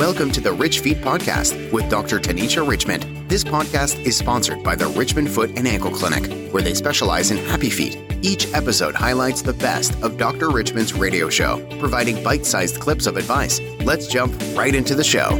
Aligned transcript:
Welcome 0.00 0.32
to 0.32 0.40
the 0.40 0.54
Rich 0.54 0.80
Feet 0.80 0.96
Podcast 1.02 1.70
with 1.72 1.90
Dr. 1.90 2.18
Tanisha 2.18 2.66
Richmond. 2.66 3.02
This 3.28 3.44
podcast 3.44 4.02
is 4.06 4.16
sponsored 4.16 4.64
by 4.64 4.74
the 4.74 4.86
Richmond 4.86 5.28
Foot 5.28 5.50
and 5.58 5.68
Ankle 5.68 5.90
Clinic, 5.90 6.50
where 6.54 6.62
they 6.62 6.72
specialize 6.72 7.30
in 7.30 7.36
happy 7.36 7.68
feet. 7.68 7.98
Each 8.22 8.50
episode 8.54 8.94
highlights 8.94 9.42
the 9.42 9.52
best 9.52 9.92
of 10.02 10.16
Dr. 10.16 10.48
Richmond's 10.48 10.94
radio 10.94 11.28
show, 11.28 11.62
providing 11.78 12.24
bite 12.24 12.46
sized 12.46 12.80
clips 12.80 13.06
of 13.06 13.18
advice. 13.18 13.60
Let's 13.80 14.06
jump 14.06 14.32
right 14.54 14.74
into 14.74 14.94
the 14.94 15.04
show. 15.04 15.36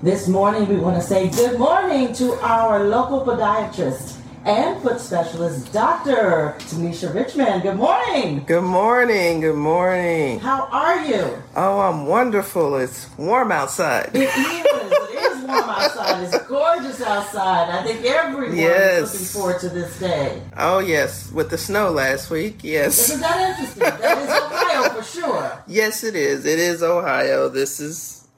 This 0.00 0.28
morning, 0.28 0.68
we 0.68 0.76
want 0.76 0.94
to 0.94 1.02
say 1.02 1.28
good 1.28 1.58
morning 1.58 2.12
to 2.12 2.34
our 2.34 2.84
local 2.84 3.22
podiatrist 3.22 4.15
and 4.46 4.80
foot 4.82 5.00
specialist, 5.00 5.72
Dr. 5.72 6.54
Tanisha 6.58 7.12
Richmond. 7.12 7.62
Good 7.64 7.76
morning. 7.76 8.44
Good 8.46 8.62
morning. 8.62 9.40
Good 9.40 9.56
morning. 9.56 10.38
How 10.40 10.68
are 10.70 11.04
you? 11.04 11.42
Oh, 11.56 11.80
I'm 11.80 12.06
wonderful. 12.06 12.76
It's 12.76 13.08
warm 13.18 13.50
outside. 13.50 14.10
It 14.14 14.22
is. 14.22 14.36
It 14.36 15.32
is 15.32 15.44
warm 15.44 15.68
outside. 15.68 16.22
It's 16.22 16.46
gorgeous 16.46 17.00
outside. 17.02 17.70
I 17.70 17.82
think 17.82 18.04
everyone 18.04 18.56
Yes. 18.56 19.14
is 19.14 19.34
looking 19.34 19.42
forward 19.42 19.60
to 19.62 19.68
this 19.68 19.98
day. 19.98 20.40
Oh, 20.56 20.78
yes. 20.78 21.32
With 21.32 21.50
the 21.50 21.58
snow 21.58 21.90
last 21.90 22.30
week. 22.30 22.60
Yes. 22.62 23.10
Isn't 23.10 23.20
that 23.22 23.50
interesting? 23.50 23.80
That 24.00 24.18
is 24.18 24.30
Ohio 24.30 24.90
for 24.90 25.02
sure. 25.02 25.62
Yes, 25.66 26.04
it 26.04 26.14
is. 26.14 26.46
It 26.46 26.60
is 26.60 26.82
Ohio. 26.84 27.48
This 27.48 27.80
is 27.80 28.28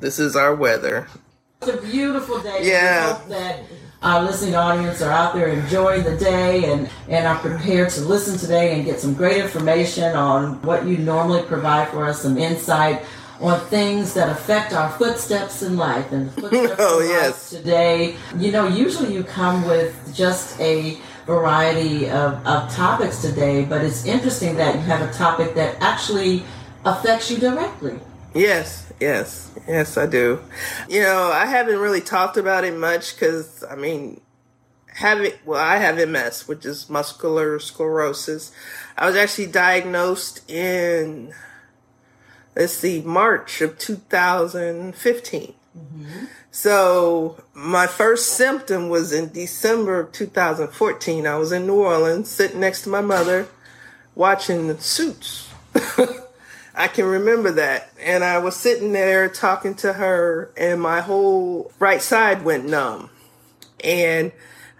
this 0.00 0.18
is 0.18 0.34
our 0.34 0.54
weather. 0.56 1.06
It's 1.60 1.70
a 1.70 1.80
beautiful 1.80 2.40
day. 2.40 2.66
Yeah. 2.68 3.20
We 4.02 4.08
hope 4.08 4.14
that 4.14 4.18
our 4.18 4.24
listening 4.24 4.54
audience 4.54 5.02
are 5.02 5.10
out 5.10 5.34
there 5.34 5.48
enjoying 5.48 6.04
the 6.04 6.16
day 6.16 6.70
and, 6.72 6.90
and 7.08 7.26
are 7.26 7.38
prepared 7.38 7.90
to 7.90 8.00
listen 8.02 8.38
today 8.38 8.74
and 8.74 8.84
get 8.84 9.00
some 9.00 9.14
great 9.14 9.38
information 9.42 10.14
on 10.14 10.60
what 10.62 10.86
you 10.86 10.98
normally 10.98 11.42
provide 11.42 11.88
for 11.88 12.06
us, 12.06 12.22
some 12.22 12.36
insight 12.38 13.02
on 13.40 13.58
things 13.66 14.14
that 14.14 14.28
affect 14.28 14.72
our 14.72 14.90
footsteps 14.98 15.62
in 15.62 15.76
life 15.76 16.12
and 16.12 16.30
footsteps 16.34 16.76
Oh, 16.78 17.00
in 17.00 17.08
yes. 17.08 17.50
today. 17.50 18.16
You 18.38 18.52
know, 18.52 18.66
usually 18.68 19.12
you 19.14 19.24
come 19.24 19.66
with 19.66 20.14
just 20.14 20.58
a 20.60 20.98
variety 21.26 22.08
of, 22.10 22.44
of 22.46 22.70
topics 22.72 23.20
today, 23.22 23.64
but 23.64 23.84
it's 23.84 24.04
interesting 24.06 24.56
that 24.56 24.74
you 24.74 24.80
have 24.82 25.08
a 25.08 25.12
topic 25.12 25.54
that 25.54 25.76
actually 25.80 26.42
affects 26.84 27.30
you 27.30 27.38
directly. 27.38 27.98
Yes, 28.34 28.81
yes, 29.02 29.50
yes, 29.66 29.98
I 29.98 30.06
do. 30.06 30.40
You 30.88 31.02
know, 31.02 31.30
I 31.32 31.46
haven't 31.46 31.78
really 31.78 32.00
talked 32.00 32.36
about 32.36 32.64
it 32.64 32.76
much 32.76 33.14
because, 33.14 33.64
I 33.68 33.74
mean, 33.74 34.20
having, 34.86 35.32
well, 35.44 35.60
I 35.60 35.78
have 35.78 36.08
MS, 36.08 36.46
which 36.46 36.64
is 36.64 36.88
muscular 36.88 37.58
sclerosis. 37.58 38.52
I 38.96 39.06
was 39.06 39.16
actually 39.16 39.48
diagnosed 39.48 40.48
in, 40.48 41.34
let's 42.54 42.74
see, 42.74 43.02
March 43.02 43.60
of 43.60 43.76
2015. 43.76 45.54
Mm-hmm. 45.76 46.24
So 46.52 47.42
my 47.54 47.88
first 47.88 48.36
symptom 48.36 48.88
was 48.88 49.12
in 49.12 49.32
December 49.32 49.98
of 50.00 50.12
2014. 50.12 51.26
I 51.26 51.36
was 51.36 51.50
in 51.50 51.66
New 51.66 51.80
Orleans 51.80 52.30
sitting 52.30 52.60
next 52.60 52.82
to 52.82 52.88
my 52.88 53.00
mother 53.00 53.48
watching 54.14 54.68
the 54.68 54.78
Saints. 54.78 55.48
I 56.74 56.88
can 56.88 57.04
remember 57.04 57.52
that. 57.52 57.90
And 58.00 58.24
I 58.24 58.38
was 58.38 58.56
sitting 58.56 58.92
there 58.92 59.28
talking 59.28 59.74
to 59.76 59.94
her, 59.94 60.50
and 60.56 60.80
my 60.80 61.00
whole 61.00 61.70
right 61.78 62.02
side 62.02 62.44
went 62.44 62.64
numb. 62.64 63.10
And 63.84 64.32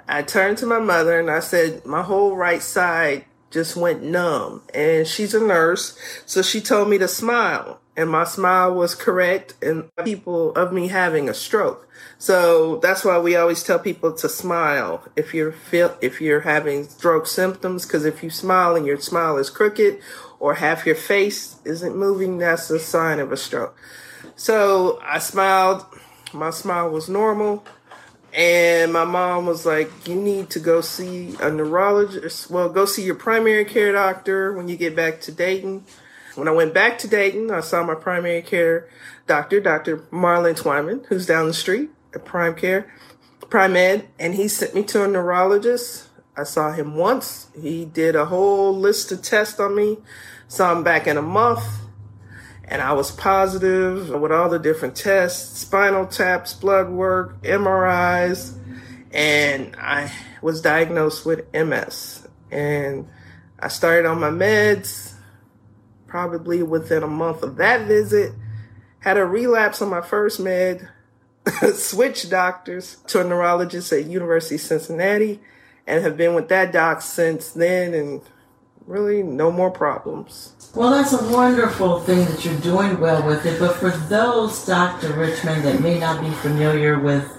I 0.08 0.22
turned 0.22 0.58
to 0.58 0.66
my 0.66 0.78
mother 0.78 1.18
and 1.18 1.30
I 1.30 1.40
said, 1.40 1.84
My 1.86 2.02
whole 2.02 2.36
right 2.36 2.62
side 2.62 3.24
just 3.50 3.76
went 3.76 4.02
numb. 4.02 4.62
And 4.74 5.06
she's 5.06 5.34
a 5.34 5.40
nurse, 5.40 5.98
so 6.26 6.42
she 6.42 6.60
told 6.60 6.88
me 6.88 6.98
to 6.98 7.08
smile. 7.08 7.80
And 7.94 8.08
my 8.08 8.24
smile 8.24 8.74
was 8.74 8.94
correct, 8.94 9.54
and 9.62 9.90
people 10.02 10.52
of 10.52 10.72
me 10.72 10.88
having 10.88 11.28
a 11.28 11.34
stroke. 11.34 11.86
So 12.16 12.76
that's 12.76 13.04
why 13.04 13.18
we 13.18 13.36
always 13.36 13.62
tell 13.62 13.78
people 13.78 14.14
to 14.14 14.30
smile 14.30 15.04
if 15.14 15.34
you're 15.34 15.52
feel 15.52 15.94
if 16.00 16.18
you're 16.18 16.40
having 16.40 16.84
stroke 16.84 17.26
symptoms, 17.26 17.84
because 17.84 18.06
if 18.06 18.22
you 18.22 18.30
smile 18.30 18.76
and 18.76 18.86
your 18.86 18.98
smile 18.98 19.36
is 19.36 19.50
crooked 19.50 20.00
or 20.42 20.54
half 20.54 20.84
your 20.84 20.96
face 20.96 21.54
isn't 21.64 21.96
moving, 21.96 22.38
that's 22.38 22.68
a 22.68 22.80
sign 22.80 23.20
of 23.20 23.30
a 23.30 23.36
stroke. 23.36 23.78
So 24.34 24.98
I 25.00 25.20
smiled. 25.20 25.86
My 26.32 26.50
smile 26.50 26.90
was 26.90 27.08
normal. 27.08 27.64
And 28.34 28.92
my 28.92 29.04
mom 29.04 29.46
was 29.46 29.64
like, 29.64 29.88
You 30.08 30.16
need 30.16 30.50
to 30.50 30.58
go 30.58 30.80
see 30.80 31.36
a 31.40 31.48
neurologist. 31.48 32.50
Well, 32.50 32.68
go 32.70 32.86
see 32.86 33.04
your 33.04 33.14
primary 33.14 33.64
care 33.64 33.92
doctor 33.92 34.52
when 34.52 34.66
you 34.66 34.76
get 34.76 34.96
back 34.96 35.20
to 35.22 35.32
Dayton. 35.32 35.84
When 36.34 36.48
I 36.48 36.50
went 36.50 36.74
back 36.74 36.98
to 37.00 37.08
Dayton, 37.08 37.52
I 37.52 37.60
saw 37.60 37.84
my 37.84 37.94
primary 37.94 38.42
care 38.42 38.88
doctor, 39.28 39.60
Dr. 39.60 39.98
Marlon 40.10 40.60
Twyman, 40.60 41.06
who's 41.06 41.24
down 41.24 41.46
the 41.46 41.54
street 41.54 41.90
at 42.16 42.24
Prime 42.24 42.56
Care, 42.56 42.92
PriMED, 43.42 44.06
and 44.18 44.34
he 44.34 44.48
sent 44.48 44.74
me 44.74 44.82
to 44.84 45.04
a 45.04 45.08
neurologist. 45.08 46.08
I 46.36 46.44
saw 46.44 46.72
him 46.72 46.96
once. 46.96 47.48
He 47.54 47.84
did 47.84 48.16
a 48.16 48.24
whole 48.24 48.74
list 48.74 49.12
of 49.12 49.22
tests 49.22 49.60
on 49.60 49.76
me. 49.76 49.98
Him 50.58 50.82
back 50.82 51.06
in 51.06 51.16
a 51.16 51.22
month 51.22 51.82
and 52.72 52.80
I 52.80 52.94
was 52.94 53.10
positive 53.10 54.08
with 54.08 54.32
all 54.32 54.48
the 54.48 54.58
different 54.58 54.96
tests, 54.96 55.58
spinal 55.58 56.06
taps, 56.06 56.54
blood 56.54 56.88
work, 56.88 57.42
MRIs, 57.42 58.56
and 59.12 59.76
I 59.76 60.10
was 60.40 60.62
diagnosed 60.62 61.26
with 61.26 61.52
MS. 61.52 62.26
And 62.50 63.08
I 63.58 63.68
started 63.68 64.08
on 64.08 64.20
my 64.20 64.30
meds 64.30 65.12
probably 66.06 66.62
within 66.62 67.02
a 67.02 67.08
month 67.08 67.42
of 67.42 67.56
that 67.56 67.86
visit. 67.86 68.32
Had 69.00 69.18
a 69.18 69.26
relapse 69.26 69.82
on 69.82 69.90
my 69.90 70.00
first 70.00 70.40
med, 70.40 70.88
switched 71.74 72.30
doctors 72.30 72.96
to 73.08 73.20
a 73.20 73.24
neurologist 73.24 73.92
at 73.92 74.06
University 74.06 74.54
of 74.54 74.62
Cincinnati, 74.62 75.40
and 75.86 76.02
have 76.02 76.16
been 76.16 76.34
with 76.34 76.48
that 76.48 76.72
doc 76.72 77.02
since 77.02 77.50
then 77.50 77.92
and 77.92 78.22
really 78.86 79.22
no 79.22 79.50
more 79.50 79.70
problems. 79.70 80.52
Well, 80.74 80.90
that's 80.90 81.12
a 81.12 81.30
wonderful 81.30 82.00
thing 82.00 82.24
that 82.26 82.44
you're 82.44 82.58
doing 82.60 82.98
well 82.98 83.26
with 83.26 83.44
it. 83.44 83.58
But 83.60 83.76
for 83.76 83.90
those, 83.90 84.64
Dr. 84.64 85.12
Richmond, 85.12 85.64
that 85.64 85.80
may 85.80 85.98
not 85.98 86.20
be 86.20 86.30
familiar 86.30 86.98
with 86.98 87.30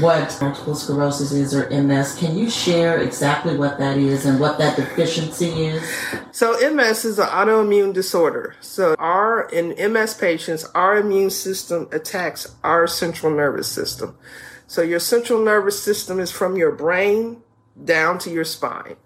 what 0.00 0.36
multiple 0.40 0.74
sclerosis 0.74 1.32
is 1.32 1.54
or 1.54 1.70
MS, 1.70 2.16
can 2.16 2.36
you 2.36 2.50
share 2.50 3.00
exactly 3.00 3.56
what 3.56 3.78
that 3.78 3.96
is 3.96 4.26
and 4.26 4.40
what 4.40 4.58
that 4.58 4.76
deficiency 4.76 5.66
is? 5.66 5.82
So 6.32 6.52
MS 6.72 7.04
is 7.04 7.18
an 7.18 7.28
autoimmune 7.28 7.92
disorder. 7.92 8.56
So 8.60 8.96
our 8.98 9.48
in 9.50 9.92
MS 9.92 10.14
patients, 10.14 10.64
our 10.74 10.96
immune 10.96 11.30
system 11.30 11.88
attacks 11.92 12.54
our 12.64 12.86
central 12.86 13.32
nervous 13.32 13.68
system. 13.68 14.16
So 14.66 14.82
your 14.82 15.00
central 15.00 15.42
nervous 15.44 15.80
system 15.80 16.18
is 16.18 16.32
from 16.32 16.56
your 16.56 16.72
brain 16.72 17.42
down 17.82 18.18
to 18.20 18.30
your 18.30 18.44
spine. 18.44 18.96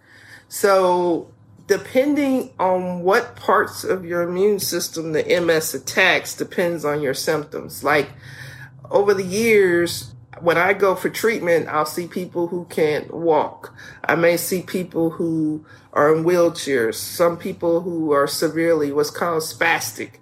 So 0.49 1.31
depending 1.69 2.51
on 2.59 3.03
what 3.03 3.37
parts 3.37 3.85
of 3.85 4.05
your 4.05 4.23
immune 4.23 4.59
system 4.59 5.13
the 5.13 5.23
MS 5.23 5.75
attacks 5.75 6.35
depends 6.35 6.85
on 6.85 7.03
your 7.03 7.15
symptoms. 7.15 7.85
Like 7.85 8.09
over 8.91 9.13
the 9.13 9.23
years, 9.23 10.15
when 10.41 10.57
I 10.57 10.73
go 10.73 10.95
for 10.95 11.11
treatment, 11.11 11.69
I'll 11.69 11.85
see 11.85 12.07
people 12.07 12.49
who 12.49 12.65
can't 12.71 13.13
walk. 13.13 13.75
I 14.03 14.15
may 14.15 14.39
see 14.39 14.63
people 14.63 15.11
who 15.11 15.65
are 15.93 16.15
in 16.15 16.25
wheelchairs, 16.25 16.95
some 16.95 17.37
people 17.37 17.83
who 17.83 18.13
are 18.13 18.27
severely 18.27 18.91
what's 18.91 19.11
called 19.11 19.43
spastic, 19.43 20.13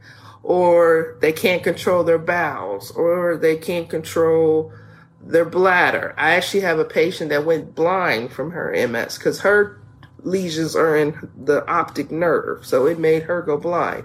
or 0.42 1.16
they 1.20 1.32
can't 1.32 1.62
control 1.62 2.02
their 2.02 2.18
bowels, 2.18 2.90
or 2.90 3.36
they 3.36 3.56
can't 3.56 3.88
control 3.88 4.72
their 5.22 5.44
bladder. 5.44 6.12
I 6.16 6.32
actually 6.32 6.62
have 6.62 6.80
a 6.80 6.84
patient 6.84 7.30
that 7.30 7.46
went 7.46 7.76
blind 7.76 8.32
from 8.32 8.50
her 8.50 8.72
MS 8.88 9.18
because 9.18 9.40
her 9.40 9.80
lesions 10.26 10.74
are 10.74 10.96
in 10.96 11.30
the 11.36 11.66
optic 11.68 12.10
nerve, 12.10 12.66
so 12.66 12.86
it 12.86 12.98
made 12.98 13.22
her 13.22 13.40
go 13.40 13.56
blind. 13.56 14.04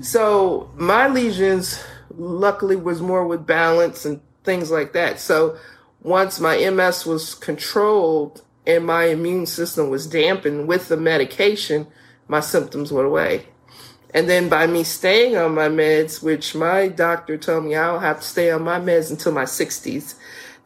So 0.00 0.70
my 0.76 1.08
lesions, 1.08 1.82
luckily, 2.10 2.76
was 2.76 3.00
more 3.00 3.26
with 3.26 3.46
balance 3.46 4.04
and 4.04 4.20
things 4.44 4.70
like 4.70 4.92
that. 4.92 5.18
So 5.18 5.58
once 6.02 6.38
my 6.38 6.70
MS 6.70 7.06
was 7.06 7.34
controlled 7.34 8.42
and 8.66 8.86
my 8.86 9.04
immune 9.06 9.46
system 9.46 9.88
was 9.88 10.06
dampened 10.06 10.68
with 10.68 10.88
the 10.88 10.96
medication, 10.96 11.86
my 12.28 12.40
symptoms 12.40 12.92
went 12.92 13.06
away. 13.06 13.46
And 14.14 14.28
then 14.28 14.48
by 14.48 14.66
me 14.66 14.84
staying 14.84 15.36
on 15.36 15.54
my 15.54 15.68
meds, 15.68 16.22
which 16.22 16.54
my 16.54 16.88
doctor 16.88 17.36
told 17.36 17.64
me 17.64 17.74
I'll 17.74 18.00
have 18.00 18.20
to 18.20 18.26
stay 18.26 18.50
on 18.50 18.62
my 18.62 18.80
meds 18.80 19.10
until 19.10 19.32
my 19.32 19.44
60s, 19.44 20.14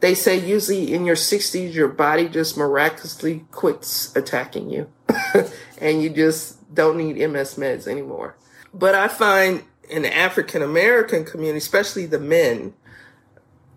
they 0.03 0.13
say 0.13 0.37
usually 0.37 0.93
in 0.93 1.05
your 1.05 1.15
60s, 1.15 1.73
your 1.73 1.87
body 1.87 2.27
just 2.27 2.57
miraculously 2.57 3.45
quits 3.51 4.13
attacking 4.17 4.69
you. 4.69 4.89
and 5.77 6.03
you 6.03 6.09
just 6.09 6.75
don't 6.75 6.97
need 6.97 7.15
MS 7.15 7.55
meds 7.55 7.87
anymore. 7.87 8.35
But 8.73 8.95
I 8.95 9.07
find 9.07 9.63
in 9.89 10.01
the 10.01 10.13
African 10.13 10.61
American 10.61 11.23
community, 11.23 11.59
especially 11.59 12.05
the 12.05 12.19
men, 12.19 12.73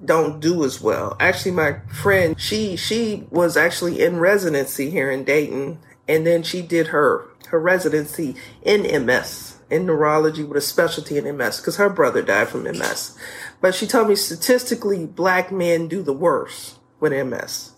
don't 0.05 0.41
do 0.41 0.65
as 0.65 0.81
well. 0.81 1.17
Actually, 1.21 1.53
my 1.53 1.79
friend, 2.03 2.35
she 2.41 2.75
she 2.75 3.29
was 3.31 3.57
actually 3.57 4.03
in 4.03 4.19
residency 4.19 4.91
here 4.91 5.13
in 5.13 5.23
Dayton, 5.23 5.79
and 6.09 6.27
then 6.27 6.43
she 6.43 6.61
did 6.61 6.89
her 6.89 7.25
her 7.51 7.61
residency 7.61 8.35
in 8.63 8.83
MS 9.07 9.59
in 9.71 9.87
neurology 9.87 10.43
with 10.43 10.57
a 10.57 10.61
specialty 10.61 11.19
in 11.19 11.37
MS 11.37 11.59
because 11.61 11.77
her 11.77 11.89
brother 11.89 12.23
died 12.23 12.49
from 12.49 12.65
MS. 12.65 13.17
But 13.61 13.75
she 13.75 13.87
told 13.87 14.09
me 14.09 14.17
statistically, 14.17 15.07
black 15.07 15.51
men 15.51 15.89
do 15.89 16.03
the 16.03 16.13
worst 16.13 16.79
with 17.01 17.13
MS. 17.13 17.73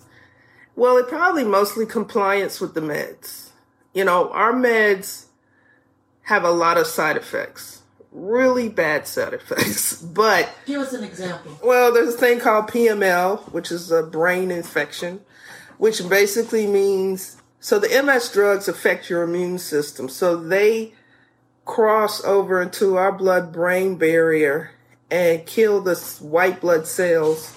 Well, 0.74 0.96
it 0.96 1.08
probably 1.08 1.44
mostly 1.44 1.86
compliance 1.86 2.60
with 2.60 2.74
the 2.74 2.80
meds. 2.80 3.50
You 3.92 4.04
know, 4.04 4.30
our 4.30 4.52
meds 4.52 5.26
have 6.22 6.44
a 6.44 6.50
lot 6.50 6.76
of 6.76 6.86
side 6.86 7.16
effects, 7.16 7.82
really 8.12 8.68
bad 8.68 9.06
side 9.06 9.34
effects. 9.34 10.00
But 10.00 10.50
give 10.66 10.80
us 10.80 10.92
an 10.92 11.04
example. 11.04 11.58
Well, 11.64 11.92
there's 11.92 12.14
a 12.14 12.18
thing 12.18 12.40
called 12.40 12.68
PML, 12.68 13.52
which 13.52 13.72
is 13.72 13.90
a 13.90 14.02
brain 14.02 14.50
infection, 14.50 15.20
which 15.78 16.06
basically 16.08 16.66
means 16.66 17.38
so 17.60 17.78
the 17.78 18.02
MS 18.02 18.30
drugs 18.30 18.68
affect 18.68 19.10
your 19.10 19.22
immune 19.22 19.58
system. 19.58 20.08
So 20.08 20.36
they 20.36 20.92
cross 21.64 22.22
over 22.24 22.62
into 22.62 22.96
our 22.96 23.12
blood 23.12 23.52
brain 23.52 23.96
barrier 23.96 24.70
and 25.10 25.46
kill 25.46 25.80
the 25.80 25.96
white 26.20 26.60
blood 26.60 26.86
cells 26.86 27.54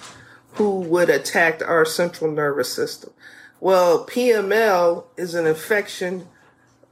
who 0.52 0.80
would 0.80 1.10
attack 1.10 1.62
our 1.66 1.84
central 1.84 2.30
nervous 2.30 2.72
system. 2.72 3.12
Well, 3.60 4.06
PML 4.06 5.04
is 5.16 5.34
an 5.34 5.46
infection 5.46 6.26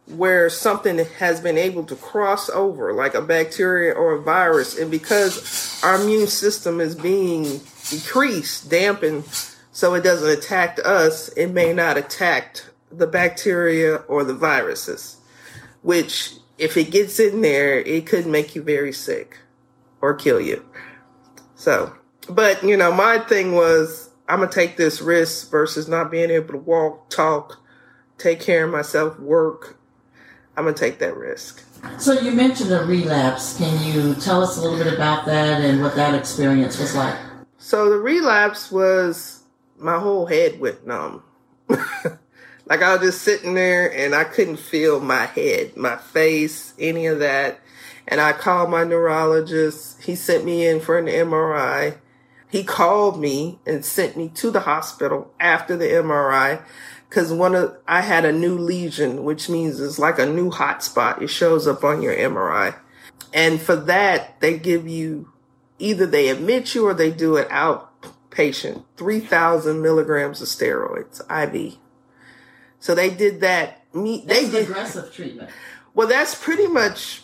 where 0.06 0.50
something 0.50 0.98
has 0.98 1.40
been 1.40 1.58
able 1.58 1.84
to 1.84 1.96
cross 1.96 2.48
over, 2.50 2.92
like 2.92 3.14
a 3.14 3.22
bacteria 3.22 3.92
or 3.92 4.14
a 4.14 4.22
virus, 4.22 4.78
and 4.78 4.90
because 4.90 5.80
our 5.84 6.00
immune 6.00 6.26
system 6.26 6.80
is 6.80 6.94
being 6.94 7.60
decreased, 7.88 8.70
dampened, 8.70 9.24
so 9.72 9.94
it 9.94 10.02
doesn't 10.02 10.38
attack 10.38 10.78
us, 10.84 11.28
it 11.30 11.48
may 11.48 11.72
not 11.72 11.96
attack 11.96 12.62
the 12.90 13.06
bacteria 13.06 13.96
or 14.08 14.24
the 14.24 14.34
viruses, 14.34 15.16
which 15.82 16.34
if 16.58 16.76
it 16.76 16.90
gets 16.90 17.20
in 17.20 17.40
there, 17.40 17.78
it 17.78 18.06
could 18.06 18.26
make 18.26 18.54
you 18.54 18.62
very 18.62 18.92
sick 18.92 19.38
or 20.00 20.14
kill 20.14 20.40
you. 20.40 20.64
So, 21.54 21.94
but 22.28 22.62
you 22.62 22.76
know, 22.76 22.92
my 22.92 23.18
thing 23.18 23.54
was 23.54 24.10
I'm 24.28 24.40
gonna 24.40 24.50
take 24.50 24.76
this 24.76 25.00
risk 25.00 25.50
versus 25.50 25.88
not 25.88 26.10
being 26.10 26.30
able 26.30 26.52
to 26.54 26.58
walk, 26.58 27.10
talk, 27.10 27.58
take 28.18 28.40
care 28.40 28.64
of 28.64 28.70
myself, 28.70 29.18
work. 29.18 29.76
I'm 30.56 30.64
gonna 30.64 30.76
take 30.76 30.98
that 30.98 31.16
risk. 31.16 31.64
So 31.98 32.12
you 32.12 32.32
mentioned 32.32 32.70
a 32.72 32.84
relapse. 32.84 33.56
Can 33.56 33.82
you 33.84 34.14
tell 34.14 34.42
us 34.42 34.56
a 34.56 34.60
little 34.60 34.78
bit 34.78 34.92
about 34.92 35.26
that 35.26 35.62
and 35.62 35.80
what 35.80 35.96
that 35.96 36.14
experience 36.14 36.78
was 36.78 36.94
like? 36.94 37.16
So 37.58 37.90
the 37.90 37.98
relapse 37.98 38.70
was 38.70 39.42
my 39.78 39.98
whole 39.98 40.26
head 40.26 40.60
went 40.60 40.86
numb. 40.86 41.22
like 41.68 42.82
I 42.82 42.94
was 42.94 43.00
just 43.00 43.22
sitting 43.22 43.54
there 43.54 43.92
and 43.92 44.14
I 44.14 44.24
couldn't 44.24 44.58
feel 44.58 45.00
my 45.00 45.26
head, 45.26 45.76
my 45.76 45.96
face, 45.96 46.74
any 46.78 47.06
of 47.06 47.18
that. 47.18 47.60
And 48.10 48.20
I 48.20 48.32
called 48.32 48.70
my 48.70 48.84
neurologist. 48.84 50.02
He 50.02 50.14
sent 50.14 50.44
me 50.44 50.66
in 50.66 50.80
for 50.80 50.98
an 50.98 51.06
MRI. 51.06 51.98
He 52.50 52.64
called 52.64 53.20
me 53.20 53.60
and 53.64 53.84
sent 53.84 54.16
me 54.16 54.28
to 54.34 54.50
the 54.50 54.60
hospital 54.60 55.32
after 55.38 55.76
the 55.76 55.86
MRI 55.86 56.62
because 57.10 57.32
one 57.32 57.56
of 57.56 57.76
I 57.86 58.00
had 58.00 58.24
a 58.24 58.32
new 58.32 58.56
lesion, 58.56 59.24
which 59.24 59.48
means 59.48 59.80
it's 59.80 59.98
like 59.98 60.18
a 60.18 60.26
new 60.26 60.50
hot 60.50 60.82
spot. 60.82 61.20
It 61.20 61.28
shows 61.28 61.66
up 61.66 61.84
on 61.84 62.02
your 62.02 62.14
MRI, 62.14 62.76
and 63.34 63.60
for 63.60 63.76
that 63.76 64.40
they 64.40 64.58
give 64.58 64.88
you 64.88 65.30
either 65.78 66.06
they 66.06 66.28
admit 66.28 66.74
you 66.74 66.86
or 66.86 66.94
they 66.94 67.10
do 67.10 67.36
it 67.36 67.48
outpatient, 67.48 68.84
three 68.96 69.20
thousand 69.20 69.82
milligrams 69.82 70.40
of 70.40 70.48
steroids 70.48 71.20
IV. 71.28 71.78
So 72.78 72.94
they 72.94 73.10
did 73.10 73.40
that. 73.40 73.76
Me, 73.92 74.24
that's 74.24 74.40
they 74.40 74.50
did 74.50 74.70
aggressive 74.70 75.12
treatment. 75.12 75.50
Well, 75.94 76.06
that's 76.06 76.36
pretty 76.36 76.68
much 76.68 77.22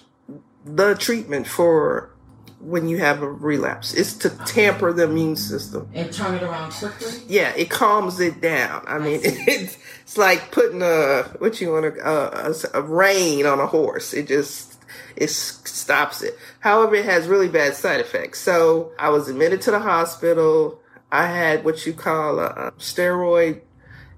the 0.67 0.95
treatment 0.95 1.47
for 1.47 2.11
when 2.61 2.89
you 2.89 2.99
have 2.99 3.23
a 3.23 3.31
relapse. 3.31 3.95
is 3.95 4.17
to 4.19 4.31
tamper 4.45 4.93
the 4.93 5.05
immune 5.05 5.37
system 5.37 5.89
and 5.95 6.13
turn 6.13 6.35
it 6.35 6.43
around 6.43 6.73
quickly. 6.73 7.23
Yeah, 7.29 7.53
it 7.57 7.71
calms 7.71 8.19
it 8.19 8.41
down. 8.41 8.85
I 8.87 8.99
mean, 8.99 9.21
it's 9.25 9.79
it's 10.03 10.19
like 10.19 10.51
putting 10.51 10.83
a 10.83 11.25
what 11.39 11.61
you 11.61 11.73
want 11.73 11.95
to 11.95 12.09
a, 12.09 12.55
a 12.75 12.83
rein 12.83 13.47
on 13.47 13.61
a 13.61 13.67
horse. 13.67 14.13
It 14.13 14.27
just 14.27 14.79
it 15.15 15.31
stops 15.31 16.23
it. 16.23 16.37
However, 16.61 16.97
it 16.97 17.05
has 17.05 17.29
really 17.29 17.49
bad 17.49 17.75
side 17.75 18.01
effects. 18.01 18.41
So 18.41 18.93
I 18.99 19.11
was 19.11 19.29
admitted 19.29 19.63
to 19.63 19.71
the 19.71 19.81
hospital. 19.81 20.81
I 21.13 21.29
had 21.29 21.65
what 21.65 21.87
you 21.87 21.93
call 21.93 22.41
a, 22.41 22.47
a 22.47 22.73
steroid 22.73 23.61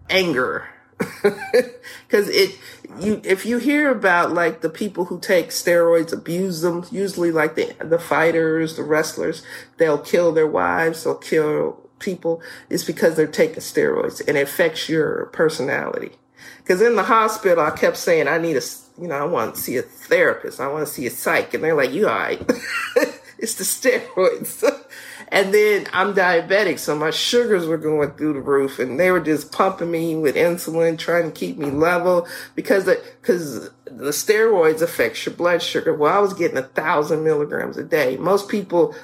anger 0.08 0.66
because 1.22 2.28
it 2.28 2.58
you 3.00 3.20
if 3.24 3.44
you 3.44 3.58
hear 3.58 3.90
about 3.90 4.32
like 4.32 4.60
the 4.60 4.70
people 4.70 5.06
who 5.06 5.20
take 5.20 5.48
steroids 5.48 6.12
abuse 6.12 6.62
them 6.62 6.84
usually 6.90 7.30
like 7.30 7.54
the 7.54 7.74
the 7.80 7.98
fighters 7.98 8.76
the 8.76 8.82
wrestlers 8.82 9.42
they'll 9.76 9.98
kill 9.98 10.32
their 10.32 10.46
wives 10.46 11.04
they'll 11.04 11.14
kill 11.14 11.78
people 11.98 12.40
it's 12.70 12.84
because 12.84 13.16
they're 13.16 13.26
taking 13.26 13.56
steroids 13.56 14.26
and 14.26 14.36
it 14.36 14.42
affects 14.42 14.88
your 14.88 15.26
personality. 15.26 16.12
Because 16.58 16.80
in 16.80 16.96
the 16.96 17.04
hospital 17.04 17.64
i 17.64 17.70
kept 17.70 17.96
saying 17.96 18.28
i 18.28 18.38
need 18.38 18.56
a 18.56 18.62
you 19.00 19.08
know 19.08 19.16
i 19.16 19.24
want 19.24 19.54
to 19.54 19.60
see 19.60 19.76
a 19.76 19.82
therapist 19.82 20.60
i 20.60 20.68
want 20.68 20.86
to 20.86 20.92
see 20.92 21.06
a 21.06 21.10
psych 21.10 21.54
and 21.54 21.64
they're 21.64 21.74
like 21.74 21.92
you 21.92 22.08
all 22.08 22.14
right? 22.14 22.50
It's 23.38 23.54
the 23.54 23.62
steroids 23.62 24.64
and 25.30 25.52
then 25.52 25.86
I'm 25.92 26.14
diabetic, 26.14 26.78
so 26.78 26.96
my 26.96 27.10
sugars 27.10 27.66
were 27.66 27.76
going 27.76 28.12
through 28.12 28.32
the 28.34 28.40
roof, 28.40 28.78
and 28.78 28.98
they 28.98 29.10
were 29.10 29.20
just 29.20 29.52
pumping 29.52 29.90
me 29.90 30.16
with 30.16 30.36
insulin, 30.36 30.98
trying 30.98 31.30
to 31.30 31.38
keep 31.38 31.58
me 31.58 31.70
level 31.70 32.26
because 32.54 32.86
the 32.86 33.02
because 33.20 33.70
the 33.84 34.10
steroids 34.10 34.80
affect 34.80 35.24
your 35.26 35.34
blood 35.34 35.62
sugar. 35.62 35.92
Well, 35.94 36.14
I 36.14 36.20
was 36.20 36.32
getting 36.32 36.56
a 36.56 36.62
thousand 36.62 37.24
milligrams 37.24 37.76
a 37.76 37.84
day. 37.84 38.16
Most 38.16 38.48
people, 38.48 38.94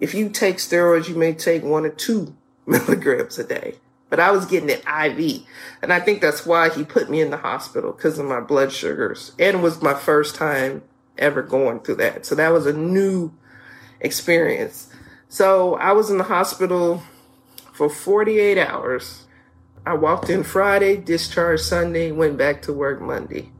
if 0.00 0.14
you 0.14 0.28
take 0.28 0.56
steroids, 0.58 1.08
you 1.08 1.16
may 1.16 1.32
take 1.32 1.64
one 1.64 1.84
or 1.84 1.90
two 1.90 2.36
milligrams 2.66 3.38
a 3.38 3.44
day. 3.44 3.74
But 4.08 4.20
I 4.20 4.30
was 4.30 4.46
getting 4.46 4.70
it 4.70 4.84
IV. 4.86 5.42
And 5.82 5.92
I 5.92 5.98
think 5.98 6.20
that's 6.20 6.46
why 6.46 6.70
he 6.70 6.84
put 6.84 7.10
me 7.10 7.20
in 7.20 7.30
the 7.30 7.38
hospital 7.38 7.90
because 7.90 8.20
of 8.20 8.26
my 8.26 8.38
blood 8.38 8.70
sugars. 8.70 9.32
And 9.36 9.56
it 9.56 9.60
was 9.60 9.82
my 9.82 9.94
first 9.94 10.36
time 10.36 10.82
ever 11.18 11.42
going 11.42 11.80
through 11.80 11.96
that. 11.96 12.24
So 12.24 12.36
that 12.36 12.52
was 12.52 12.66
a 12.66 12.72
new 12.72 13.32
experience. 14.00 14.88
So 15.28 15.74
I 15.76 15.92
was 15.92 16.10
in 16.10 16.18
the 16.18 16.24
hospital 16.24 17.02
for 17.72 17.88
48 17.88 18.58
hours. 18.58 19.26
I 19.84 19.94
walked 19.94 20.30
in 20.30 20.42
Friday, 20.42 20.96
discharged 20.96 21.64
Sunday, 21.64 22.12
went 22.12 22.36
back 22.36 22.62
to 22.62 22.72
work 22.72 23.00
Monday. 23.00 23.50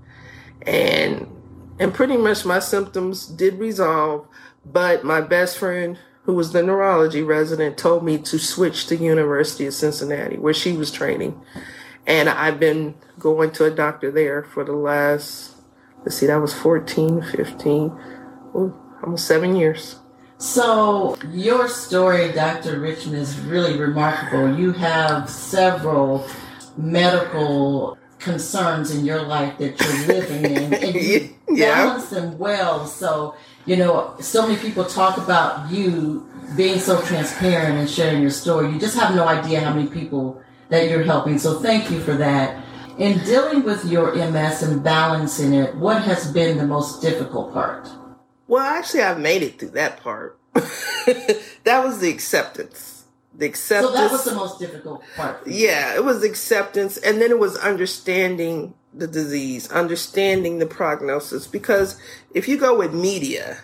And 0.62 1.32
and 1.78 1.92
pretty 1.92 2.16
much 2.16 2.46
my 2.46 2.58
symptoms 2.58 3.26
did 3.26 3.58
resolve, 3.58 4.26
but 4.64 5.04
my 5.04 5.20
best 5.20 5.58
friend 5.58 5.99
who 6.23 6.35
was 6.35 6.52
the 6.52 6.62
neurology 6.62 7.23
resident 7.23 7.76
told 7.76 8.02
me 8.02 8.18
to 8.18 8.38
switch 8.38 8.87
to 8.87 8.96
University 8.96 9.66
of 9.66 9.75
Cincinnati 9.75 10.38
where 10.38 10.54
she 10.54 10.73
was 10.73 10.90
training. 10.90 11.40
And 12.06 12.28
I've 12.28 12.58
been 12.58 12.94
going 13.18 13.50
to 13.52 13.64
a 13.66 13.70
doctor 13.70 14.11
there 14.11 14.42
for 14.42 14.64
the 14.64 14.73
last 14.73 15.56
let's 15.99 16.16
see 16.16 16.26
that 16.26 16.37
was 16.37 16.54
14, 16.54 17.23
15, 17.23 17.85
ooh, 18.54 18.75
almost 19.02 19.26
7 19.26 19.54
years. 19.54 19.96
So, 20.38 21.16
your 21.33 21.66
story, 21.66 22.31
Dr. 22.33 22.78
Richmond, 22.78 23.16
is 23.16 23.38
really 23.40 23.78
remarkable. 23.78 24.55
You 24.55 24.73
have 24.73 25.31
several 25.31 26.28
medical 26.76 27.97
concerns 28.19 28.95
in 28.95 29.07
your 29.07 29.23
life 29.23 29.57
that 29.57 29.81
you're 29.81 30.07
living 30.14 30.45
in, 30.45 30.75
and 30.75 30.95
you 30.95 31.35
yeah. 31.49 31.87
balance 31.87 32.11
them 32.11 32.37
well. 32.37 32.87
So, 32.87 33.35
you 33.64 33.76
know, 33.76 34.14
so 34.21 34.47
many 34.47 34.61
people 34.61 34.85
talk 34.85 35.16
about 35.16 35.71
you 35.71 36.28
being 36.55 36.81
so 36.81 37.00
transparent 37.00 37.78
and 37.78 37.88
sharing 37.88 38.21
your 38.21 38.31
story. 38.31 38.71
You 38.71 38.78
just 38.78 38.99
have 38.99 39.14
no 39.14 39.26
idea 39.26 39.61
how 39.61 39.73
many 39.73 39.88
people 39.88 40.43
that 40.69 40.90
you're 40.90 41.02
helping. 41.02 41.38
So, 41.38 41.61
thank 41.61 41.90
you 41.90 42.00
for 42.00 42.12
that. 42.12 42.62
In 42.99 43.19
dealing 43.25 43.62
with 43.62 43.87
your 43.87 44.14
MS 44.14 44.62
and 44.62 44.85
balancing 44.85 45.55
it, 45.55 45.75
what 45.76 46.02
has 46.02 46.31
been 46.31 46.59
the 46.59 46.66
most 46.66 47.00
difficult 47.00 47.55
part? 47.55 47.88
Well, 48.49 48.62
actually, 48.62 49.03
I've 49.03 49.21
made 49.21 49.43
it 49.43 49.59
through 49.59 49.71
that 49.71 50.03
part. 50.03 50.38
that 50.55 51.85
was 51.85 52.00
the 52.00 52.11
acceptance. 52.11 53.05
The 53.35 53.47
acceptance. 53.47 53.95
So 53.95 54.00
that 54.00 54.12
was 54.12 54.25
the 54.25 54.35
most 54.35 54.59
difficult 54.59 55.03
part. 55.17 55.47
Yeah, 55.47 55.95
it 55.95 56.05
was 56.05 56.23
acceptance, 56.23 56.97
and 56.97 57.21
then 57.21 57.31
it 57.31 57.38
was 57.38 57.57
understanding 57.59 58.75
the 58.95 59.07
disease, 59.07 59.71
understanding 59.71 60.59
the 60.59 60.67
prognosis. 60.67 61.47
Because 61.47 62.00
if 62.33 62.49
you 62.49 62.57
go 62.57 62.79
with 62.79 62.95
media, 62.95 63.59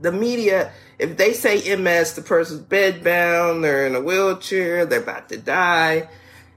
the 0.00 0.12
media, 0.12 0.72
if 0.98 1.16
they 1.16 1.32
say 1.32 1.76
MS, 1.76 2.14
the 2.14 2.22
person's 2.22 2.62
bedbound, 2.62 3.62
they're 3.62 3.86
in 3.86 3.94
a 3.94 4.00
wheelchair, 4.00 4.86
they're 4.86 5.02
about 5.02 5.28
to 5.30 5.38
die. 5.38 6.08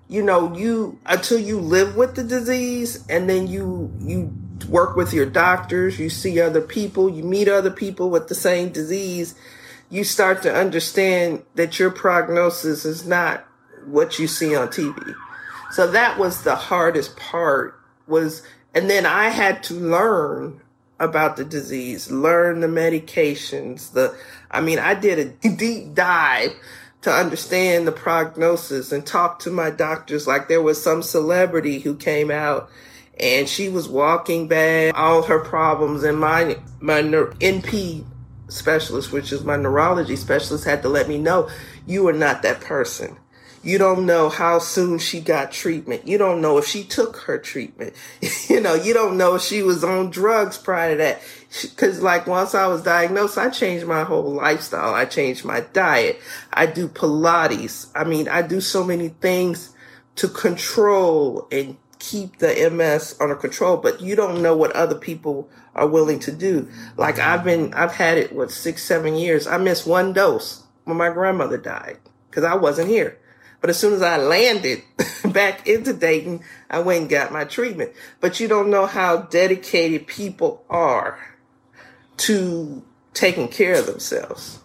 You 0.08 0.22
know, 0.22 0.54
you 0.56 1.00
until 1.06 1.40
you 1.40 1.60
live 1.60 1.96
with 1.96 2.16
the 2.16 2.24
disease, 2.24 3.06
and 3.08 3.30
then 3.30 3.48
you 3.48 3.92
you 4.02 4.34
work 4.72 4.96
with 4.96 5.14
your 5.14 5.26
doctors, 5.26 6.00
you 6.00 6.10
see 6.10 6.40
other 6.40 6.62
people, 6.62 7.10
you 7.10 7.24
meet 7.24 7.50
other 7.50 7.70
people 7.70 8.10
with 8.10 8.30
the 8.30 8.36
same 8.36 8.70
disease, 8.70 9.36
you 9.90 10.04
start 10.06 10.42
to 10.42 10.54
understand 10.54 11.44
that 11.56 11.78
your 11.78 11.92
prognosis 11.92 12.86
is 12.86 13.06
not 13.06 13.46
what 13.86 14.18
you 14.18 14.28
see 14.28 14.56
on 14.56 14.70
TV. 14.70 15.14
So 15.72 15.92
that 15.92 16.18
was 16.18 16.44
the 16.44 16.56
hardest 16.56 17.18
part 17.18 17.78
was, 18.08 18.44
and 18.74 18.90
then 18.90 19.06
I 19.06 19.28
had 19.28 19.62
to 19.64 19.74
learn 19.74 20.62
about 21.00 21.36
the 21.36 21.44
disease, 21.44 22.10
learn 22.10 22.62
the 22.62 22.68
medications, 22.68 23.92
the, 23.92 24.16
I 24.50 24.62
mean, 24.62 24.80
I 24.80 24.94
did 24.94 25.20
a 25.20 25.50
deep 25.50 25.94
dive 25.94 26.52
to 27.02 27.12
understand 27.12 27.88
the 27.88 27.92
prognosis 27.92 28.94
and 28.94 29.06
talk 29.06 29.40
to 29.40 29.52
my 29.52 29.70
doctors 29.70 30.28
like 30.28 30.48
there 30.48 30.62
was 30.62 30.82
some 30.82 31.04
celebrity 31.04 31.80
who 31.80 31.96
came 31.96 32.32
out 32.32 32.70
and 33.22 33.48
she 33.48 33.70
was 33.70 33.88
walking 33.88 34.48
bad, 34.48 34.96
all 34.96 35.24
her 35.24 35.40
problems, 35.40 36.04
and 36.04 36.20
my 36.20 36.58
my 36.80 37.02
NP 37.02 38.06
specialist, 38.48 39.12
which 39.12 39.32
is 39.32 39.44
my 39.44 39.56
neurology 39.56 40.16
specialist, 40.16 40.66
had 40.66 40.82
to 40.82 40.90
let 40.90 41.08
me 41.08 41.18
know 41.18 41.50
you 41.86 42.08
are 42.08 42.14
not 42.14 42.42
that 42.42 42.62
person. 42.62 43.18
You 43.64 43.78
don't 43.78 44.08
know 44.08 44.30
how 44.30 44.58
soon 44.58 44.98
she 44.98 45.22
got 45.22 45.52
treatment. 45.52 46.08
You 46.08 46.18
don't 46.18 46.42
know 46.42 46.58
if 46.58 46.66
she 46.66 46.84
took 46.84 47.18
her 47.18 47.38
treatment. 47.38 47.94
you 48.50 48.60
know, 48.60 48.74
you 48.74 48.92
don't 48.92 49.18
know 49.18 49.36
if 49.36 49.44
she 49.44 49.62
was 49.62 49.84
on 49.84 50.10
drugs 50.10 50.58
prior 50.58 50.92
to 50.92 50.98
that. 50.98 51.22
Cause 51.78 52.02
like 52.02 52.26
once 52.26 52.56
I 52.56 52.66
was 52.66 52.82
diagnosed, 52.82 53.38
I 53.38 53.52
changed 53.52 53.86
my 53.86 54.04
whole 54.04 54.34
lifestyle. 54.34 54.96
I 54.96 55.06
changed 55.06 55.46
my 55.46 55.60
diet. 55.60 56.20
I 56.52 56.66
do 56.66 56.88
Pilates. 56.88 57.92
I 57.94 58.04
mean, 58.04 58.28
I 58.28 58.42
do 58.42 58.62
so 58.62 58.84
many 58.84 59.10
things 59.10 59.76
to 60.16 60.28
control 60.28 61.48
and 61.52 61.78
keep 62.02 62.40
the 62.40 62.70
MS 62.72 63.16
under 63.20 63.36
control, 63.36 63.78
but 63.78 64.02
you 64.02 64.16
don't 64.16 64.42
know 64.42 64.58
what 64.58 64.72
other 64.72 64.96
people 64.96 65.48
are 65.76 65.88
willing 65.88 66.20
to 66.20 66.32
do. 66.32 66.68
Like 66.98 67.20
I've 67.20 67.44
been, 67.44 67.74
I've 67.76 67.94
had 67.94 68.18
it, 68.18 68.34
what, 68.34 68.52
six, 68.52 68.84
seven 68.84 69.16
years. 69.16 69.46
I 69.46 69.58
missed 69.58 69.86
one 69.86 70.12
dose 70.12 70.64
when 70.84 70.98
my 70.98 71.10
grandmother 71.10 71.58
died 71.58 72.00
because 72.30 72.44
I 72.44 72.56
wasn't 72.56 72.90
here. 72.90 73.20
But 73.62 73.70
as 73.70 73.78
soon 73.78 73.94
as 73.94 74.02
I 74.02 74.18
landed 74.18 74.82
back 75.26 75.68
into 75.68 75.94
Dayton, 75.94 76.42
I 76.72 76.80
went 76.80 77.02
and 77.02 77.10
got 77.10 77.32
my 77.32 77.44
treatment. 77.44 77.92
But 78.20 78.40
you 78.40 78.48
don't 78.48 78.72
know 78.72 78.88
how 78.88 79.18
dedicated 79.18 80.08
people 80.08 80.66
are 80.70 81.20
to 82.18 82.84
taking 83.14 83.48
care 83.48 83.76
of 83.76 83.86
themselves. 83.86 84.60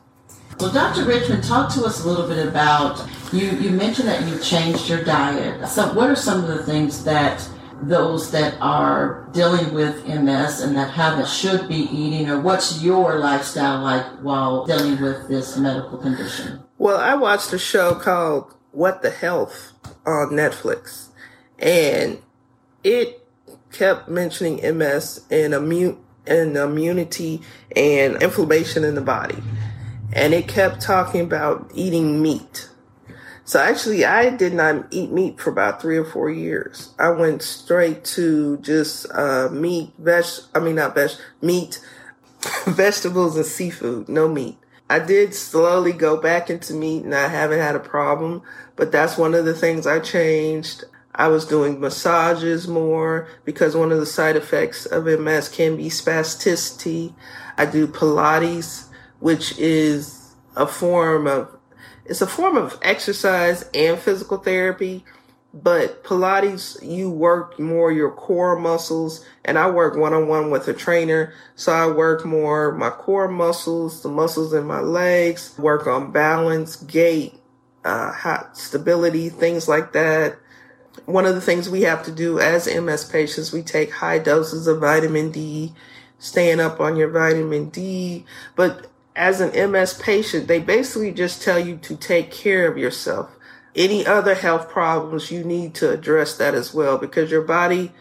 Well, 0.59 0.73
Dr. 0.73 1.05
Richmond, 1.05 1.45
talk 1.45 1.71
to 1.75 1.85
us 1.85 2.03
a 2.03 2.09
little 2.09 2.27
bit 2.27 2.47
about 2.49 3.07
you. 3.31 3.51
You 3.51 3.71
mentioned 3.71 4.09
that 4.09 4.27
you 4.27 4.39
changed 4.39 4.89
your 4.89 5.05
diet. 5.05 5.69
So, 5.69 5.93
what 5.93 6.09
are 6.09 6.17
some 6.17 6.43
of 6.43 6.49
the 6.49 6.65
things 6.65 7.05
that 7.05 7.47
those 7.83 8.31
that 8.31 8.57
are 8.63 9.29
dealing 9.33 9.75
with 9.75 10.07
MS 10.07 10.63
and 10.63 10.75
that 10.75 10.91
haven't 10.91 11.29
should 11.29 11.69
be 11.69 11.89
eating, 11.95 12.31
or 12.31 12.41
what's 12.41 12.83
your 12.83 13.19
lifestyle 13.19 13.83
like 13.83 14.07
while 14.23 14.65
dealing 14.65 14.99
with 14.99 15.29
this 15.29 15.59
medical 15.59 15.99
condition? 15.99 16.61
Well, 16.79 16.97
I 16.97 17.15
watched 17.17 17.53
a 17.53 17.59
show 17.59 17.95
called 17.95 18.55
What 18.73 19.03
the 19.03 19.11
Health 19.11 19.75
on 20.07 20.31
Netflix, 20.31 21.09
and 21.59 22.23
it 22.83 23.29
kept 23.73 24.09
mentioning 24.09 24.57
MS 24.79 25.27
and 25.31 25.53
immune 25.53 25.99
and 26.27 26.57
immunity 26.57 27.43
and 27.77 28.21
inflammation 28.23 28.85
in 28.85 28.95
the 28.95 29.03
body 29.03 29.37
and 30.16 30.32
it 30.32 30.49
kept 30.49 30.80
talking 30.80 31.20
about 31.20 31.70
eating 31.75 32.23
meat. 32.23 32.70
So 33.44 33.61
actually, 33.61 34.04
I 34.06 34.30
did 34.30 34.54
not 34.54 34.87
eat 34.90 35.12
meat 35.12 35.38
for 35.38 35.50
about 35.50 35.80
three 35.80 35.99
or 35.99 36.06
four 36.06 36.30
years. 36.30 36.94
I 36.99 37.11
went 37.11 37.42
straight 37.42 38.02
to 38.16 38.56
just 38.56 39.06
uh, 39.12 39.50
meat, 39.52 39.92
veg. 39.99 40.25
I 40.54 40.58
mean, 40.58 40.76
not 40.76 40.94
veg, 40.94 41.11
meat, 41.42 41.80
vegetables, 42.66 43.37
and 43.37 43.44
seafood. 43.44 44.08
No 44.08 44.26
meat. 44.26 44.56
I 44.88 45.00
did 45.00 45.35
slowly 45.35 45.92
go 45.92 46.16
back 46.16 46.49
into 46.49 46.73
meat, 46.73 47.04
and 47.04 47.14
I 47.14 47.28
haven't 47.28 47.61
had 47.61 47.76
a 47.76 47.80
problem. 47.80 48.42
But 48.75 48.90
that's 48.90 49.18
one 49.18 49.35
of 49.35 49.44
the 49.44 49.54
things 49.54 49.87
I 49.87 50.00
changed. 50.00 50.85
I 51.14 51.28
was 51.28 51.44
doing 51.44 51.78
massages 51.78 52.66
more 52.66 53.28
because 53.44 53.76
one 53.76 53.92
of 53.92 54.00
the 54.00 54.06
side 54.06 54.37
effects 54.37 54.87
of 54.87 55.04
MS 55.04 55.50
can 55.50 55.76
be 55.76 55.88
spasticity. 55.88 57.14
I 57.58 57.66
do 57.66 57.87
Pilates 57.87 58.86
which 59.20 59.58
is 59.58 60.35
a 60.56 60.66
form 60.66 61.26
of 61.26 61.56
it's 62.04 62.23
a 62.23 62.26
form 62.26 62.56
of 62.56 62.78
exercise 62.82 63.68
and 63.75 63.99
physical 63.99 64.38
therapy 64.38 65.04
but 65.52 66.04
pilates 66.04 66.76
you 66.87 67.11
work 67.11 67.58
more 67.58 67.90
your 67.90 68.11
core 68.11 68.58
muscles 68.58 69.25
and 69.44 69.58
i 69.58 69.68
work 69.68 69.96
one-on-one 69.96 70.50
with 70.50 70.68
a 70.68 70.75
trainer 70.75 71.32
so 71.54 71.73
i 71.73 71.87
work 71.87 72.25
more 72.25 72.73
my 72.73 72.90
core 72.90 73.28
muscles 73.28 74.02
the 74.02 74.08
muscles 74.08 74.52
in 74.52 74.64
my 74.64 74.80
legs 74.80 75.54
work 75.58 75.87
on 75.87 76.12
balance 76.12 76.76
gait 76.76 77.40
uh, 77.87 78.12
hot 78.12 78.56
stability 78.58 79.28
things 79.28 79.68
like 79.68 79.92
that. 79.92 80.37
One 81.04 81.25
of 81.25 81.37
the 81.37 81.40
things 81.40 81.68
we 81.68 81.82
have 81.82 82.02
to 82.04 82.11
do 82.11 82.40
as 82.40 82.66
ms 82.66 83.04
patients 83.04 83.52
we 83.52 83.62
take 83.62 83.92
high 83.92 84.18
doses 84.18 84.66
of 84.66 84.80
vitamin 84.80 85.30
d 85.30 85.73
staying 86.18 86.58
up 86.58 86.80
on 86.80 86.96
your 86.96 87.11
vitamin 87.11 87.68
d 87.68 88.25
but 88.56 88.88
as 89.16 89.40
an 89.40 89.70
MS 89.70 89.94
patient, 89.94 90.46
they 90.46 90.61
basically 90.61 91.11
just 91.11 91.42
tell 91.42 91.58
you 91.58 91.78
to 91.78 91.96
take 91.96 92.30
care 92.30 92.70
of 92.70 92.76
yourself. 92.76 93.35
Any 93.75 94.06
other 94.06 94.35
health 94.35 94.68
problems, 94.68 95.30
you 95.30 95.42
need 95.42 95.75
to 95.76 95.90
address 95.90 96.37
that 96.37 96.54
as 96.54 96.73
well 96.73 96.99
because 96.99 97.30
your 97.30 97.42
body 97.42 97.92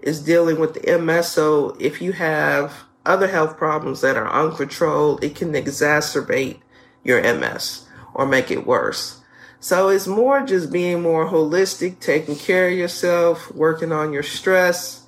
is 0.00 0.22
dealing 0.22 0.60
with 0.60 0.74
the 0.74 0.98
MS. 0.98 1.28
So 1.28 1.76
if 1.80 2.00
you 2.00 2.12
have 2.12 2.84
other 3.04 3.28
health 3.28 3.56
problems 3.56 4.02
that 4.02 4.16
are 4.16 4.30
uncontrolled, 4.30 5.24
it 5.24 5.34
can 5.34 5.52
exacerbate 5.52 6.60
your 7.02 7.20
MS 7.22 7.86
or 8.14 8.26
make 8.26 8.50
it 8.50 8.66
worse. 8.66 9.20
So 9.60 9.88
it's 9.88 10.06
more 10.06 10.42
just 10.42 10.70
being 10.70 11.02
more 11.02 11.26
holistic, 11.26 11.98
taking 11.98 12.36
care 12.36 12.68
of 12.68 12.78
yourself, 12.78 13.52
working 13.54 13.90
on 13.90 14.12
your 14.12 14.22
stress, 14.22 15.06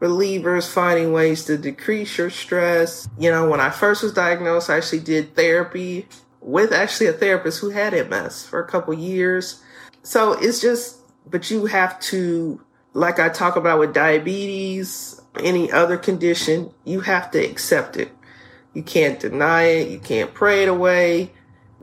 relievers, 0.00 0.68
finding 0.68 1.12
ways 1.12 1.44
to 1.44 1.58
decrease 1.58 2.18
your 2.18 2.30
stress. 2.30 3.08
You 3.18 3.30
know, 3.30 3.48
when 3.48 3.60
I 3.60 3.70
first 3.70 4.02
was 4.02 4.12
diagnosed, 4.12 4.70
I 4.70 4.78
actually 4.78 5.00
did 5.00 5.36
therapy 5.36 6.06
with 6.40 6.72
actually 6.72 7.06
a 7.06 7.12
therapist 7.12 7.60
who 7.60 7.70
had 7.70 7.92
MS 7.92 8.46
for 8.46 8.60
a 8.60 8.66
couple 8.66 8.94
years. 8.94 9.62
So 10.02 10.32
it's 10.32 10.60
just, 10.60 10.98
but 11.28 11.50
you 11.50 11.66
have 11.66 12.00
to, 12.00 12.60
like 12.94 13.18
I 13.18 13.28
talk 13.28 13.56
about 13.56 13.78
with 13.78 13.92
diabetes, 13.92 15.20
any 15.38 15.70
other 15.70 15.98
condition, 15.98 16.72
you 16.84 17.00
have 17.00 17.30
to 17.32 17.38
accept 17.38 17.96
it. 17.96 18.10
You 18.72 18.82
can't 18.82 19.20
deny 19.20 19.64
it. 19.64 19.88
You 19.90 19.98
can't 19.98 20.32
pray 20.32 20.62
it 20.62 20.68
away, 20.68 21.32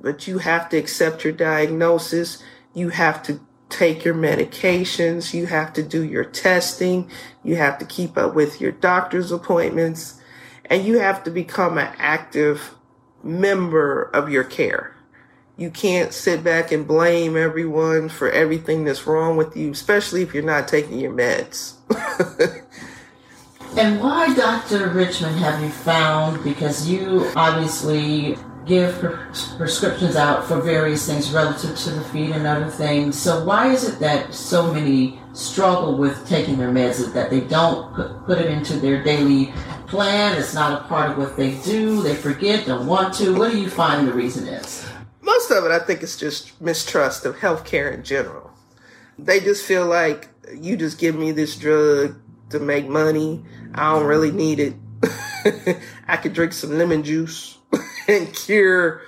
but 0.02 0.28
you 0.28 0.40
have 0.40 0.70
to 0.70 0.78
accept 0.78 1.24
your 1.24 1.34
diagnosis. 1.34 2.42
You 2.74 2.90
have 2.90 3.22
to 3.24 3.40
take 3.70 4.06
your 4.06 4.16
medications, 4.16 5.34
you 5.34 5.46
have 5.48 5.74
to 5.74 5.84
do 5.84 6.04
your 6.04 6.24
testing, 6.24 7.10
you 7.44 7.56
have 7.58 7.78
to 7.80 7.86
keep 7.86 8.18
up 8.18 8.34
with 8.34 8.62
your 8.62 8.72
doctor's 8.72 9.32
appointments, 9.32 10.20
and 10.66 10.86
you 10.86 11.00
have 11.00 11.24
to 11.24 11.32
become 11.32 11.78
an 11.78 11.94
active 11.98 12.76
member 13.24 14.04
of 14.14 14.30
your 14.30 14.44
care. 14.44 14.96
You 15.58 15.72
can't 15.72 16.14
sit 16.14 16.44
back 16.44 16.72
and 16.72 16.88
blame 16.88 17.36
everyone 17.36 18.10
for 18.10 18.30
everything 18.30 18.84
that's 18.84 19.08
wrong 19.08 19.38
with 19.38 19.58
you, 19.58 19.72
especially 19.72 20.22
if 20.22 20.34
you're 20.34 20.44
not 20.44 20.68
taking 20.68 21.00
your 21.00 21.14
meds. 21.14 21.74
and 23.78 24.00
why, 24.00 24.34
Dr. 24.36 24.90
Richmond, 24.90 25.38
have 25.38 25.62
you 25.64 25.70
found? 25.70 26.44
Because 26.44 26.88
you 26.88 27.32
obviously 27.36 28.38
give 28.68 28.94
prescriptions 29.58 30.16
out 30.16 30.46
for 30.46 30.60
various 30.60 31.08
things 31.08 31.32
relative 31.32 31.76
to 31.78 31.90
the 31.92 32.02
feet 32.06 32.32
and 32.32 32.46
other 32.46 32.70
things. 32.70 33.18
So 33.18 33.44
why 33.44 33.72
is 33.72 33.88
it 33.88 34.00
that 34.00 34.34
so 34.34 34.72
many 34.74 35.20
struggle 35.34 35.98
with 35.98 36.28
taking 36.28 36.58
their 36.58 36.72
meds 36.72 37.14
that 37.14 37.30
they 37.30 37.42
don't 37.42 37.94
put, 37.96 38.26
put 38.26 38.38
it 38.40 38.52
into 38.52 38.78
their 38.78 39.04
daily 39.04 39.54
plan? 39.88 40.38
It's 40.38 40.54
not 40.54 40.82
a 40.82 40.88
part 40.88 41.12
of 41.12 41.18
what 41.18 41.38
they 41.38 41.56
do. 41.62 42.02
They 42.04 42.16
forget, 42.16 42.66
don't 42.66 42.88
want 42.88 43.14
to. 43.16 43.36
What 43.38 43.52
do 43.52 43.60
you 43.60 43.70
find 43.70 44.08
the 44.08 44.14
reason 44.14 44.48
is? 44.48 44.86
Most 45.22 45.50
of 45.50 45.64
it, 45.64 45.72
I 45.72 45.80
think, 45.80 46.04
is 46.04 46.18
just 46.18 46.60
mistrust 46.62 47.26
of 47.26 47.38
healthcare 47.38 47.94
in 47.94 48.04
general. 48.04 48.52
They 49.18 49.40
just 49.40 49.66
feel 49.66 49.86
like 49.86 50.30
you 50.54 50.78
just 50.78 51.00
give 51.00 51.16
me 51.16 51.32
this 51.32 51.56
drug 51.56 52.20
to 52.50 52.60
make 52.60 52.88
money. 52.88 53.44
I 53.74 53.94
don't 53.94 54.06
really 54.06 54.32
need 54.32 54.60
it. 54.60 54.74
I 56.08 56.18
could 56.18 56.34
drink 56.34 56.54
some 56.54 56.78
lemon 56.78 57.04
juice 57.04 57.57
and 58.08 58.34
cure 58.34 59.02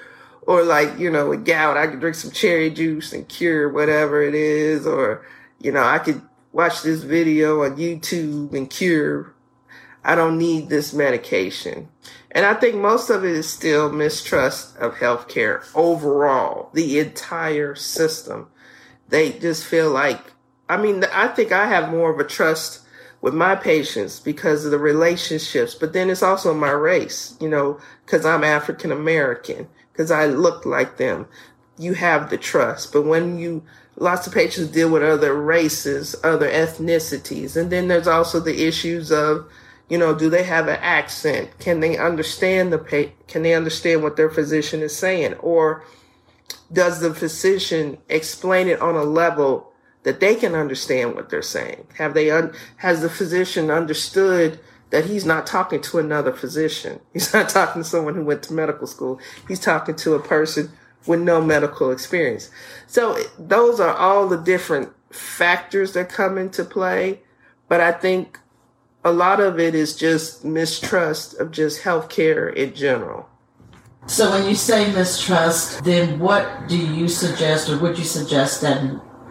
or 0.50 0.64
like, 0.64 0.98
you 0.98 1.12
know, 1.12 1.30
with 1.30 1.46
gout, 1.46 1.78
I 1.78 1.88
could 1.88 2.00
drink 2.00 2.16
some 2.16 2.32
cherry 2.32 2.70
juice 2.70 3.14
and 3.14 3.28
cure 3.28 3.70
whatever 3.70 4.22
it 4.24 4.34
is. 4.34 4.88
Or, 4.88 5.26
you 5.60 5.72
know, 5.72 5.84
I 5.84 6.00
could 6.00 6.22
watch 6.52 6.82
this 6.82 7.04
video 7.04 7.64
on 7.64 7.78
YouTube 7.78 8.54
and 8.54 8.70
cure. 8.70 9.36
I 10.04 10.16
don't 10.16 10.38
need 10.38 10.70
this 10.70 10.94
medication. 10.94 11.90
And 12.32 12.46
I 12.46 12.54
think 12.54 12.76
most 12.76 13.10
of 13.10 13.24
it 13.24 13.32
is 13.32 13.50
still 13.50 13.92
mistrust 13.92 14.78
of 14.78 14.96
healthcare 14.96 15.68
overall, 15.76 16.70
the 16.74 17.00
entire 17.00 17.76
system. 17.76 18.50
They 19.10 19.32
just 19.32 19.66
feel 19.66 19.92
like, 19.92 20.34
I 20.68 20.78
mean, 20.78 21.04
I 21.14 21.28
think 21.28 21.52
I 21.52 21.68
have 21.68 21.92
more 21.92 22.12
of 22.12 22.20
a 22.20 22.24
trust 22.24 22.82
with 23.22 23.34
my 23.34 23.56
patients 23.56 24.20
because 24.20 24.66
of 24.66 24.72
the 24.72 24.80
relationships, 24.80 25.76
but 25.76 25.94
then 25.94 26.10
it's 26.10 26.24
also 26.24 26.54
my 26.54 26.72
race, 26.72 27.36
you 27.42 27.50
know, 27.50 27.80
because 28.06 28.26
I'm 28.26 28.44
African 28.44 28.92
American, 28.92 29.68
because 29.92 30.12
I 30.12 30.26
look 30.28 30.66
like 30.66 30.98
them. 30.98 31.28
you 31.78 31.94
have 31.94 32.30
the 32.30 32.38
trust. 32.38 32.94
But 32.94 33.04
when 33.04 33.40
you, 33.40 33.64
lots 33.96 34.28
of 34.28 34.34
patients 34.34 34.70
deal 34.70 34.92
with 34.92 35.04
other 35.04 35.34
races, 35.34 36.16
other 36.24 36.50
ethnicities. 36.50 37.56
And 37.56 37.72
then 37.72 37.88
there's 37.88 38.08
also 38.08 38.40
the 38.40 38.68
issues 38.68 39.12
of, 39.12 39.50
you 39.90 39.98
know, 39.98 40.14
do 40.14 40.30
they 40.30 40.44
have 40.44 40.68
an 40.68 40.78
accent? 40.82 41.58
Can 41.60 41.80
they 41.80 41.98
understand 41.98 42.72
the 42.72 42.78
pa- 42.80 43.12
can 43.28 43.44
they 43.44 43.54
understand 43.56 44.04
what 44.04 44.18
their 44.18 44.30
physician 44.30 44.82
is 44.82 44.96
saying? 44.96 45.36
Or 45.36 45.84
does 46.72 47.00
the 47.00 47.14
physician 47.14 47.98
explain 48.10 48.68
it 48.68 48.82
on 48.82 48.96
a 48.96 49.04
level 49.04 49.69
that 50.04 50.20
they 50.20 50.36
can 50.36 50.56
understand 50.56 51.16
what 51.16 51.30
they're 51.30 51.42
saying? 51.42 51.88
Have 51.98 52.14
they 52.14 52.32
un- 52.32 52.54
has 52.78 53.02
the 53.02 53.10
physician 53.10 53.70
understood 53.70 54.60
that 54.92 55.06
he's 55.06 55.26
not 55.26 55.46
talking 55.46 55.82
to 55.82 56.00
another 56.00 56.32
physician? 56.32 57.00
He's 57.14 57.32
not 57.34 57.50
talking 57.50 57.84
to 57.84 57.88
someone 57.88 58.16
who 58.16 58.24
went 58.24 58.42
to 58.44 58.54
medical 58.54 58.88
school. 58.88 59.20
He's 59.48 59.60
talking 59.60 59.96
to 59.98 60.16
a 60.16 60.20
person 60.20 60.72
with 61.06 61.20
no 61.20 61.42
medical 61.42 61.92
experience. 61.92 62.50
So 62.88 63.18
those 63.38 63.80
are 63.80 63.94
all 63.94 64.28
the 64.28 64.38
different 64.38 64.90
factors 65.12 65.94
that 65.94 66.10
come 66.10 66.38
into 66.38 66.64
play. 66.64 67.22
But 67.68 67.82
I 67.82 67.92
think 67.92 68.40
a 69.04 69.12
lot 69.12 69.40
of 69.40 69.60
it 69.60 69.76
is 69.76 69.96
just 69.96 70.44
mistrust 70.44 71.36
of 71.40 71.52
just 71.52 71.84
healthcare 71.84 72.54
in 72.54 72.74
general. 72.74 73.30
So 74.08 74.32
when 74.32 74.48
you 74.48 74.56
say 74.56 74.92
mistrust, 74.92 75.84
then 75.84 76.20
what 76.20 76.68
do 76.68 76.78
you 76.78 77.08
suggest 77.08 77.70
or 77.70 77.78
would 77.78 77.98
you 77.98 78.04
suggest 78.04 78.62
that 78.62 78.82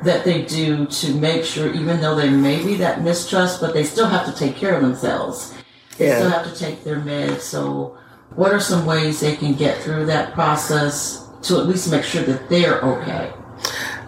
that 0.04 0.24
they 0.24 0.42
do 0.42 0.86
to 0.86 1.14
make 1.14 1.44
sure 1.44 1.72
even 1.72 2.00
though 2.00 2.14
they 2.14 2.30
may 2.30 2.62
be 2.64 2.74
that 2.76 3.02
mistrust, 3.02 3.60
but 3.60 3.74
they 3.74 3.84
still 3.84 4.06
have 4.06 4.26
to 4.26 4.32
take 4.32 4.56
care 4.56 4.74
of 4.76 4.82
themselves. 4.82 5.54
They 5.96 6.08
Yeah. 6.08 6.18
still 6.18 6.30
have 6.30 6.52
to 6.52 6.58
take 6.58 6.84
their 6.84 6.96
meds. 7.00 7.40
So 7.40 7.96
what 8.34 8.52
are 8.52 8.60
some 8.60 8.86
ways 8.86 9.20
they 9.20 9.34
can 9.36 9.54
get 9.54 9.82
through 9.82 10.06
that 10.06 10.34
process 10.34 11.24
to 11.42 11.58
at 11.58 11.66
least 11.66 11.90
make 11.90 12.04
sure 12.04 12.22
that 12.22 12.48
they're 12.48 12.80
okay? 12.80 13.32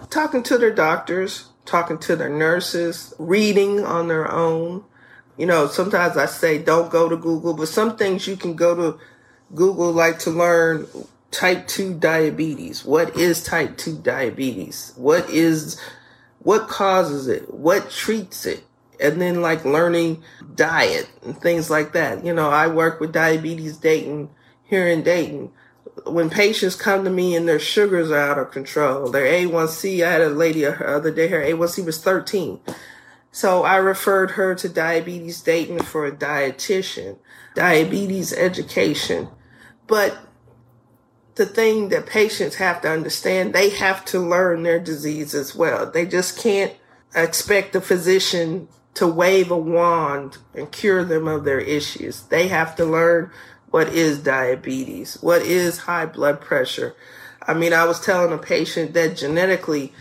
talking 0.09 0.43
to 0.43 0.57
their 0.57 0.71
doctors, 0.73 1.45
talking 1.65 1.97
to 1.97 2.15
their 2.17 2.29
nurses, 2.29 3.13
reading 3.17 3.85
on 3.85 4.07
their 4.09 4.29
own. 4.29 4.83
You 5.37 5.45
know, 5.45 5.67
sometimes 5.67 6.17
I 6.17 6.25
say 6.25 6.57
don't 6.57 6.91
go 6.91 7.07
to 7.09 7.15
Google, 7.15 7.53
but 7.53 7.69
some 7.69 7.95
things 7.95 8.27
you 8.27 8.35
can 8.35 8.55
go 8.55 8.75
to 8.75 8.99
Google 9.55 9.91
like 9.91 10.19
to 10.19 10.29
learn 10.29 10.85
type 11.31 11.67
2 11.67 11.95
diabetes. 11.95 12.85
What 12.85 13.15
is 13.17 13.43
type 13.43 13.77
2 13.77 13.97
diabetes? 13.99 14.93
What 14.95 15.29
is 15.29 15.79
what 16.39 16.67
causes 16.67 17.27
it? 17.27 17.53
What 17.53 17.89
treats 17.91 18.45
it? 18.45 18.63
And 18.99 19.19
then 19.21 19.41
like 19.41 19.65
learning 19.65 20.23
diet 20.55 21.09
and 21.23 21.39
things 21.39 21.69
like 21.69 21.93
that. 21.93 22.23
You 22.23 22.33
know, 22.33 22.49
I 22.49 22.67
work 22.67 22.99
with 22.99 23.11
Diabetes 23.11 23.77
Dayton 23.77 24.29
here 24.63 24.87
in 24.87 25.01
Dayton 25.03 25.51
when 26.05 26.29
patients 26.29 26.75
come 26.75 27.03
to 27.03 27.09
me 27.09 27.35
and 27.35 27.47
their 27.47 27.59
sugars 27.59 28.11
are 28.11 28.17
out 28.17 28.39
of 28.39 28.51
control, 28.51 29.09
their 29.09 29.25
A1C, 29.25 30.05
I 30.05 30.11
had 30.11 30.21
a 30.21 30.29
lady 30.29 30.61
the 30.61 30.87
other 30.87 31.11
day, 31.11 31.27
her 31.27 31.41
A1C 31.41 31.85
was 31.85 32.01
13. 32.01 32.59
So 33.31 33.63
I 33.63 33.77
referred 33.77 34.31
her 34.31 34.55
to 34.55 34.69
Diabetes 34.69 35.41
Dayton 35.41 35.79
for 35.79 36.05
a 36.05 36.11
dietitian, 36.11 37.17
diabetes 37.55 38.33
education. 38.33 39.29
But 39.87 40.17
the 41.41 41.47
thing 41.47 41.89
that 41.89 42.05
patients 42.05 42.57
have 42.57 42.81
to 42.83 42.87
understand, 42.87 43.51
they 43.51 43.71
have 43.71 44.05
to 44.05 44.19
learn 44.19 44.61
their 44.61 44.79
disease 44.79 45.33
as 45.33 45.55
well. 45.55 45.89
They 45.89 46.05
just 46.05 46.37
can't 46.37 46.71
expect 47.15 47.73
the 47.73 47.81
physician 47.81 48.67
to 48.93 49.07
wave 49.07 49.49
a 49.49 49.57
wand 49.57 50.37
and 50.53 50.71
cure 50.71 51.03
them 51.03 51.27
of 51.27 51.43
their 51.43 51.59
issues. 51.59 52.21
They 52.27 52.47
have 52.49 52.75
to 52.75 52.85
learn 52.85 53.31
what 53.71 53.87
is 53.89 54.19
diabetes, 54.19 55.17
what 55.21 55.41
is 55.41 55.79
high 55.79 56.05
blood 56.05 56.41
pressure. 56.41 56.95
I 57.41 57.55
mean, 57.55 57.73
I 57.73 57.85
was 57.85 57.99
telling 57.99 58.33
a 58.33 58.37
patient 58.37 58.93
that 58.93 59.17
genetically, 59.17 59.93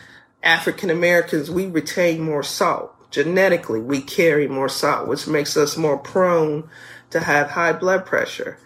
African 0.43 0.91
Americans, 0.91 1.51
we 1.51 1.65
retain 1.65 2.21
more 2.21 2.43
salt. 2.43 2.95
Genetically, 3.11 3.81
we 3.81 4.03
carry 4.03 4.47
more 4.47 4.69
salt, 4.69 5.09
which 5.09 5.27
makes 5.27 5.57
us 5.57 5.79
more 5.79 5.97
prone 5.97 6.69
to 7.09 7.21
have 7.21 7.53
high 7.53 7.73
blood 7.73 8.05
pressure. 8.05 8.59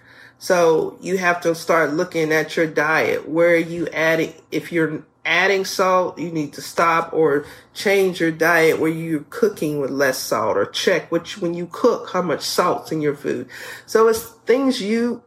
So 0.44 0.98
you 1.00 1.16
have 1.16 1.40
to 1.40 1.54
start 1.54 1.94
looking 1.94 2.30
at 2.30 2.54
your 2.54 2.66
diet. 2.66 3.26
Where 3.26 3.54
are 3.54 3.56
you 3.56 3.88
adding? 3.94 4.34
If 4.52 4.72
you're 4.72 5.02
adding 5.24 5.64
salt, 5.64 6.18
you 6.18 6.30
need 6.30 6.52
to 6.52 6.60
stop 6.60 7.14
or 7.14 7.46
change 7.72 8.20
your 8.20 8.30
diet 8.30 8.78
where 8.78 8.90
you're 8.90 9.24
cooking 9.30 9.80
with 9.80 9.90
less 9.90 10.18
salt 10.18 10.58
or 10.58 10.66
check 10.66 11.10
which 11.10 11.38
when 11.38 11.54
you 11.54 11.66
cook 11.72 12.10
how 12.12 12.20
much 12.20 12.42
salt's 12.42 12.92
in 12.92 13.00
your 13.00 13.14
food. 13.14 13.48
So 13.86 14.06
it's 14.06 14.22
things 14.44 14.82
you 14.82 15.22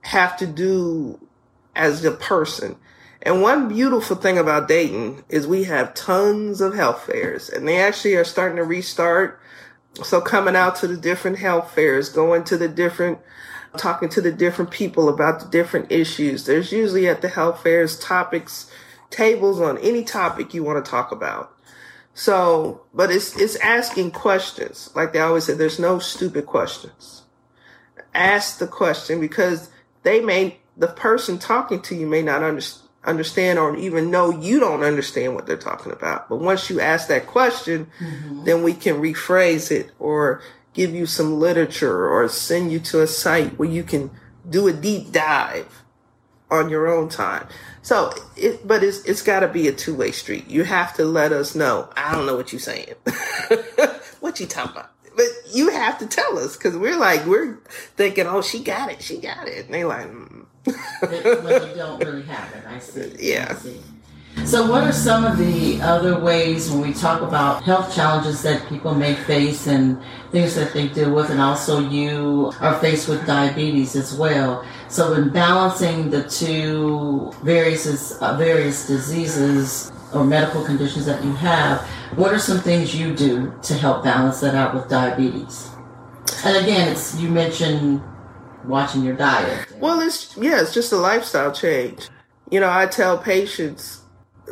have 0.00 0.36
to 0.38 0.48
do 0.48 1.24
as 1.76 2.04
a 2.04 2.10
person. 2.10 2.74
And 3.22 3.42
one 3.42 3.68
beautiful 3.68 4.16
thing 4.16 4.36
about 4.36 4.66
Dayton 4.66 5.22
is 5.28 5.46
we 5.46 5.62
have 5.62 5.94
tons 5.94 6.60
of 6.60 6.74
health 6.74 7.04
fairs 7.04 7.48
and 7.48 7.68
they 7.68 7.78
actually 7.78 8.16
are 8.16 8.24
starting 8.24 8.56
to 8.56 8.64
restart. 8.64 9.40
So 10.02 10.20
coming 10.20 10.56
out 10.56 10.74
to 10.76 10.88
the 10.88 10.96
different 10.96 11.38
health 11.38 11.72
fairs, 11.72 12.08
going 12.08 12.42
to 12.44 12.56
the 12.56 12.68
different 12.68 13.20
talking 13.78 14.08
to 14.10 14.20
the 14.20 14.32
different 14.32 14.70
people 14.70 15.08
about 15.08 15.40
the 15.40 15.48
different 15.48 15.90
issues. 15.90 16.44
There's 16.44 16.72
usually 16.72 17.08
at 17.08 17.22
the 17.22 17.28
health 17.28 17.62
fairs 17.62 17.98
topics, 17.98 18.70
tables 19.10 19.60
on 19.60 19.78
any 19.78 20.04
topic 20.04 20.54
you 20.54 20.64
want 20.64 20.84
to 20.84 20.90
talk 20.90 21.12
about. 21.12 21.52
So, 22.14 22.82
but 22.94 23.10
it's, 23.10 23.38
it's 23.38 23.56
asking 23.56 24.12
questions. 24.12 24.90
Like 24.94 25.12
they 25.12 25.20
always 25.20 25.44
say, 25.44 25.54
there's 25.54 25.78
no 25.78 25.98
stupid 25.98 26.46
questions. 26.46 27.22
Ask 28.14 28.58
the 28.58 28.66
question 28.66 29.20
because 29.20 29.70
they 30.02 30.20
may, 30.20 30.58
the 30.76 30.88
person 30.88 31.38
talking 31.38 31.82
to 31.82 31.94
you 31.94 32.06
may 32.06 32.22
not 32.22 32.42
under, 32.42 32.62
understand 33.04 33.58
or 33.58 33.76
even 33.76 34.10
know 34.10 34.30
you 34.30 34.58
don't 34.58 34.82
understand 34.82 35.34
what 35.34 35.46
they're 35.46 35.56
talking 35.56 35.92
about. 35.92 36.28
But 36.28 36.36
once 36.36 36.70
you 36.70 36.80
ask 36.80 37.08
that 37.08 37.26
question, 37.26 37.88
mm-hmm. 37.98 38.44
then 38.44 38.62
we 38.62 38.72
can 38.72 38.96
rephrase 38.96 39.70
it 39.70 39.92
or 39.98 40.42
give 40.76 40.94
you 40.94 41.06
some 41.06 41.40
literature 41.40 42.06
or 42.06 42.28
send 42.28 42.70
you 42.70 42.78
to 42.78 43.00
a 43.00 43.06
site 43.06 43.58
where 43.58 43.68
you 43.68 43.82
can 43.82 44.10
do 44.48 44.68
a 44.68 44.72
deep 44.72 45.10
dive 45.10 45.82
on 46.50 46.68
your 46.68 46.86
own 46.86 47.08
time. 47.08 47.48
So 47.80 48.12
it, 48.36 48.68
but 48.68 48.84
it's, 48.84 49.02
it's 49.04 49.22
gotta 49.22 49.48
be 49.48 49.68
a 49.68 49.72
two-way 49.72 50.10
street. 50.10 50.48
You 50.48 50.64
have 50.64 50.94
to 50.96 51.04
let 51.06 51.32
us 51.32 51.54
know. 51.54 51.88
I 51.96 52.14
don't 52.14 52.26
know 52.26 52.36
what 52.36 52.52
you're 52.52 52.60
saying. 52.60 52.94
what 54.20 54.38
you 54.38 54.46
talking 54.46 54.72
about? 54.72 54.90
But 55.16 55.26
you 55.50 55.70
have 55.70 55.98
to 56.00 56.06
tell 56.06 56.38
us 56.38 56.58
because 56.58 56.76
we're 56.76 56.98
like, 56.98 57.24
we're 57.24 57.56
thinking, 57.96 58.26
oh, 58.26 58.42
she 58.42 58.62
got 58.62 58.92
it. 58.92 59.00
She 59.00 59.16
got 59.16 59.48
it. 59.48 59.64
And 59.64 59.74
they 59.74 59.84
like, 59.84 60.06
mm. 60.06 60.44
When 61.00 61.70
you 61.70 61.74
don't 61.74 62.04
really 62.04 62.22
have 62.24 62.52
it. 62.52 62.64
I 62.68 62.78
see. 62.80 63.16
Yeah. 63.18 63.46
I 63.50 63.54
see. 63.54 63.80
So, 64.44 64.70
what 64.70 64.84
are 64.84 64.92
some 64.92 65.24
of 65.24 65.38
the 65.38 65.80
other 65.80 66.20
ways 66.20 66.70
when 66.70 66.80
we 66.80 66.92
talk 66.92 67.20
about 67.20 67.64
health 67.64 67.94
challenges 67.94 68.42
that 68.42 68.68
people 68.68 68.94
may 68.94 69.14
face 69.14 69.66
and 69.66 70.00
things 70.30 70.54
that 70.54 70.72
they 70.72 70.88
deal 70.88 71.12
with, 71.12 71.30
and 71.30 71.40
also 71.40 71.80
you 71.80 72.52
are 72.60 72.78
faced 72.78 73.08
with 73.08 73.26
diabetes 73.26 73.96
as 73.96 74.14
well? 74.14 74.64
So, 74.88 75.14
in 75.14 75.30
balancing 75.30 76.10
the 76.10 76.22
two 76.28 77.32
various 77.42 78.12
uh, 78.22 78.36
various 78.36 78.86
diseases 78.86 79.90
or 80.14 80.24
medical 80.24 80.64
conditions 80.64 81.06
that 81.06 81.24
you 81.24 81.32
have, 81.32 81.80
what 82.16 82.32
are 82.32 82.38
some 82.38 82.60
things 82.60 82.94
you 82.94 83.16
do 83.16 83.52
to 83.62 83.74
help 83.74 84.04
balance 84.04 84.40
that 84.40 84.54
out 84.54 84.74
with 84.74 84.88
diabetes? 84.88 85.70
And 86.44 86.56
again, 86.56 86.92
it's 86.92 87.16
you 87.16 87.28
mentioned 87.28 88.00
watching 88.64 89.02
your 89.02 89.16
diet. 89.16 89.66
Well, 89.80 90.00
it's 90.00 90.36
yeah, 90.36 90.60
it's 90.60 90.72
just 90.72 90.92
a 90.92 90.96
lifestyle 90.96 91.52
change. 91.52 92.08
You 92.48 92.60
know, 92.60 92.70
I 92.70 92.86
tell 92.86 93.18
patients. 93.18 94.02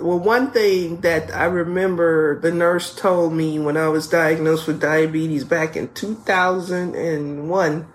Well, 0.01 0.19
one 0.19 0.51
thing 0.51 1.03
that 1.03 1.35
I 1.35 1.45
remember 1.45 2.41
the 2.41 2.51
nurse 2.51 2.95
told 2.95 3.33
me 3.33 3.61
when 3.61 3.77
I 3.77 3.89
was 3.89 4.09
diagnosed 4.09 4.67
with 4.67 4.81
diabetes 4.81 5.45
back 5.45 5.77
in 5.77 5.93
2001 5.95 7.87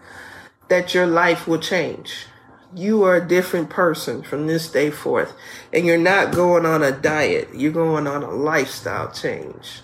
that 0.70 0.94
your 0.94 1.08
life 1.08 1.48
will 1.48 1.60
change. 1.60 2.26
You 2.74 3.04
are 3.04 3.18
a 3.18 3.28
different 3.28 3.70
person 3.70 4.24
from 4.24 4.48
this 4.48 4.72
day 4.72 4.92
forth. 4.92 5.34
And 5.74 5.86
you're 5.86 5.98
not 5.98 6.34
going 6.34 6.66
on 6.66 6.84
a 6.84 6.92
diet, 6.92 7.50
you're 7.54 7.72
going 7.72 8.08
on 8.08 8.24
a 8.24 8.32
lifestyle 8.32 9.12
change. 9.12 9.82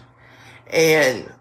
And 0.68 1.34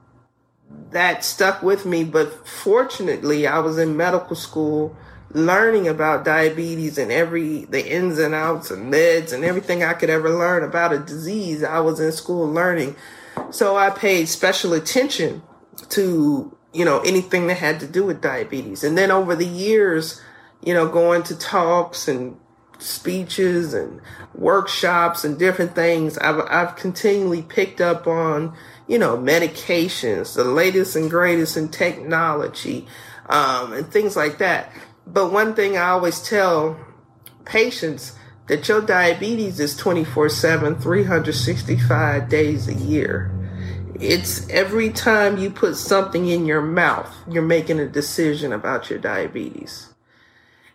that 0.91 1.25
stuck 1.25 1.63
with 1.63 1.87
me. 1.87 2.03
But 2.03 2.49
fortunately, 2.49 3.47
I 3.47 3.61
was 3.61 3.79
in 3.79 3.97
medical 3.97 4.35
school 4.35 4.97
learning 5.35 5.89
about 5.89 6.25
diabetes 6.25 6.97
and 6.97 7.11
every 7.11 7.65
the 7.65 7.87
ins 7.87 8.19
and 8.19 8.35
outs 8.35 8.71
and 8.71 8.93
meds 8.93 9.33
and 9.33 9.45
everything 9.45 9.83
I 9.83 9.93
could 9.93 10.09
ever 10.09 10.31
learn 10.31 10.63
about 10.63 10.93
a 10.93 11.01
disease. 11.01 11.63
I 11.63 11.81
was 11.81 12.01
in 12.01 12.13
school 12.13 12.49
learning, 12.49 12.97
so 13.51 13.77
I 13.77 13.91
paid 13.91 14.29
special 14.29 14.73
attention 14.73 15.43
to 15.91 16.57
you 16.73 16.85
know 16.85 17.01
anything 17.01 17.49
that 17.49 17.59
had 17.59 17.81
to 17.81 17.87
do 17.87 18.05
with 18.05 18.23
diabetes. 18.23 18.85
And 18.85 18.97
then 18.97 19.11
over 19.11 19.35
the 19.35 19.47
years, 19.47 20.23
you 20.63 20.73
know, 20.73 20.89
going 20.89 21.25
to 21.25 21.37
talks 21.37 22.07
and 22.07 22.39
speeches 22.79 23.75
and 23.75 24.01
workshops 24.35 25.25
and 25.25 25.37
different 25.37 25.75
things, 25.75 26.17
I've 26.19 26.41
I've 26.49 26.77
continually 26.77 27.43
picked 27.43 27.81
up 27.81 28.07
on 28.07 28.57
you 28.87 29.01
know 29.01 29.17
medications, 29.17 30.37
the 30.37 30.45
latest 30.45 30.95
and 30.95 31.11
greatest 31.11 31.57
in 31.57 31.71
technology, 31.71 32.87
um, 33.29 33.73
and 33.73 33.91
things 33.91 34.15
like 34.15 34.39
that. 34.39 34.71
But 35.07 35.33
one 35.33 35.55
thing 35.55 35.77
I 35.77 35.91
always 35.91 36.27
tell 36.27 36.79
patients, 37.45 38.17
that 38.47 38.69
your 38.69 38.81
diabetes 38.81 39.59
is 39.59 39.77
24 39.77 40.29
7, 40.29 40.77
365 40.77 42.29
days 42.29 42.69
a 42.69 42.75
year. 42.75 43.31
It's 44.01 44.49
every 44.51 44.91
time 44.91 45.39
you 45.39 45.51
put 45.51 45.77
something 45.77 46.27
in 46.27 46.47
your 46.47 46.61
mouth, 46.61 47.15
you're 47.29 47.43
making 47.43 47.79
a 47.79 47.89
decision 47.89 48.53
about 48.53 48.91
your 48.91 48.99
diabetes. 48.99 49.89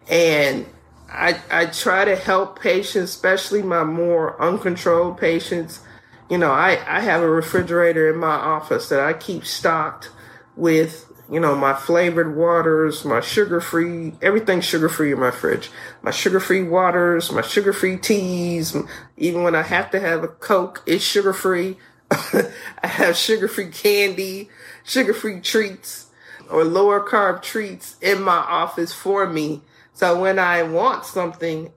And 0.09 0.65
I, 1.11 1.39
I 1.51 1.65
try 1.67 2.05
to 2.05 2.15
help 2.15 2.59
patients, 2.59 3.11
especially 3.11 3.61
my 3.61 3.83
more 3.83 4.41
uncontrolled 4.41 5.17
patients. 5.17 5.81
You 6.29 6.37
know, 6.37 6.51
I, 6.51 6.79
I 6.87 7.01
have 7.01 7.21
a 7.21 7.29
refrigerator 7.29 8.09
in 8.09 8.17
my 8.17 8.27
office 8.27 8.89
that 8.89 9.01
I 9.01 9.13
keep 9.13 9.45
stocked 9.45 10.09
with 10.55 11.08
you 11.31 11.39
know, 11.39 11.55
my 11.55 11.73
flavored 11.73 12.35
waters, 12.35 13.05
my 13.05 13.21
sugar 13.21 13.61
free, 13.61 14.13
everything 14.21 14.61
sugar 14.61 14.89
free 14.89 15.11
in 15.11 15.19
my 15.19 15.31
fridge. 15.31 15.69
My 16.01 16.11
sugar 16.11 16.39
free 16.39 16.63
waters, 16.63 17.31
my 17.31 17.41
sugar 17.41 17.71
free 17.71 17.97
teas. 17.97 18.75
Even 19.15 19.43
when 19.43 19.53
I 19.53 19.61
have 19.61 19.91
to 19.91 19.99
have 19.99 20.23
a 20.23 20.27
Coke, 20.27 20.81
it's 20.87 21.03
sugar 21.03 21.33
free. 21.33 21.77
I 22.11 22.87
have 22.87 23.15
sugar 23.15 23.47
free 23.47 23.69
candy, 23.69 24.49
sugar 24.83 25.13
free 25.13 25.39
treats, 25.39 26.07
or 26.49 26.63
lower 26.63 27.07
carb 27.07 27.43
treats 27.43 27.97
in 28.01 28.23
my 28.23 28.37
office 28.37 28.91
for 28.91 29.27
me. 29.27 29.61
So 29.93 30.19
when 30.19 30.39
I 30.39 30.63
want 30.63 31.05
something, 31.05 31.71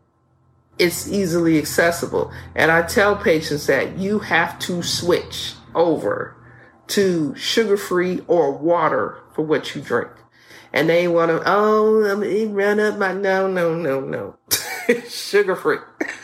it's 0.78 1.06
easily 1.06 1.58
accessible. 1.58 2.32
And 2.54 2.70
I 2.70 2.82
tell 2.82 3.16
patients 3.16 3.66
that 3.66 3.98
you 3.98 4.20
have 4.20 4.58
to 4.60 4.82
switch 4.82 5.54
over 5.74 6.34
to 6.88 7.34
sugar 7.36 7.76
free 7.76 8.20
or 8.26 8.52
water 8.52 9.21
for 9.34 9.42
what 9.42 9.74
you 9.74 9.82
drink. 9.82 10.10
And 10.72 10.88
they 10.88 11.06
want 11.06 11.30
to, 11.30 11.42
oh, 11.46 12.02
let 12.02 12.18
me 12.18 12.46
run 12.46 12.80
up 12.80 12.98
my, 12.98 13.12
no, 13.12 13.46
no, 13.46 13.74
no, 13.74 14.00
no. 14.00 14.36
sugar 15.08 15.56
free. 15.56 15.78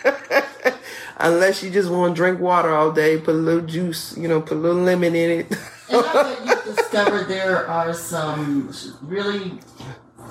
Unless 1.18 1.62
you 1.62 1.70
just 1.70 1.90
want 1.90 2.14
to 2.14 2.16
drink 2.16 2.40
water 2.40 2.74
all 2.74 2.92
day, 2.92 3.18
put 3.18 3.34
a 3.34 3.38
little 3.38 3.66
juice, 3.66 4.16
you 4.16 4.28
know, 4.28 4.40
put 4.40 4.56
a 4.56 4.60
little 4.60 4.82
lemon 4.82 5.14
in 5.14 5.40
it. 5.40 5.52
and 5.90 6.06
I 6.06 6.12
bet 6.12 6.46
you 6.46 6.74
discovered 6.74 7.28
there 7.28 7.66
are 7.66 7.92
some 7.92 8.72
really, 9.02 9.58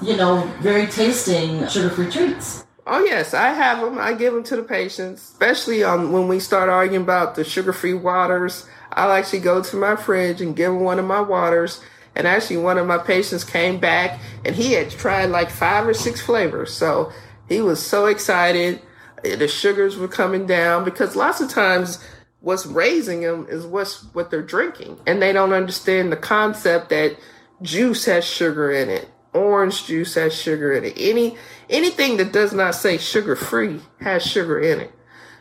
you 0.02 0.16
know, 0.16 0.50
very 0.62 0.88
tasting 0.88 1.68
sugar-free 1.68 2.10
treats. 2.10 2.66
Oh 2.90 3.04
yes, 3.04 3.34
I 3.34 3.50
have 3.50 3.82
them. 3.82 4.00
I 4.00 4.14
give 4.14 4.34
them 4.34 4.44
to 4.46 4.56
the 4.56 4.64
patients, 4.64 5.22
especially 5.22 5.84
on 5.84 6.14
when 6.14 6.30
we 6.30 6.40
start 6.40 6.70
arguing 6.70 7.04
about 7.04 7.36
the 7.36 7.44
sugar-free 7.44 7.96
waters. 7.96 8.66
I'll 8.94 9.12
actually 9.12 9.40
go 9.40 9.62
to 9.62 9.76
my 9.76 9.98
fridge 9.98 10.40
and 10.40 10.56
give 10.56 10.72
them 10.72 10.82
one 10.82 10.98
of 10.98 11.06
my 11.06 11.20
waters. 11.20 11.82
And 12.18 12.28
actually, 12.28 12.58
one 12.58 12.80
of 12.80 12.88
my 12.88 12.98
patients 12.98 13.44
came 13.44 13.80
back 13.80 14.20
and 14.44 14.56
he 14.56 14.74
had 14.74 14.90
tried 14.90 15.30
like 15.30 15.52
five 15.52 15.88
or 15.88 15.94
six 15.94 16.20
flavors. 16.20 16.74
So 16.74 17.14
he 17.48 17.62
was 17.62 17.86
so 17.86 18.08
excited. 18.08 18.82
The 19.24 19.48
sugars 19.48 19.98
were 19.98 20.08
coming 20.08 20.48
down 20.48 20.84
because 20.84 21.16
lots 21.16 21.42
of 21.42 21.50
times 21.50 22.04
what's 22.42 22.66
raising 22.66 23.22
them 23.22 23.46
is 23.50 23.66
what's 23.66 24.04
what 24.14 24.32
they're 24.32 24.42
drinking, 24.42 25.00
and 25.06 25.22
they 25.22 25.32
don't 25.32 25.54
understand 25.54 26.12
the 26.12 26.18
concept 26.18 26.90
that 26.90 27.18
juice 27.62 28.06
has 28.06 28.26
sugar 28.26 28.72
in 28.72 28.90
it. 28.90 29.10
Orange 29.34 29.86
juice 29.86 30.16
has 30.16 30.34
sugar 30.34 30.74
in 30.74 30.86
it. 30.86 30.94
Any 30.98 31.38
anything 31.70 32.18
that 32.18 32.32
does 32.32 32.54
not 32.54 32.74
say 32.74 32.98
sugar 32.98 33.36
free 33.36 33.82
has 34.02 34.26
sugar 34.26 34.60
in 34.60 34.80
it. 34.80 34.92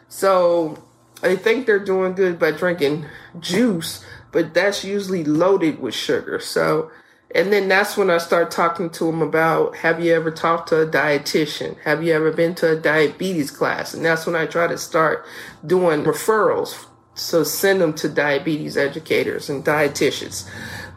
So 0.08 0.82
they 1.22 1.36
think 1.36 1.66
they're 1.66 1.78
doing 1.78 2.14
good 2.14 2.38
by 2.38 2.50
drinking 2.50 3.06
juice, 3.40 4.04
but 4.36 4.52
that's 4.52 4.84
usually 4.84 5.24
loaded 5.24 5.80
with 5.80 5.94
sugar. 5.94 6.38
So 6.38 6.90
and 7.34 7.50
then 7.50 7.68
that's 7.68 7.96
when 7.96 8.10
I 8.10 8.18
start 8.18 8.50
talking 8.50 8.90
to 8.90 9.04
them 9.04 9.22
about 9.22 9.76
have 9.76 9.98
you 10.04 10.12
ever 10.12 10.30
talked 10.30 10.68
to 10.68 10.82
a 10.82 10.86
dietitian? 10.86 11.80
Have 11.84 12.04
you 12.04 12.12
ever 12.12 12.30
been 12.30 12.54
to 12.56 12.72
a 12.72 12.76
diabetes 12.76 13.50
class? 13.50 13.94
And 13.94 14.04
that's 14.04 14.26
when 14.26 14.36
I 14.36 14.44
try 14.44 14.66
to 14.66 14.76
start 14.76 15.24
doing 15.64 16.04
referrals. 16.04 16.84
So 17.14 17.44
send 17.44 17.80
them 17.80 17.94
to 17.94 18.10
diabetes 18.10 18.76
educators 18.76 19.48
and 19.48 19.64
dietitians. 19.64 20.46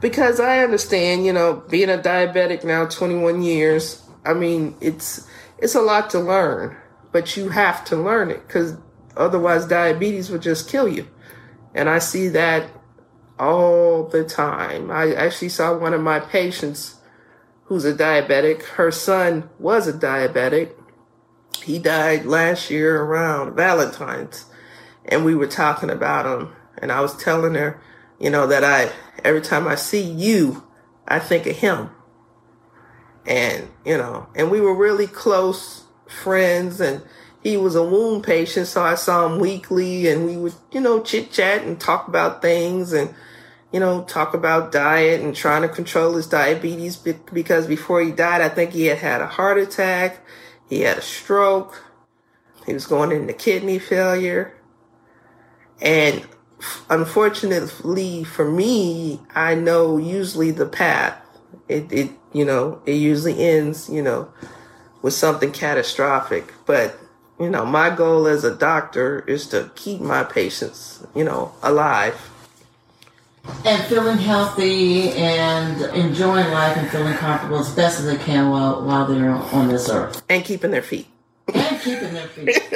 Because 0.01 0.41
I 0.41 0.59
understand, 0.59 1.25
you 1.25 1.31
know, 1.31 1.63
being 1.69 1.89
a 1.89 1.97
diabetic 1.97 2.65
now 2.65 2.87
21 2.87 3.41
years, 3.41 4.03
I 4.25 4.33
mean, 4.33 4.75
it's 4.81 5.25
it's 5.59 5.75
a 5.75 5.81
lot 5.81 6.09
to 6.09 6.19
learn, 6.19 6.75
but 7.13 7.37
you 7.37 7.47
have 7.47 7.85
to 7.85 7.95
learn 7.95 8.31
it 8.31 8.49
cuz 8.49 8.73
otherwise 9.15 9.65
diabetes 9.65 10.29
would 10.29 10.41
just 10.41 10.69
kill 10.69 10.89
you. 10.89 11.07
And 11.73 11.89
I 11.89 11.99
see 11.99 12.27
that 12.29 12.69
all 13.39 14.03
the 14.03 14.23
time. 14.23 14.91
I 14.91 15.13
actually 15.13 15.49
saw 15.49 15.75
one 15.75 15.93
of 15.93 16.01
my 16.01 16.19
patients 16.19 16.95
who's 17.63 17.85
a 17.85 17.93
diabetic. 17.93 18.63
Her 18.63 18.91
son 18.91 19.49
was 19.57 19.87
a 19.87 19.93
diabetic. 19.93 20.73
He 21.63 21.79
died 21.79 22.25
last 22.25 22.69
year 22.69 23.01
around 23.01 23.55
Valentine's, 23.55 24.45
and 25.05 25.23
we 25.23 25.35
were 25.35 25.47
talking 25.47 25.89
about 25.89 26.25
him. 26.25 26.53
And 26.77 26.91
I 26.91 27.01
was 27.01 27.15
telling 27.15 27.55
her, 27.55 27.81
you 28.19 28.29
know, 28.29 28.47
that 28.47 28.63
I, 28.63 28.91
every 29.23 29.41
time 29.41 29.67
I 29.67 29.75
see 29.75 30.01
you, 30.01 30.63
I 31.07 31.19
think 31.19 31.45
of 31.45 31.57
him. 31.57 31.89
And, 33.25 33.69
you 33.85 33.97
know, 33.97 34.27
and 34.35 34.49
we 34.49 34.61
were 34.61 34.73
really 34.73 35.07
close 35.07 35.83
friends 36.07 36.79
and 36.79 37.03
he 37.43 37.57
was 37.57 37.75
a 37.75 37.83
wound 37.83 38.23
patient. 38.23 38.67
So 38.67 38.81
I 38.81 38.95
saw 38.95 39.25
him 39.25 39.39
weekly 39.39 40.07
and 40.07 40.25
we 40.25 40.37
would, 40.37 40.53
you 40.71 40.81
know, 40.81 41.01
chit 41.01 41.31
chat 41.31 41.63
and 41.63 41.79
talk 41.79 42.07
about 42.07 42.41
things 42.41 42.93
and, 42.93 43.13
you 43.71 43.79
know, 43.79 44.03
talk 44.03 44.33
about 44.33 44.71
diet 44.71 45.21
and 45.21 45.35
trying 45.35 45.61
to 45.61 45.69
control 45.69 46.15
his 46.15 46.27
diabetes 46.27 46.95
because 46.97 47.67
before 47.67 48.01
he 48.01 48.11
died, 48.11 48.41
I 48.41 48.49
think 48.49 48.71
he 48.71 48.85
had 48.85 48.97
had 48.97 49.21
a 49.21 49.27
heart 49.27 49.57
attack. 49.59 50.21
He 50.67 50.81
had 50.81 50.97
a 50.97 51.01
stroke. 51.01 51.83
He 52.65 52.73
was 52.73 52.87
going 52.87 53.11
into 53.11 53.33
kidney 53.33 53.77
failure. 53.77 54.55
And 55.81 56.27
unfortunately 56.89 58.23
for 58.23 58.49
me, 58.49 59.21
I 59.35 59.55
know 59.55 59.97
usually 59.97 60.51
the 60.51 60.65
path. 60.65 61.21
It, 61.67 61.91
it, 61.91 62.11
you 62.33 62.45
know, 62.45 62.81
it 62.87 62.93
usually 62.93 63.39
ends, 63.39 63.87
you 63.87 64.01
know, 64.01 64.33
with 65.03 65.13
something 65.13 65.51
catastrophic. 65.51 66.53
But, 66.65 66.97
you 67.39 67.49
know, 67.49 67.65
my 67.65 67.91
goal 67.91 68.25
as 68.25 68.43
a 68.43 68.55
doctor 68.55 69.23
is 69.27 69.47
to 69.47 69.71
keep 69.75 70.01
my 70.01 70.23
patients, 70.23 71.05
you 71.15 71.23
know, 71.23 71.53
alive 71.61 72.28
and 73.65 73.83
feeling 73.85 74.17
healthy 74.17 75.11
and 75.11 75.81
enjoying 75.95 76.51
life 76.51 76.77
and 76.77 76.89
feeling 76.89 77.13
comfortable 77.13 77.59
as 77.59 77.69
best 77.75 77.99
as 77.99 78.05
they 78.05 78.17
can 78.17 78.49
while 78.49 78.83
while 78.83 79.05
they're 79.05 79.31
on 79.31 79.67
this 79.67 79.89
earth. 79.89 80.21
And 80.29 80.43
keeping 80.43 80.71
their 80.71 80.81
feet. 80.81 81.07
And 81.53 81.81
keeping 81.81 82.13
their 82.13 82.27
feet. 82.27 82.47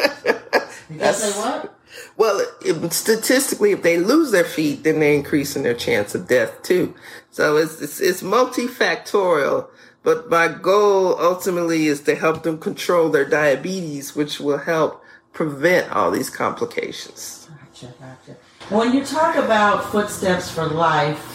you 0.90 0.98
gotta 0.98 1.14
say 1.14 1.32
what? 1.40 1.76
Well, 2.16 2.46
if, 2.64 2.94
statistically, 2.94 3.72
if 3.72 3.82
they 3.82 3.98
lose 3.98 4.32
their 4.32 4.44
feet, 4.44 4.84
then 4.84 5.00
they're 5.00 5.14
increasing 5.14 5.64
their 5.64 5.74
chance 5.74 6.14
of 6.16 6.28
death 6.28 6.62
too. 6.64 6.94
So 7.32 7.58
it's, 7.58 7.82
it's, 7.82 8.00
it's 8.00 8.22
multifactorial. 8.22 9.68
But 10.04 10.30
my 10.30 10.50
goal 10.50 11.18
ultimately 11.20 11.88
is 11.88 12.02
to 12.02 12.16
help 12.16 12.44
them 12.44 12.60
control 12.60 13.10
their 13.10 13.28
diabetes, 13.28 14.16
which 14.16 14.40
will 14.40 14.58
help 14.58 15.02
prevent 15.32 15.92
all 15.92 16.12
these 16.12 16.30
complications. 16.30 17.50
Gotcha, 17.74 17.94
gotcha. 18.00 18.38
When 18.70 18.94
you 18.94 19.04
talk 19.04 19.36
about 19.36 19.92
footsteps 19.92 20.50
for 20.50 20.66
life, 20.66 21.30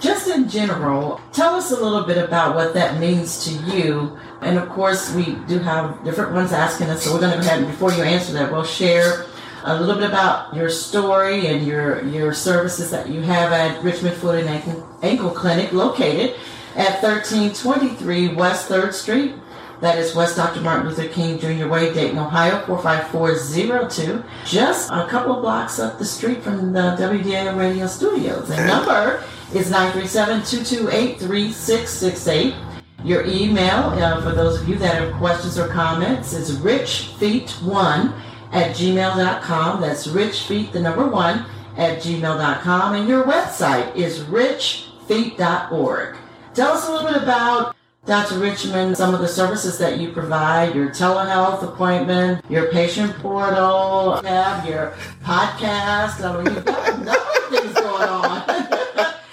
just 0.00 0.28
in 0.28 0.48
general, 0.48 1.20
tell 1.32 1.56
us 1.56 1.72
a 1.72 1.74
little 1.74 2.04
bit 2.04 2.18
about 2.18 2.54
what 2.54 2.72
that 2.74 3.00
means 3.00 3.44
to 3.44 3.50
you. 3.76 4.16
And 4.42 4.56
of 4.56 4.68
course, 4.68 5.12
we 5.12 5.34
do 5.48 5.58
have 5.58 6.04
different 6.04 6.32
ones 6.32 6.52
asking 6.52 6.88
us, 6.88 7.02
so 7.02 7.12
we're 7.12 7.20
going 7.20 7.32
to 7.32 7.38
go 7.38 7.44
ahead 7.44 7.58
and 7.58 7.66
before 7.66 7.92
you 7.92 8.04
answer 8.04 8.32
that, 8.34 8.52
we'll 8.52 8.62
share 8.62 9.26
a 9.64 9.78
little 9.78 9.96
bit 9.96 10.08
about 10.08 10.54
your 10.54 10.70
story 10.70 11.48
and 11.48 11.66
your 11.66 12.04
your 12.06 12.32
services 12.32 12.92
that 12.92 13.08
you 13.08 13.22
have 13.22 13.52
at 13.52 13.82
Richmond 13.82 14.16
Foot 14.16 14.38
and 14.38 14.48
Ankle, 14.48 14.88
Ankle 15.02 15.30
Clinic, 15.30 15.72
located 15.72 16.36
at 16.76 17.02
1323 17.02 18.34
West 18.34 18.68
3rd 18.68 18.92
Street. 18.92 19.34
That 19.80 19.98
is 19.98 20.14
West 20.14 20.36
Dr. 20.36 20.60
Martin 20.60 20.86
Luther 20.88 21.08
King 21.08 21.38
Jr. 21.38 21.66
Way, 21.68 21.94
Dayton, 21.94 22.18
Ohio, 22.18 22.62
45402. 22.66 24.22
Just 24.44 24.90
a 24.90 25.06
couple 25.06 25.40
blocks 25.40 25.78
up 25.78 25.98
the 25.98 26.04
street 26.04 26.42
from 26.42 26.72
the 26.72 26.96
WDAO 26.98 27.56
radio 27.56 27.86
studios. 27.86 28.48
The 28.48 28.66
number 28.66 29.22
is 29.54 29.70
937-228-3668. 29.70 32.56
Your 33.04 33.24
email, 33.24 33.94
uh, 33.94 34.20
for 34.20 34.32
those 34.32 34.60
of 34.60 34.68
you 34.68 34.76
that 34.78 35.00
have 35.00 35.14
questions 35.14 35.56
or 35.56 35.68
comments, 35.68 36.32
is 36.32 36.58
richfeet1 36.58 38.12
at 38.50 38.74
gmail.com. 38.74 39.80
That's 39.80 40.08
richfeet, 40.08 40.72
the 40.72 40.80
number 40.80 41.06
one, 41.06 41.44
at 41.76 42.00
gmail.com. 42.00 42.94
And 42.96 43.08
your 43.08 43.22
website 43.22 43.94
is 43.94 44.24
richfeet.org. 44.24 46.16
Tell 46.54 46.72
us 46.72 46.88
a 46.88 46.92
little 46.92 47.12
bit 47.12 47.22
about 47.22 47.76
Dr. 48.06 48.38
Richmond, 48.38 48.96
some 48.96 49.14
of 49.14 49.20
the 49.20 49.28
services 49.28 49.78
that 49.78 49.98
you 49.98 50.12
provide, 50.12 50.74
your 50.74 50.88
telehealth 50.88 51.62
appointment, 51.62 52.44
your 52.48 52.70
patient 52.72 53.14
portal, 53.16 54.22
have 54.22 54.66
your 54.66 54.94
podcast. 55.22 56.24
I 56.24 56.42
mean, 56.42 56.54
you've 56.54 56.64
got 56.64 57.50
things 57.50 57.74
going 57.74 58.08
on. 58.08 59.14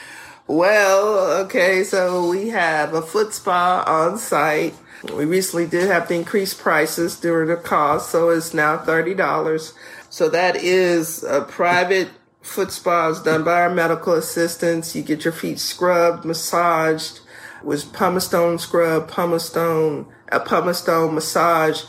Well, 0.47 1.43
okay, 1.45 1.83
so 1.83 2.29
we 2.29 2.49
have 2.49 2.93
a 2.93 3.01
foot 3.01 3.33
spa 3.33 3.83
on 3.87 4.19
site. 4.19 4.75
We 5.11 5.25
recently 5.25 5.65
did 5.65 5.89
have 5.89 6.07
to 6.09 6.13
increase 6.13 6.53
prices 6.53 7.19
during 7.19 7.49
the 7.49 7.55
cost, 7.55 8.11
so 8.11 8.29
it's 8.29 8.53
now 8.53 8.77
$30. 8.77 9.73
So 10.11 10.29
that 10.29 10.55
is 10.55 11.23
a 11.23 11.41
private 11.41 12.09
foot 12.43 12.71
spas 12.71 13.23
done 13.23 13.43
by 13.43 13.61
our 13.61 13.73
medical 13.73 14.13
assistants. 14.13 14.95
You 14.95 15.01
get 15.01 15.25
your 15.25 15.33
feet 15.33 15.57
scrubbed, 15.57 16.25
massaged 16.25 17.21
with 17.65 17.91
pumice 17.91 18.27
stone 18.27 18.59
scrub, 18.59 19.09
pumice 19.09 19.47
stone, 19.47 20.07
a 20.31 20.39
pumice 20.39 20.79
stone 20.79 21.15
massage. 21.15 21.83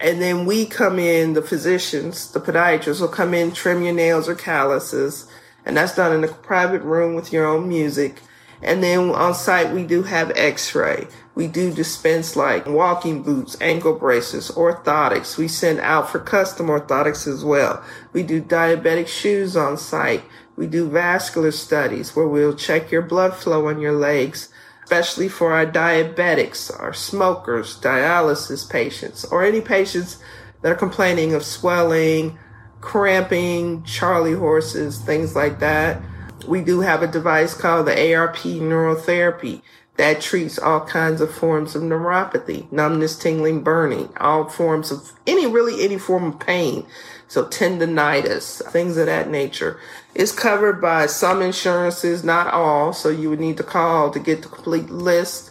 And 0.00 0.20
then 0.20 0.46
we 0.46 0.66
come 0.66 0.98
in, 0.98 1.34
the 1.34 1.42
physicians, 1.42 2.32
the 2.32 2.40
podiatrists 2.40 3.00
will 3.00 3.08
come 3.08 3.34
in, 3.34 3.52
trim 3.52 3.82
your 3.82 3.94
nails 3.94 4.28
or 4.28 4.34
calluses 4.34 5.28
and 5.64 5.76
that's 5.76 5.94
done 5.94 6.12
in 6.12 6.24
a 6.24 6.32
private 6.32 6.82
room 6.82 7.14
with 7.14 7.32
your 7.32 7.46
own 7.46 7.68
music. 7.68 8.20
And 8.62 8.82
then 8.82 9.10
on 9.10 9.34
site, 9.34 9.72
we 9.72 9.84
do 9.84 10.04
have 10.04 10.30
x-ray. 10.36 11.08
We 11.34 11.48
do 11.48 11.72
dispense 11.72 12.36
like 12.36 12.66
walking 12.66 13.22
boots, 13.22 13.56
ankle 13.60 13.94
braces, 13.94 14.50
orthotics. 14.52 15.36
We 15.36 15.48
send 15.48 15.80
out 15.80 16.10
for 16.10 16.20
custom 16.20 16.66
orthotics 16.66 17.26
as 17.26 17.44
well. 17.44 17.82
We 18.12 18.22
do 18.22 18.40
diabetic 18.40 19.08
shoes 19.08 19.56
on 19.56 19.78
site. 19.78 20.22
We 20.54 20.68
do 20.68 20.88
vascular 20.88 21.50
studies 21.50 22.14
where 22.14 22.28
we'll 22.28 22.54
check 22.54 22.92
your 22.92 23.02
blood 23.02 23.34
flow 23.34 23.66
on 23.66 23.80
your 23.80 23.94
legs, 23.94 24.48
especially 24.84 25.28
for 25.28 25.52
our 25.52 25.66
diabetics, 25.66 26.70
our 26.80 26.92
smokers, 26.92 27.80
dialysis 27.80 28.68
patients, 28.68 29.24
or 29.24 29.44
any 29.44 29.60
patients 29.60 30.18
that 30.60 30.72
are 30.72 30.76
complaining 30.76 31.34
of 31.34 31.44
swelling, 31.44 32.38
cramping, 32.80 33.82
Charlie 33.84 34.34
horses, 34.34 34.98
things 34.98 35.34
like 35.36 35.60
that. 35.60 36.00
We 36.46 36.62
do 36.62 36.80
have 36.80 37.02
a 37.02 37.06
device 37.06 37.54
called 37.54 37.86
the 37.86 38.14
ARP 38.14 38.36
neurotherapy 38.36 39.62
that 39.96 40.20
treats 40.20 40.58
all 40.58 40.80
kinds 40.80 41.20
of 41.20 41.32
forms 41.32 41.76
of 41.76 41.82
neuropathy, 41.82 42.70
numbness, 42.72 43.16
tingling, 43.18 43.62
burning, 43.62 44.08
all 44.18 44.48
forms 44.48 44.90
of 44.90 45.12
any, 45.26 45.46
really 45.46 45.84
any 45.84 45.98
form 45.98 46.24
of 46.24 46.40
pain. 46.40 46.86
So 47.32 47.46
tendonitis, 47.46 48.60
things 48.70 48.98
of 48.98 49.06
that 49.06 49.30
nature. 49.30 49.80
It's 50.14 50.32
covered 50.32 50.82
by 50.82 51.06
some 51.06 51.40
insurances, 51.40 52.22
not 52.22 52.46
all. 52.48 52.92
So 52.92 53.08
you 53.08 53.30
would 53.30 53.40
need 53.40 53.56
to 53.56 53.62
call 53.62 54.10
to 54.10 54.18
get 54.18 54.42
the 54.42 54.48
complete 54.48 54.90
list 54.90 55.50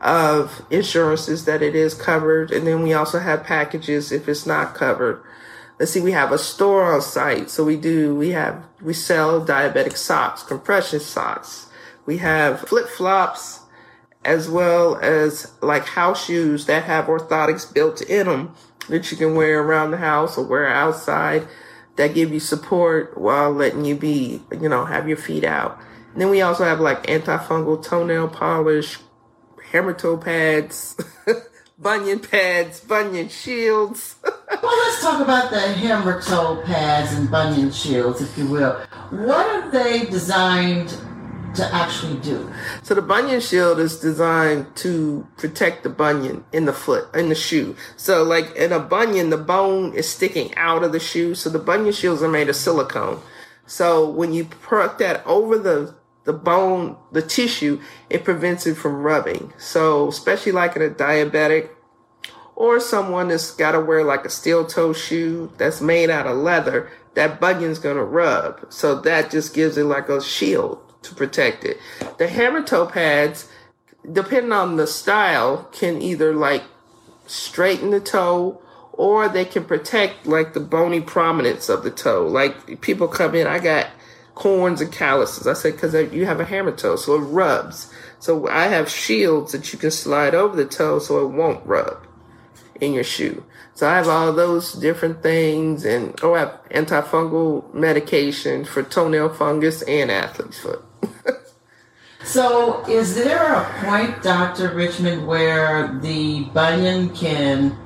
of 0.00 0.64
insurances 0.70 1.44
that 1.46 1.62
it 1.62 1.74
is 1.74 1.94
covered. 1.94 2.52
And 2.52 2.64
then 2.64 2.80
we 2.84 2.92
also 2.94 3.18
have 3.18 3.42
packages 3.42 4.12
if 4.12 4.28
it's 4.28 4.46
not 4.46 4.76
covered 4.76 5.20
let's 5.78 5.92
see, 5.92 6.00
we 6.00 6.12
have 6.12 6.32
a 6.32 6.38
store 6.38 6.94
on 6.94 7.02
site. 7.02 7.50
So 7.50 7.64
we 7.64 7.76
do, 7.76 8.14
we 8.14 8.30
have, 8.30 8.64
we 8.80 8.92
sell 8.94 9.44
diabetic 9.44 9.96
socks, 9.96 10.42
compression 10.42 11.00
socks. 11.00 11.66
We 12.06 12.18
have 12.18 12.60
flip 12.60 12.88
flops 12.88 13.60
as 14.24 14.48
well 14.48 14.96
as 14.96 15.52
like 15.60 15.84
house 15.86 16.24
shoes 16.24 16.66
that 16.66 16.84
have 16.84 17.06
orthotics 17.06 17.72
built 17.72 18.00
in 18.00 18.26
them 18.26 18.54
that 18.88 19.10
you 19.10 19.16
can 19.16 19.34
wear 19.34 19.62
around 19.62 19.90
the 19.90 19.96
house 19.96 20.38
or 20.38 20.44
wear 20.44 20.68
outside 20.68 21.46
that 21.96 22.14
give 22.14 22.32
you 22.32 22.40
support 22.40 23.16
while 23.18 23.50
letting 23.52 23.84
you 23.84 23.96
be, 23.96 24.42
you 24.60 24.68
know, 24.68 24.84
have 24.84 25.08
your 25.08 25.16
feet 25.16 25.44
out. 25.44 25.78
And 26.12 26.20
then 26.20 26.30
we 26.30 26.40
also 26.40 26.64
have 26.64 26.80
like 26.80 27.06
antifungal 27.06 27.82
toenail 27.82 28.28
polish, 28.28 28.98
hammer 29.70 29.92
toe 29.92 30.16
pads. 30.16 30.96
bunion 31.78 32.20
pads, 32.20 32.80
bunion 32.80 33.28
shields. 33.28 34.16
well, 34.24 34.78
let's 34.86 35.02
talk 35.02 35.20
about 35.20 35.50
the 35.50 35.60
hammer 35.60 36.20
toe 36.22 36.62
pads 36.64 37.12
and 37.14 37.30
bunion 37.30 37.70
shields, 37.70 38.20
if 38.20 38.36
you 38.38 38.46
will. 38.46 38.74
What 39.10 39.46
are 39.46 39.70
they 39.70 40.06
designed 40.06 40.96
to 41.56 41.74
actually 41.74 42.18
do? 42.20 42.50
So 42.82 42.94
the 42.94 43.02
bunion 43.02 43.40
shield 43.40 43.78
is 43.78 43.98
designed 43.98 44.74
to 44.76 45.26
protect 45.36 45.82
the 45.82 45.90
bunion 45.90 46.44
in 46.52 46.64
the 46.64 46.72
foot, 46.72 47.14
in 47.14 47.28
the 47.28 47.34
shoe. 47.34 47.76
So 47.96 48.22
like 48.22 48.54
in 48.56 48.72
a 48.72 48.80
bunion, 48.80 49.30
the 49.30 49.38
bone 49.38 49.94
is 49.94 50.08
sticking 50.08 50.54
out 50.56 50.84
of 50.84 50.92
the 50.92 51.00
shoe. 51.00 51.34
So 51.34 51.50
the 51.50 51.58
bunion 51.58 51.92
shields 51.92 52.22
are 52.22 52.28
made 52.28 52.48
of 52.48 52.56
silicone. 52.56 53.20
So 53.66 54.08
when 54.08 54.32
you 54.32 54.44
put 54.44 54.98
that 54.98 55.26
over 55.26 55.58
the 55.58 55.94
the 56.26 56.32
bone, 56.32 56.96
the 57.12 57.22
tissue, 57.22 57.80
it 58.10 58.24
prevents 58.24 58.66
it 58.66 58.74
from 58.74 59.02
rubbing. 59.02 59.52
So, 59.58 60.08
especially 60.08 60.52
like 60.52 60.74
in 60.74 60.82
a 60.82 60.90
diabetic 60.90 61.70
or 62.56 62.80
someone 62.80 63.28
that's 63.28 63.52
got 63.52 63.72
to 63.72 63.80
wear 63.80 64.02
like 64.02 64.24
a 64.24 64.30
steel 64.30 64.66
toe 64.66 64.92
shoe 64.92 65.52
that's 65.56 65.80
made 65.80 66.10
out 66.10 66.26
of 66.26 66.36
leather, 66.36 66.90
that 67.14 67.40
bunion's 67.40 67.78
going 67.78 67.96
to 67.96 68.02
rub. 68.02 68.72
So 68.72 69.00
that 69.02 69.30
just 69.30 69.54
gives 69.54 69.78
it 69.78 69.84
like 69.84 70.08
a 70.08 70.22
shield 70.22 70.85
to 71.08 71.14
protect 71.14 71.64
it. 71.64 71.78
The 72.18 72.28
hammer 72.28 72.62
toe 72.62 72.86
pads, 72.86 73.48
depending 74.10 74.52
on 74.52 74.76
the 74.76 74.86
style, 74.86 75.68
can 75.72 76.00
either 76.02 76.34
like 76.34 76.62
straighten 77.26 77.90
the 77.90 78.00
toe 78.00 78.60
or 78.92 79.28
they 79.28 79.44
can 79.44 79.64
protect 79.64 80.26
like 80.26 80.54
the 80.54 80.60
bony 80.60 81.00
prominence 81.00 81.68
of 81.68 81.82
the 81.82 81.90
toe. 81.90 82.26
Like 82.26 82.80
people 82.80 83.08
come 83.08 83.34
in, 83.34 83.46
I 83.46 83.58
got 83.58 83.88
corns 84.34 84.80
and 84.80 84.92
calluses. 84.92 85.46
I 85.46 85.54
said, 85.54 85.74
because 85.74 85.94
you 86.12 86.26
have 86.26 86.40
a 86.40 86.44
hammer 86.44 86.72
toe, 86.72 86.96
so 86.96 87.14
it 87.16 87.20
rubs. 87.20 87.92
So 88.18 88.48
I 88.48 88.64
have 88.68 88.88
shields 88.88 89.52
that 89.52 89.72
you 89.72 89.78
can 89.78 89.90
slide 89.90 90.34
over 90.34 90.56
the 90.56 90.66
toe 90.66 90.98
so 90.98 91.24
it 91.24 91.28
won't 91.28 91.66
rub 91.66 92.06
in 92.80 92.92
your 92.92 93.04
shoe. 93.04 93.44
So 93.74 93.88
I 93.88 93.96
have 93.96 94.08
all 94.08 94.32
those 94.32 94.72
different 94.72 95.22
things 95.22 95.84
and 95.84 96.18
oh, 96.22 96.34
I 96.34 96.40
have 96.40 96.60
antifungal 96.70 97.72
medication 97.74 98.64
for 98.64 98.82
toenail 98.82 99.30
fungus 99.30 99.82
and 99.82 100.10
athlete's 100.10 100.58
foot. 100.58 100.82
So 102.26 102.84
is 102.86 103.14
there 103.14 103.54
a 103.54 103.64
point, 103.84 104.22
Dr. 104.22 104.74
Richmond, 104.74 105.26
where 105.26 105.96
the 106.02 106.44
bunion 106.52 107.14
can 107.14 107.78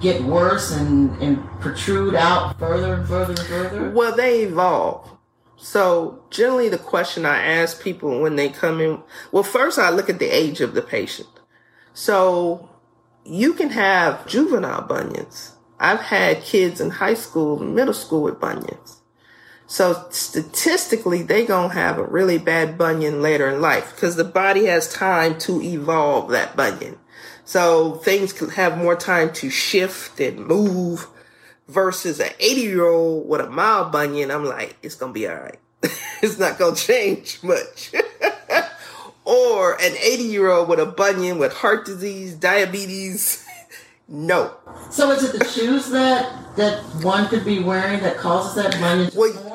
get 0.00 0.22
worse 0.22 0.70
and, 0.70 1.20
and 1.20 1.44
protrude 1.60 2.14
out 2.14 2.58
further 2.58 2.94
and 2.94 3.08
further 3.08 3.32
and 3.32 3.48
further? 3.48 3.90
Well, 3.90 4.14
they 4.14 4.44
evolve. 4.44 5.10
So 5.56 6.24
generally 6.30 6.68
the 6.68 6.78
question 6.78 7.26
I 7.26 7.42
ask 7.42 7.82
people 7.82 8.20
when 8.20 8.36
they 8.36 8.48
come 8.48 8.80
in, 8.80 9.02
well, 9.30 9.42
first 9.42 9.78
I 9.78 9.90
look 9.90 10.08
at 10.08 10.18
the 10.18 10.34
age 10.34 10.60
of 10.60 10.74
the 10.74 10.82
patient. 10.82 11.28
So 11.92 12.70
you 13.24 13.52
can 13.52 13.70
have 13.70 14.26
juvenile 14.26 14.82
bunions. 14.82 15.56
I've 15.78 16.00
had 16.00 16.42
kids 16.42 16.80
in 16.80 16.90
high 16.90 17.14
school, 17.14 17.60
and 17.60 17.74
middle 17.74 17.94
school 17.94 18.22
with 18.22 18.40
bunions. 18.40 18.99
So 19.70 20.04
statistically, 20.10 21.22
they 21.22 21.46
gonna 21.46 21.72
have 21.72 21.96
a 21.96 22.02
really 22.04 22.38
bad 22.38 22.76
bunion 22.76 23.22
later 23.22 23.48
in 23.48 23.60
life 23.60 23.94
because 23.94 24.16
the 24.16 24.24
body 24.24 24.64
has 24.64 24.92
time 24.92 25.38
to 25.38 25.62
evolve 25.62 26.30
that 26.30 26.56
bunion. 26.56 26.98
So 27.44 27.94
things 27.94 28.32
can 28.32 28.48
have 28.50 28.76
more 28.76 28.96
time 28.96 29.32
to 29.34 29.48
shift 29.48 30.18
and 30.18 30.44
move 30.44 31.06
versus 31.68 32.18
an 32.18 32.30
80 32.40 32.60
year 32.62 32.88
old 32.88 33.28
with 33.28 33.40
a 33.42 33.48
mild 33.48 33.92
bunion, 33.92 34.32
I'm 34.32 34.44
like, 34.44 34.76
it's 34.82 34.96
going 34.96 35.14
to 35.14 35.18
be 35.18 35.28
all 35.28 35.36
right. 35.36 35.60
it's 36.20 36.36
not 36.36 36.58
going 36.58 36.74
to 36.74 36.82
change 36.84 37.40
much. 37.44 37.92
or 39.24 39.74
an 39.74 39.96
80 39.96 40.24
year 40.24 40.50
old 40.50 40.68
with 40.68 40.80
a 40.80 40.86
bunion 40.86 41.38
with 41.38 41.52
heart 41.52 41.86
disease, 41.86 42.34
diabetes. 42.34 43.46
no. 44.08 44.52
So 44.90 45.12
is 45.12 45.22
it 45.22 45.38
the 45.38 45.44
shoes 45.44 45.90
that, 45.90 46.56
that 46.56 46.82
one 47.04 47.28
could 47.28 47.44
be 47.44 47.60
wearing 47.60 48.00
that 48.00 48.16
causes 48.16 48.56
that 48.56 48.72
bunion 48.80 49.12
to 49.12 49.18
well? 49.18 49.49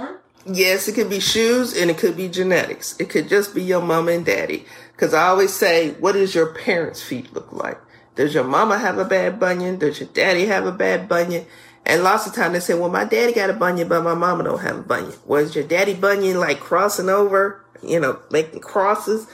Yes, 0.45 0.87
it 0.87 0.93
could 0.93 1.09
be 1.09 1.19
shoes 1.19 1.75
and 1.75 1.89
it 1.89 1.97
could 1.97 2.15
be 2.15 2.27
genetics. 2.27 2.95
It 2.99 3.09
could 3.09 3.27
just 3.27 3.55
be 3.55 3.63
your 3.63 3.81
mama 3.81 4.11
and 4.11 4.25
daddy. 4.25 4.65
Cause 4.95 5.13
I 5.13 5.27
always 5.27 5.53
say, 5.53 5.91
what 5.93 6.11
does 6.13 6.35
your 6.35 6.53
parents' 6.53 7.01
feet 7.01 7.33
look 7.33 7.51
like? 7.51 7.79
Does 8.15 8.33
your 8.33 8.43
mama 8.43 8.77
have 8.77 8.97
a 8.97 9.05
bad 9.05 9.39
bunion? 9.39 9.79
Does 9.79 9.99
your 9.99 10.09
daddy 10.09 10.45
have 10.45 10.65
a 10.65 10.71
bad 10.71 11.09
bunion? 11.09 11.45
And 11.85 12.03
lots 12.03 12.27
of 12.27 12.33
times 12.33 12.53
they 12.53 12.59
say, 12.59 12.73
well, 12.75 12.89
my 12.89 13.05
daddy 13.05 13.33
got 13.33 13.49
a 13.49 13.53
bunion, 13.53 13.87
but 13.87 14.03
my 14.03 14.13
mama 14.13 14.43
don't 14.43 14.61
have 14.61 14.77
a 14.77 14.83
bunion. 14.83 15.13
Was 15.25 15.55
your 15.55 15.65
daddy 15.67 15.95
bunion 15.95 16.39
like 16.39 16.59
crossing 16.59 17.09
over, 17.09 17.63
you 17.83 17.99
know, 17.99 18.19
making 18.31 18.61
crosses? 18.61 19.27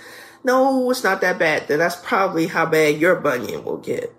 No, 0.43 0.89
it's 0.89 1.03
not 1.03 1.21
that 1.21 1.37
bad. 1.37 1.67
Then 1.67 1.79
that's 1.79 1.97
probably 1.97 2.47
how 2.47 2.65
bad 2.65 2.99
your 2.99 3.15
bunion 3.17 3.63
will 3.63 3.77
get. 3.77 4.13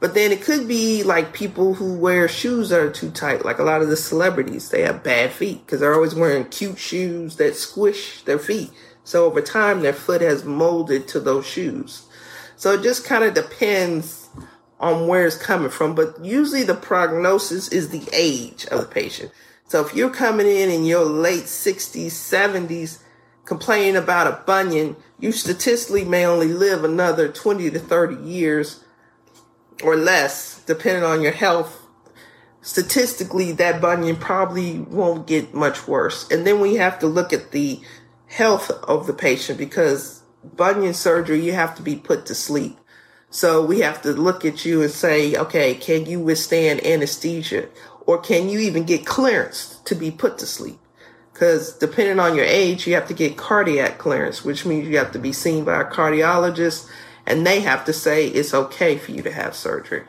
But 0.00 0.14
then 0.14 0.30
it 0.30 0.42
could 0.42 0.68
be 0.68 1.02
like 1.02 1.32
people 1.32 1.74
who 1.74 1.98
wear 1.98 2.28
shoes 2.28 2.68
that 2.68 2.80
are 2.80 2.90
too 2.90 3.10
tight. 3.10 3.44
Like 3.44 3.58
a 3.58 3.64
lot 3.64 3.82
of 3.82 3.88
the 3.88 3.96
celebrities, 3.96 4.68
they 4.68 4.82
have 4.82 5.02
bad 5.02 5.32
feet 5.32 5.66
because 5.66 5.80
they're 5.80 5.94
always 5.94 6.14
wearing 6.14 6.44
cute 6.44 6.78
shoes 6.78 7.36
that 7.36 7.56
squish 7.56 8.22
their 8.22 8.38
feet. 8.38 8.70
So 9.02 9.24
over 9.24 9.40
time, 9.40 9.80
their 9.80 9.92
foot 9.92 10.20
has 10.20 10.44
molded 10.44 11.08
to 11.08 11.20
those 11.20 11.46
shoes. 11.46 12.06
So 12.56 12.74
it 12.74 12.82
just 12.82 13.04
kind 13.04 13.24
of 13.24 13.34
depends 13.34 14.28
on 14.80 15.08
where 15.08 15.26
it's 15.26 15.36
coming 15.36 15.70
from, 15.70 15.94
but 15.94 16.24
usually 16.24 16.62
the 16.62 16.74
prognosis 16.74 17.68
is 17.68 17.88
the 17.88 18.08
age 18.12 18.66
of 18.66 18.80
the 18.80 18.86
patient. 18.86 19.32
So 19.66 19.84
if 19.84 19.94
you're 19.94 20.10
coming 20.10 20.46
in 20.46 20.70
in 20.70 20.84
your 20.84 21.04
late 21.04 21.44
60s, 21.44 22.06
70s, 22.06 23.02
complaining 23.44 23.96
about 23.96 24.26
a 24.26 24.42
bunion, 24.44 24.96
you 25.18 25.32
statistically 25.32 26.04
may 26.04 26.24
only 26.24 26.48
live 26.48 26.84
another 26.84 27.28
20 27.28 27.70
to 27.70 27.78
30 27.78 28.22
years 28.22 28.84
or 29.82 29.96
less, 29.96 30.62
depending 30.66 31.04
on 31.04 31.22
your 31.22 31.32
health. 31.32 31.82
Statistically, 32.60 33.52
that 33.52 33.80
bunion 33.80 34.16
probably 34.16 34.80
won't 34.80 35.26
get 35.26 35.54
much 35.54 35.86
worse. 35.86 36.30
And 36.30 36.46
then 36.46 36.60
we 36.60 36.74
have 36.76 36.98
to 36.98 37.06
look 37.06 37.32
at 37.32 37.52
the 37.52 37.80
health 38.26 38.70
of 38.70 39.06
the 39.06 39.14
patient 39.14 39.58
because 39.58 40.22
bunion 40.42 40.94
surgery, 40.94 41.44
you 41.44 41.52
have 41.52 41.74
to 41.76 41.82
be 41.82 41.96
put 41.96 42.26
to 42.26 42.34
sleep. 42.34 42.76
So 43.30 43.64
we 43.64 43.80
have 43.80 44.02
to 44.02 44.12
look 44.12 44.44
at 44.44 44.64
you 44.64 44.82
and 44.82 44.90
say, 44.90 45.36
okay, 45.36 45.74
can 45.74 46.06
you 46.06 46.20
withstand 46.20 46.84
anesthesia? 46.84 47.68
Or 48.06 48.18
can 48.18 48.48
you 48.48 48.58
even 48.60 48.84
get 48.84 49.06
clearance 49.06 49.80
to 49.84 49.94
be 49.94 50.10
put 50.10 50.38
to 50.38 50.46
sleep? 50.46 50.78
Because 51.32 51.74
depending 51.74 52.18
on 52.18 52.34
your 52.34 52.46
age, 52.46 52.86
you 52.86 52.94
have 52.94 53.06
to 53.08 53.14
get 53.14 53.36
cardiac 53.36 53.98
clearance, 53.98 54.44
which 54.44 54.66
means 54.66 54.88
you 54.88 54.98
have 54.98 55.12
to 55.12 55.18
be 55.18 55.32
seen 55.32 55.64
by 55.64 55.82
a 55.82 55.84
cardiologist 55.84 56.88
and 57.28 57.46
they 57.46 57.60
have 57.60 57.84
to 57.84 57.92
say 57.92 58.26
it's 58.26 58.54
okay 58.54 58.96
for 58.96 59.12
you 59.12 59.22
to 59.22 59.30
have 59.30 59.54
surgery. 59.54 60.02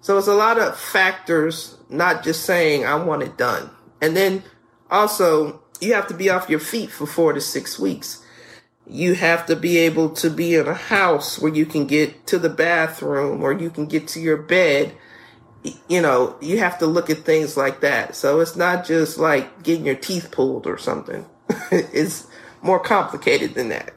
So 0.00 0.16
it's 0.16 0.28
a 0.28 0.34
lot 0.34 0.58
of 0.58 0.78
factors, 0.78 1.76
not 1.90 2.22
just 2.22 2.44
saying 2.44 2.86
I 2.86 2.94
want 2.94 3.24
it 3.24 3.36
done. 3.36 3.68
And 4.00 4.16
then 4.16 4.44
also 4.88 5.60
you 5.80 5.92
have 5.94 6.06
to 6.06 6.14
be 6.14 6.30
off 6.30 6.48
your 6.48 6.60
feet 6.60 6.90
for 6.90 7.04
four 7.04 7.32
to 7.32 7.40
six 7.40 7.80
weeks. 7.80 8.24
You 8.86 9.14
have 9.14 9.44
to 9.46 9.56
be 9.56 9.76
able 9.78 10.10
to 10.10 10.30
be 10.30 10.54
in 10.54 10.68
a 10.68 10.74
house 10.74 11.40
where 11.40 11.52
you 11.52 11.66
can 11.66 11.86
get 11.86 12.28
to 12.28 12.38
the 12.38 12.48
bathroom 12.48 13.42
or 13.42 13.52
you 13.52 13.68
can 13.68 13.86
get 13.86 14.06
to 14.08 14.20
your 14.20 14.36
bed. 14.36 14.94
You 15.88 16.00
know, 16.00 16.36
you 16.40 16.58
have 16.58 16.78
to 16.78 16.86
look 16.86 17.10
at 17.10 17.18
things 17.18 17.56
like 17.56 17.80
that. 17.80 18.14
So 18.14 18.38
it's 18.38 18.54
not 18.54 18.84
just 18.84 19.18
like 19.18 19.64
getting 19.64 19.86
your 19.86 19.96
teeth 19.96 20.30
pulled 20.30 20.68
or 20.68 20.78
something. 20.78 21.26
it's 21.72 22.28
more 22.60 22.78
complicated 22.78 23.54
than 23.54 23.70
that. 23.70 23.94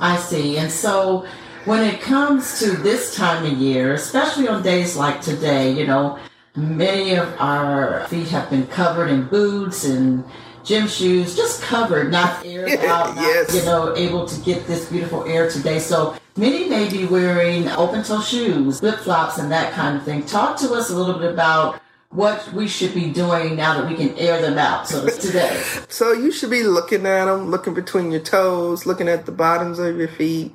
I 0.00 0.16
see. 0.16 0.56
And 0.56 0.70
so 0.70 1.26
when 1.64 1.82
it 1.82 2.00
comes 2.00 2.58
to 2.58 2.70
this 2.72 3.14
time 3.14 3.44
of 3.46 3.52
year, 3.58 3.94
especially 3.94 4.48
on 4.48 4.62
days 4.62 4.96
like 4.96 5.20
today, 5.20 5.72
you 5.72 5.86
know, 5.86 6.18
many 6.54 7.14
of 7.14 7.34
our 7.38 8.06
feet 8.08 8.28
have 8.28 8.50
been 8.50 8.66
covered 8.66 9.08
in 9.08 9.26
boots 9.26 9.84
and 9.84 10.24
gym 10.62 10.86
shoes, 10.86 11.34
just 11.34 11.62
covered, 11.62 12.10
not 12.10 12.44
aired 12.46 12.70
out, 12.84 13.14
not, 13.14 13.22
yes. 13.22 13.54
you 13.54 13.62
know, 13.64 13.94
able 13.96 14.26
to 14.26 14.40
get 14.42 14.66
this 14.66 14.90
beautiful 14.90 15.24
air 15.24 15.50
today. 15.50 15.78
So 15.78 16.16
many 16.36 16.68
may 16.68 16.88
be 16.88 17.06
wearing 17.06 17.68
open 17.70 18.02
toe 18.02 18.20
shoes, 18.20 18.80
flip 18.80 18.98
flops, 19.00 19.38
and 19.38 19.50
that 19.50 19.72
kind 19.72 19.96
of 19.96 20.04
thing. 20.04 20.24
Talk 20.26 20.58
to 20.58 20.72
us 20.74 20.90
a 20.90 20.96
little 20.96 21.18
bit 21.18 21.32
about 21.32 21.80
what 22.10 22.52
we 22.52 22.68
should 22.68 22.94
be 22.94 23.10
doing 23.10 23.56
now 23.56 23.80
that 23.80 23.88
we 23.88 23.96
can 23.96 24.16
air 24.16 24.40
them 24.40 24.56
out. 24.56 24.86
So 24.86 25.08
today. 25.08 25.62
so 25.88 26.12
you 26.12 26.30
should 26.30 26.50
be 26.50 26.62
looking 26.62 27.06
at 27.06 27.24
them, 27.24 27.50
looking 27.50 27.74
between 27.74 28.12
your 28.12 28.20
toes, 28.20 28.86
looking 28.86 29.08
at 29.08 29.26
the 29.26 29.32
bottoms 29.32 29.78
of 29.78 29.96
your 29.96 30.08
feet, 30.08 30.54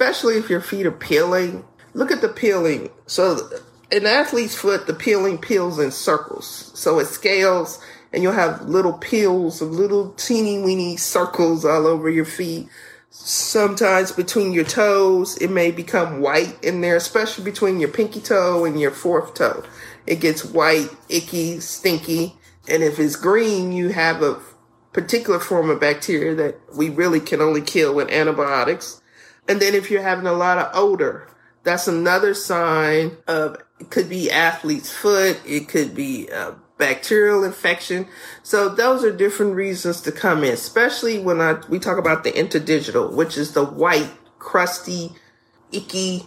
especially 0.00 0.38
if 0.38 0.48
your 0.48 0.62
feet 0.62 0.86
are 0.86 0.90
peeling. 0.90 1.62
Look 1.92 2.10
at 2.10 2.22
the 2.22 2.28
peeling. 2.28 2.88
So 3.04 3.50
an 3.92 4.06
athlete's 4.06 4.54
foot, 4.54 4.86
the 4.86 4.94
peeling 4.94 5.36
peels 5.36 5.78
in 5.78 5.90
circles. 5.90 6.72
So 6.74 7.00
it 7.00 7.04
scales 7.04 7.78
and 8.10 8.22
you'll 8.22 8.32
have 8.32 8.62
little 8.62 8.94
peels 8.94 9.60
of 9.60 9.72
little 9.72 10.12
teeny 10.12 10.62
weeny 10.62 10.96
circles 10.96 11.66
all 11.66 11.86
over 11.86 12.08
your 12.08 12.24
feet. 12.24 12.66
Sometimes 13.10 14.10
between 14.10 14.54
your 14.54 14.64
toes, 14.64 15.36
it 15.36 15.50
may 15.50 15.70
become 15.70 16.22
white 16.22 16.56
in 16.64 16.80
there, 16.80 16.96
especially 16.96 17.44
between 17.44 17.78
your 17.78 17.90
pinky 17.90 18.20
toe 18.20 18.64
and 18.64 18.80
your 18.80 18.92
fourth 18.92 19.34
toe. 19.34 19.62
It 20.06 20.20
gets 20.20 20.46
white, 20.46 20.88
icky, 21.10 21.60
stinky. 21.60 22.36
And 22.66 22.82
if 22.82 22.98
it's 22.98 23.16
green, 23.16 23.72
you 23.72 23.90
have 23.90 24.22
a 24.22 24.40
particular 24.94 25.40
form 25.40 25.68
of 25.68 25.78
bacteria 25.78 26.34
that 26.36 26.58
we 26.74 26.88
really 26.88 27.20
can 27.20 27.42
only 27.42 27.60
kill 27.60 27.94
with 27.94 28.10
antibiotics. 28.10 29.00
And 29.50 29.60
then 29.60 29.74
if 29.74 29.90
you're 29.90 30.00
having 30.00 30.28
a 30.28 30.32
lot 30.32 30.58
of 30.58 30.70
odor, 30.74 31.26
that's 31.64 31.88
another 31.88 32.34
sign 32.34 33.16
of 33.26 33.56
could 33.90 34.08
be 34.08 34.30
athlete's 34.30 34.92
foot, 34.92 35.40
it 35.44 35.66
could 35.66 35.92
be 35.92 36.28
a 36.28 36.54
bacterial 36.78 37.42
infection. 37.42 38.06
So 38.44 38.68
those 38.68 39.02
are 39.02 39.10
different 39.10 39.56
reasons 39.56 40.02
to 40.02 40.12
come 40.12 40.44
in, 40.44 40.52
especially 40.52 41.18
when 41.18 41.40
I 41.40 41.54
we 41.68 41.80
talk 41.80 41.98
about 41.98 42.22
the 42.22 42.30
interdigital, 42.30 43.12
which 43.12 43.36
is 43.36 43.52
the 43.52 43.64
white, 43.64 44.12
crusty, 44.38 45.16
icky 45.72 46.26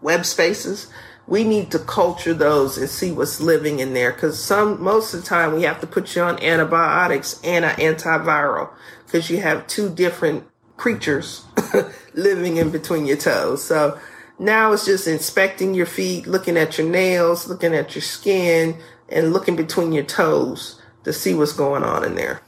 web 0.00 0.24
spaces. 0.24 0.88
We 1.26 1.44
need 1.44 1.70
to 1.72 1.78
culture 1.78 2.32
those 2.32 2.78
and 2.78 2.88
see 2.88 3.12
what's 3.12 3.38
living 3.38 3.80
in 3.80 3.92
there 3.92 4.14
because 4.14 4.42
some 4.42 4.82
most 4.82 5.12
of 5.12 5.20
the 5.20 5.26
time 5.26 5.54
we 5.54 5.64
have 5.64 5.82
to 5.82 5.86
put 5.86 6.16
you 6.16 6.22
on 6.22 6.42
antibiotics 6.42 7.38
and 7.44 7.66
an 7.66 7.76
antiviral 7.76 8.70
because 9.04 9.28
you 9.28 9.42
have 9.42 9.66
two 9.66 9.90
different 9.90 10.44
creatures 10.78 11.44
living 12.14 12.56
in 12.56 12.70
between 12.70 13.06
your 13.06 13.16
toes. 13.16 13.64
So 13.64 13.98
now 14.38 14.72
it's 14.72 14.84
just 14.84 15.06
inspecting 15.06 15.74
your 15.74 15.86
feet, 15.86 16.26
looking 16.26 16.56
at 16.56 16.78
your 16.78 16.88
nails, 16.88 17.48
looking 17.48 17.74
at 17.74 17.94
your 17.94 18.02
skin, 18.02 18.76
and 19.08 19.32
looking 19.32 19.56
between 19.56 19.92
your 19.92 20.04
toes 20.04 20.80
to 21.04 21.12
see 21.12 21.34
what's 21.34 21.52
going 21.52 21.82
on 21.82 22.04
in 22.04 22.14
there. 22.14 22.40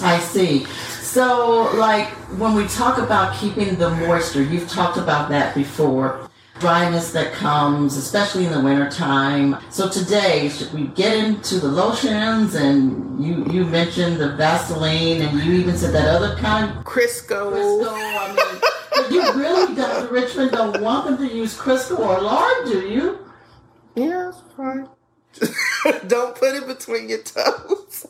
I 0.00 0.18
see. 0.18 0.64
So, 1.00 1.70
like 1.76 2.08
when 2.38 2.54
we 2.54 2.66
talk 2.68 2.98
about 2.98 3.36
keeping 3.36 3.76
the 3.76 3.90
moisture, 3.90 4.42
you've 4.42 4.68
talked 4.68 4.96
about 4.96 5.28
that 5.30 5.54
before. 5.54 6.28
Dryness 6.58 7.10
that 7.12 7.32
comes, 7.32 7.96
especially 7.96 8.44
in 8.44 8.52
the 8.52 8.60
wintertime. 8.60 9.56
So 9.70 9.88
today, 9.88 10.50
should 10.50 10.70
we 10.74 10.88
get 10.88 11.16
into 11.16 11.58
the 11.58 11.68
lotions? 11.68 12.54
And 12.54 13.24
you 13.24 13.46
you 13.50 13.64
mentioned 13.64 14.18
the 14.18 14.36
Vaseline, 14.36 15.22
and 15.22 15.40
you 15.40 15.54
even 15.54 15.76
said 15.76 15.94
that 15.94 16.06
other 16.06 16.36
kind, 16.36 16.84
Crisco. 16.84 17.52
Crisco. 17.52 17.88
I 17.88 18.52
mean, 18.52 18.59
you 19.10 19.32
really, 19.34 19.74
Dr. 19.74 20.12
Richmond, 20.12 20.52
don't 20.52 20.80
want 20.80 21.06
them 21.06 21.28
to 21.28 21.34
use 21.34 21.56
Crisco 21.56 21.98
or 21.98 22.20
lard, 22.20 22.66
do 22.66 22.80
you? 22.88 23.18
Yeah, 23.94 24.30
that's 24.32 24.42
fine. 24.56 24.88
don't 26.06 26.34
put 26.36 26.54
it 26.54 26.66
between 26.66 27.08
your 27.08 27.22
toes. 27.22 28.06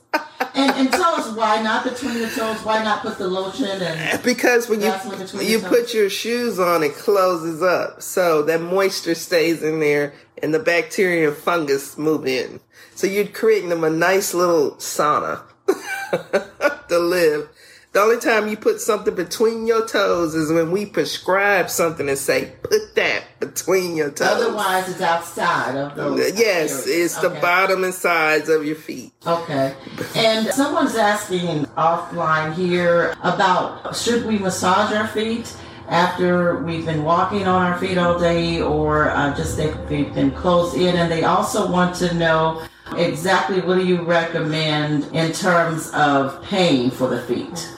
and, 0.54 0.70
and 0.72 0.90
tell 0.90 1.14
us 1.14 1.34
why 1.36 1.62
not 1.62 1.84
between 1.84 2.16
your 2.16 2.30
toes. 2.30 2.64
Why 2.64 2.82
not 2.82 3.02
put 3.02 3.18
the 3.18 3.28
lotion 3.28 3.66
and 3.66 4.22
because 4.24 4.68
when 4.68 4.80
you 4.80 4.92
you 5.40 5.60
put 5.60 5.92
your 5.94 6.08
shoes 6.10 6.58
on, 6.58 6.82
it 6.82 6.94
closes 6.94 7.62
up, 7.62 8.02
so 8.02 8.42
that 8.42 8.60
moisture 8.60 9.14
stays 9.14 9.62
in 9.62 9.80
there, 9.80 10.14
and 10.42 10.54
the 10.54 10.58
bacteria 10.58 11.28
and 11.28 11.36
fungus 11.36 11.98
move 11.98 12.26
in. 12.26 12.60
So 12.94 13.06
you're 13.06 13.26
creating 13.26 13.68
them 13.68 13.84
a 13.84 13.90
nice 13.90 14.34
little 14.34 14.72
sauna 14.72 15.42
to 16.88 16.98
live. 16.98 17.48
The 17.92 17.98
only 18.00 18.20
time 18.20 18.46
you 18.46 18.56
put 18.56 18.80
something 18.80 19.16
between 19.16 19.66
your 19.66 19.84
toes 19.84 20.36
is 20.36 20.52
when 20.52 20.70
we 20.70 20.86
prescribe 20.86 21.68
something 21.68 22.08
and 22.08 22.16
say, 22.16 22.52
put 22.62 22.94
that 22.94 23.24
between 23.40 23.96
your 23.96 24.12
toes. 24.12 24.28
Otherwise, 24.28 24.88
it's 24.88 25.00
outside 25.00 25.76
of 25.76 25.96
those. 25.96 26.20
Yes, 26.38 26.86
areas. 26.86 26.86
it's 26.86 27.24
okay. 27.24 27.34
the 27.34 27.40
bottom 27.40 27.82
and 27.82 27.92
sides 27.92 28.48
of 28.48 28.64
your 28.64 28.76
feet. 28.76 29.12
Okay. 29.26 29.74
And 30.14 30.46
someone's 30.48 30.94
asking 30.94 31.64
offline 31.76 32.54
here 32.54 33.16
about 33.24 33.96
should 33.96 34.24
we 34.24 34.38
massage 34.38 34.92
our 34.92 35.08
feet? 35.08 35.54
after 35.88 36.62
we've 36.62 36.86
been 36.86 37.02
walking 37.02 37.48
on 37.48 37.62
our 37.62 37.76
feet 37.80 37.98
all 37.98 38.16
day 38.16 38.60
or 38.60 39.10
uh, 39.10 39.36
just 39.36 39.56
they've 39.56 39.88
been 39.88 40.30
closed 40.30 40.76
in 40.76 40.94
and 40.94 41.10
they 41.10 41.24
also 41.24 41.68
want 41.68 41.96
to 41.96 42.14
know 42.14 42.64
exactly 42.96 43.60
what 43.60 43.74
do 43.74 43.84
you 43.84 44.00
recommend 44.02 45.02
in 45.12 45.32
terms 45.32 45.90
of 45.90 46.40
pain 46.44 46.92
for 46.92 47.08
the 47.08 47.20
feet 47.22 47.76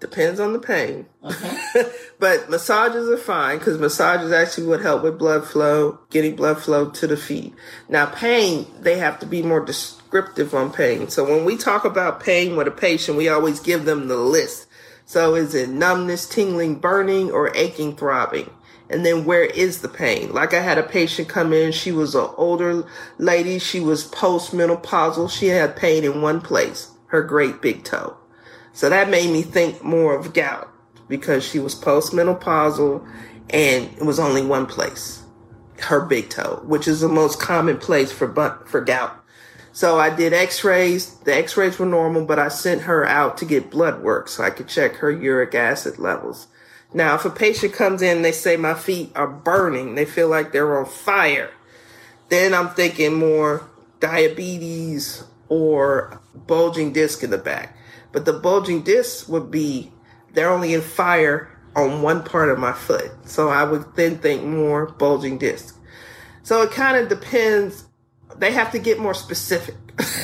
Depends 0.00 0.38
on 0.38 0.52
the 0.52 0.60
pain. 0.60 1.06
Okay. 1.24 1.48
Uh-huh. 1.48 1.84
but 2.20 2.48
massages 2.48 3.08
are 3.08 3.16
fine 3.16 3.58
because 3.58 3.78
massages 3.78 4.30
actually 4.30 4.68
would 4.68 4.80
help 4.80 5.02
with 5.02 5.18
blood 5.18 5.44
flow, 5.44 5.98
getting 6.10 6.36
blood 6.36 6.62
flow 6.62 6.90
to 6.90 7.06
the 7.08 7.16
feet. 7.16 7.52
Now, 7.88 8.06
pain, 8.06 8.66
they 8.80 8.98
have 8.98 9.18
to 9.20 9.26
be 9.26 9.42
more 9.42 9.64
descriptive 9.64 10.54
on 10.54 10.72
pain. 10.72 11.08
So 11.08 11.24
when 11.24 11.44
we 11.44 11.56
talk 11.56 11.84
about 11.84 12.20
pain 12.20 12.54
with 12.54 12.68
a 12.68 12.72
patient, 12.72 13.18
we 13.18 13.28
always 13.28 13.58
give 13.58 13.84
them 13.84 14.06
the 14.06 14.16
list. 14.16 14.68
So 15.04 15.34
is 15.34 15.54
it 15.54 15.68
numbness, 15.68 16.28
tingling, 16.28 16.76
burning, 16.76 17.32
or 17.32 17.56
aching, 17.56 17.96
throbbing? 17.96 18.50
And 18.90 19.04
then 19.04 19.24
where 19.24 19.44
is 19.44 19.80
the 19.80 19.88
pain? 19.88 20.32
Like 20.32 20.54
I 20.54 20.60
had 20.60 20.78
a 20.78 20.82
patient 20.82 21.28
come 21.28 21.52
in, 21.52 21.72
she 21.72 21.92
was 21.92 22.14
an 22.14 22.28
older 22.36 22.86
lady, 23.18 23.58
she 23.58 23.80
was 23.80 24.08
postmenopausal, 24.10 25.30
she 25.30 25.48
had 25.48 25.76
pain 25.76 26.04
in 26.04 26.22
one 26.22 26.40
place, 26.40 26.90
her 27.06 27.22
great 27.22 27.60
big 27.60 27.84
toe. 27.84 28.16
So 28.78 28.88
that 28.88 29.10
made 29.10 29.32
me 29.32 29.42
think 29.42 29.82
more 29.82 30.14
of 30.14 30.32
gout 30.32 30.72
because 31.08 31.44
she 31.44 31.58
was 31.58 31.74
postmenopausal 31.74 33.04
and 33.50 33.86
it 33.86 34.04
was 34.04 34.20
only 34.20 34.46
one 34.46 34.66
place, 34.66 35.24
her 35.80 36.00
big 36.00 36.30
toe, 36.30 36.62
which 36.64 36.86
is 36.86 37.00
the 37.00 37.08
most 37.08 37.40
common 37.40 37.78
place 37.78 38.12
for 38.12 38.32
for 38.66 38.80
gout. 38.80 39.16
So 39.72 39.98
I 39.98 40.14
did 40.14 40.32
x-rays. 40.32 41.12
The 41.24 41.34
x-rays 41.34 41.80
were 41.80 41.86
normal, 41.86 42.24
but 42.24 42.38
I 42.38 42.46
sent 42.46 42.82
her 42.82 43.04
out 43.04 43.36
to 43.38 43.44
get 43.44 43.68
blood 43.68 44.00
work 44.00 44.28
so 44.28 44.44
I 44.44 44.50
could 44.50 44.68
check 44.68 44.94
her 44.98 45.10
uric 45.10 45.56
acid 45.56 45.98
levels. 45.98 46.46
Now, 46.94 47.16
if 47.16 47.24
a 47.24 47.30
patient 47.30 47.72
comes 47.72 48.00
in, 48.00 48.18
and 48.18 48.24
they 48.24 48.30
say 48.30 48.56
my 48.56 48.74
feet 48.74 49.10
are 49.16 49.26
burning, 49.26 49.96
they 49.96 50.04
feel 50.04 50.28
like 50.28 50.52
they're 50.52 50.78
on 50.78 50.86
fire, 50.86 51.50
then 52.28 52.54
I'm 52.54 52.68
thinking 52.68 53.14
more 53.14 53.68
diabetes 53.98 55.24
or 55.48 56.20
bulging 56.32 56.92
disc 56.92 57.24
in 57.24 57.30
the 57.30 57.38
back. 57.38 57.74
But 58.12 58.24
the 58.24 58.32
bulging 58.32 58.82
discs 58.82 59.28
would 59.28 59.50
be, 59.50 59.92
they're 60.32 60.50
only 60.50 60.74
in 60.74 60.80
fire 60.80 61.50
on 61.76 62.02
one 62.02 62.22
part 62.22 62.48
of 62.48 62.58
my 62.58 62.72
foot. 62.72 63.10
So 63.24 63.48
I 63.48 63.64
would 63.64 63.94
then 63.94 64.18
think 64.18 64.44
more 64.44 64.86
bulging 64.86 65.38
disc. 65.38 65.78
So 66.42 66.62
it 66.62 66.70
kind 66.70 66.96
of 66.96 67.08
depends. 67.08 67.84
They 68.36 68.52
have 68.52 68.72
to 68.72 68.78
get 68.78 68.98
more 68.98 69.14
specific. 69.14 69.74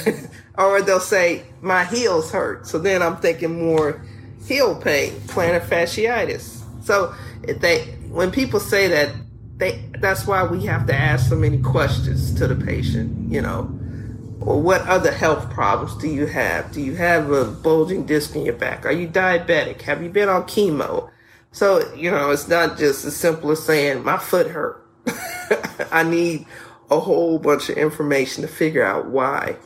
or 0.59 0.83
they'll 0.83 1.01
say, 1.01 1.45
my 1.61 1.85
heels 1.85 2.31
hurt. 2.31 2.67
So 2.67 2.79
then 2.79 3.03
I'm 3.03 3.17
thinking 3.17 3.67
more 3.67 4.03
heel 4.47 4.77
pain, 4.81 5.13
plantar 5.27 5.61
fasciitis. 5.61 6.63
So 6.85 7.15
they 7.43 7.85
when 8.09 8.31
people 8.31 8.61
say 8.61 8.89
that 8.89 9.15
they 9.57 9.85
that's 10.01 10.27
why 10.27 10.45
we 10.45 10.65
have 10.67 10.87
to 10.87 10.95
ask 10.95 11.29
so 11.29 11.37
many 11.37 11.59
questions 11.59 12.35
to 12.35 12.47
the 12.47 12.55
patient, 12.55 13.33
you 13.33 13.41
know. 13.41 13.79
Or 14.41 14.61
what 14.61 14.83
other 14.83 15.13
health 15.13 15.51
problems 15.51 15.97
do 15.97 16.09
you 16.09 16.27
have? 16.27 16.73
Do 16.73 16.81
you 16.81 16.95
have 16.97 17.31
a 17.31 17.45
bulging 17.45 18.05
disc 18.05 18.35
in 18.35 18.45
your 18.45 18.55
back? 18.55 18.85
Are 18.85 18.93
you 18.93 19.09
diabetic? 19.09 19.83
Have 19.83 20.03
you 20.03 20.11
been 20.11 20.29
on 20.29 20.45
chemo? 20.45 21.11
So, 21.53 21.95
you 21.95 22.11
know, 22.11 22.31
it's 22.31 22.49
not 22.49 22.77
just 22.79 23.05
as 23.05 23.17
simple 23.17 23.51
as 23.53 23.65
saying, 23.65 24.03
my 24.03 24.19
foot 24.19 24.49
hurt. 24.49 24.85
I 25.93 26.03
need 26.03 26.47
a 26.91 26.99
whole 26.99 27.39
bunch 27.39 27.69
of 27.69 27.77
information 27.77 28.43
to 28.43 28.49
figure 28.49 28.85
out 28.85 29.07
why 29.07 29.57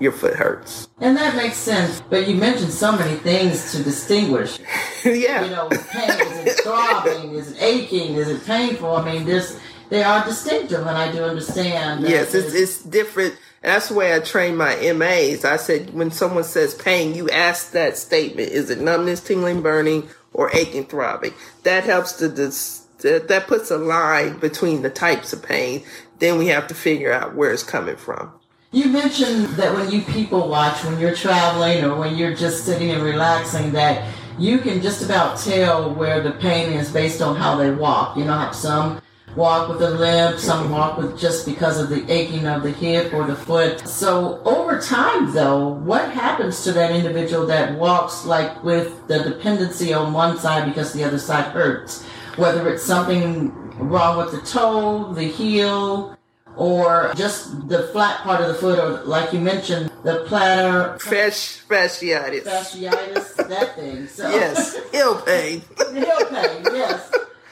your 0.00 0.12
foot 0.12 0.34
hurts. 0.34 0.88
And 1.00 1.16
that 1.16 1.36
makes 1.36 1.56
sense. 1.56 2.02
But 2.10 2.28
you 2.28 2.36
mentioned 2.36 2.72
so 2.72 2.92
many 2.92 3.16
things 3.18 3.72
to 3.72 3.82
distinguish. 3.82 4.58
yeah. 5.04 5.44
You 5.44 5.50
know, 5.50 5.68
pain, 5.68 6.10
is 6.10 6.46
it 6.46 6.60
throbbing? 6.64 7.34
Is 7.34 7.52
it 7.52 7.62
aching? 7.62 8.14
Is 8.14 8.28
it 8.28 8.44
painful? 8.44 8.96
I 8.96 9.12
mean, 9.12 9.24
this 9.24 9.60
they 9.90 10.02
are 10.02 10.24
distinctive, 10.24 10.80
and 10.80 10.90
I 10.90 11.10
do 11.10 11.24
understand. 11.24 12.06
Yes, 12.06 12.34
it's, 12.34 12.52
it's 12.52 12.82
different. 12.82 13.34
That's 13.62 13.88
the 13.88 13.94
way 13.94 14.14
I 14.14 14.20
train 14.20 14.56
my 14.56 14.76
MAs. 14.92 15.44
I 15.44 15.56
said, 15.56 15.92
when 15.92 16.10
someone 16.10 16.44
says 16.44 16.74
pain, 16.74 17.14
you 17.14 17.28
ask 17.30 17.72
that 17.72 17.96
statement. 17.96 18.50
Is 18.50 18.70
it 18.70 18.80
numbness, 18.80 19.20
tingling, 19.20 19.62
burning, 19.62 20.08
or 20.32 20.54
aching, 20.54 20.86
throbbing? 20.86 21.34
That 21.64 21.84
helps 21.84 22.12
to 22.14 22.28
dis- 22.28 22.86
that, 22.98 23.44
puts 23.46 23.70
a 23.70 23.78
line 23.78 24.38
between 24.38 24.82
the 24.82 24.90
types 24.90 25.32
of 25.32 25.42
pain. 25.42 25.84
Then 26.18 26.38
we 26.38 26.48
have 26.48 26.66
to 26.68 26.74
figure 26.74 27.12
out 27.12 27.34
where 27.34 27.52
it's 27.52 27.62
coming 27.62 27.96
from. 27.96 28.32
You 28.70 28.86
mentioned 28.86 29.46
that 29.56 29.74
when 29.74 29.90
you 29.90 30.02
people 30.02 30.48
watch, 30.48 30.84
when 30.84 30.98
you're 31.00 31.14
traveling 31.14 31.84
or 31.84 31.96
when 31.96 32.16
you're 32.16 32.34
just 32.34 32.64
sitting 32.64 32.90
and 32.90 33.02
relaxing, 33.02 33.72
that 33.72 34.12
you 34.38 34.58
can 34.58 34.82
just 34.82 35.02
about 35.02 35.38
tell 35.38 35.94
where 35.94 36.20
the 36.20 36.32
pain 36.32 36.72
is 36.72 36.90
based 36.90 37.22
on 37.22 37.34
how 37.34 37.56
they 37.56 37.70
walk. 37.70 38.16
You 38.16 38.24
know, 38.24 38.50
some 38.52 39.00
walk 39.36 39.68
with 39.68 39.82
a 39.82 39.90
limp, 39.90 40.38
some 40.38 40.70
walk 40.70 40.98
with 40.98 41.18
just 41.18 41.46
because 41.46 41.78
of 41.78 41.88
the 41.88 42.10
aching 42.10 42.46
of 42.46 42.62
the 42.62 42.70
hip 42.70 43.12
or 43.14 43.26
the 43.26 43.36
foot. 43.36 43.86
So 43.86 44.40
over 44.44 44.80
time 44.80 45.32
though, 45.32 45.68
what 45.68 46.10
happens 46.10 46.62
to 46.64 46.72
that 46.72 46.90
individual 46.90 47.46
that 47.46 47.78
walks 47.78 48.24
like 48.24 48.62
with 48.64 49.06
the 49.08 49.20
dependency 49.20 49.92
on 49.92 50.12
one 50.12 50.38
side 50.38 50.64
because 50.66 50.92
the 50.92 51.04
other 51.04 51.18
side 51.18 51.52
hurts? 51.52 52.04
Whether 52.36 52.68
it's 52.68 52.84
something 52.84 53.52
wrong 53.78 54.18
with 54.18 54.32
the 54.32 54.40
toe, 54.40 55.12
the 55.12 55.24
heel, 55.24 56.18
or 56.56 57.12
just 57.14 57.68
the 57.68 57.84
flat 57.88 58.20
part 58.22 58.40
of 58.40 58.48
the 58.48 58.54
foot, 58.54 58.78
or 58.78 59.04
like 59.04 59.32
you 59.32 59.40
mentioned, 59.40 59.90
the 60.02 60.24
platter. 60.26 60.98
Fasci- 60.98 61.64
fasciitis. 61.66 62.42
Fasciitis, 62.42 63.48
that 63.48 63.76
thing. 63.76 64.06
So. 64.08 64.28
Yes, 64.28 64.76
heel 64.90 65.20
pain. 65.22 65.62
heel 65.92 66.26
pain, 66.26 66.62
yes. 66.72 67.10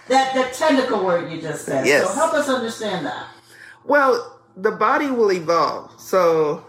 That, 0.09 0.35
that 0.35 0.55
technical 0.55 1.05
word 1.05 1.31
you 1.31 1.41
just 1.41 1.65
said. 1.65 1.87
Yes. 1.87 2.07
So 2.07 2.15
help 2.15 2.35
us 2.35 2.49
understand 2.49 3.07
that. 3.07 3.27
Well, 3.85 4.41
the 4.57 4.71
body 4.71 5.11
will 5.11 5.33
evolve. 5.33 6.01
So 6.01 6.65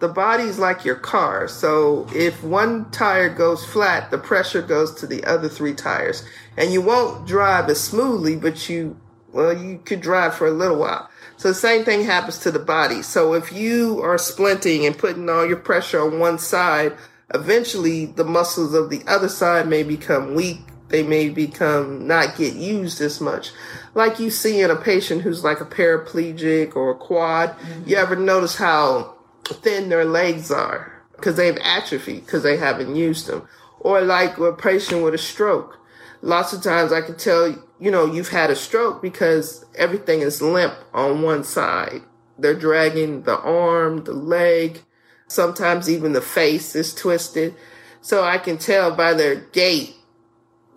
the 0.00 0.08
body's 0.08 0.58
like 0.58 0.84
your 0.84 0.96
car. 0.96 1.48
So 1.48 2.06
if 2.14 2.42
one 2.42 2.90
tire 2.90 3.28
goes 3.28 3.64
flat, 3.64 4.10
the 4.10 4.18
pressure 4.18 4.62
goes 4.62 4.94
to 4.96 5.06
the 5.06 5.24
other 5.24 5.48
three 5.48 5.74
tires. 5.74 6.24
And 6.56 6.72
you 6.72 6.82
won't 6.82 7.26
drive 7.26 7.68
as 7.70 7.80
smoothly, 7.80 8.36
but 8.36 8.68
you, 8.68 9.00
well, 9.32 9.56
you 9.56 9.80
could 9.84 10.00
drive 10.00 10.34
for 10.34 10.46
a 10.46 10.52
little 10.52 10.78
while. 10.78 11.08
So 11.36 11.48
the 11.48 11.54
same 11.54 11.84
thing 11.84 12.04
happens 12.04 12.38
to 12.40 12.50
the 12.50 12.58
body. 12.58 13.02
So 13.02 13.34
if 13.34 13.52
you 13.52 14.00
are 14.02 14.16
splinting 14.16 14.86
and 14.86 14.96
putting 14.96 15.28
all 15.28 15.46
your 15.46 15.56
pressure 15.56 16.00
on 16.00 16.18
one 16.18 16.38
side, 16.38 16.92
eventually 17.32 18.06
the 18.06 18.24
muscles 18.24 18.74
of 18.74 18.90
the 18.90 19.02
other 19.06 19.28
side 19.28 19.66
may 19.66 19.82
become 19.82 20.34
weak. 20.34 20.60
They 20.94 21.02
may 21.02 21.28
become 21.28 22.06
not 22.06 22.36
get 22.36 22.54
used 22.54 23.00
as 23.00 23.20
much. 23.20 23.50
Like 23.94 24.20
you 24.20 24.30
see 24.30 24.60
in 24.60 24.70
a 24.70 24.76
patient 24.76 25.22
who's 25.22 25.42
like 25.42 25.60
a 25.60 25.64
paraplegic 25.64 26.76
or 26.76 26.92
a 26.92 26.94
quad. 26.94 27.48
Mm-hmm. 27.48 27.88
You 27.88 27.96
ever 27.96 28.14
notice 28.14 28.54
how 28.54 29.16
thin 29.44 29.88
their 29.88 30.04
legs 30.04 30.52
are 30.52 31.02
because 31.16 31.34
they've 31.34 31.58
atrophied 31.60 32.24
because 32.24 32.44
they 32.44 32.58
haven't 32.58 32.94
used 32.94 33.26
them? 33.26 33.48
Or 33.80 34.02
like 34.02 34.38
a 34.38 34.52
patient 34.52 35.02
with 35.02 35.14
a 35.14 35.18
stroke. 35.18 35.80
Lots 36.22 36.52
of 36.52 36.62
times 36.62 36.92
I 36.92 37.00
can 37.00 37.16
tell 37.16 37.48
you 37.80 37.90
know, 37.90 38.06
you've 38.06 38.28
had 38.28 38.50
a 38.50 38.54
stroke 38.54 39.02
because 39.02 39.64
everything 39.74 40.20
is 40.20 40.40
limp 40.40 40.74
on 40.92 41.22
one 41.22 41.42
side. 41.42 42.02
They're 42.38 42.54
dragging 42.54 43.22
the 43.22 43.40
arm, 43.40 44.04
the 44.04 44.12
leg, 44.12 44.82
sometimes 45.26 45.90
even 45.90 46.12
the 46.12 46.22
face 46.22 46.76
is 46.76 46.94
twisted. 46.94 47.56
So 48.00 48.22
I 48.22 48.38
can 48.38 48.58
tell 48.58 48.94
by 48.94 49.14
their 49.14 49.34
gait 49.34 49.96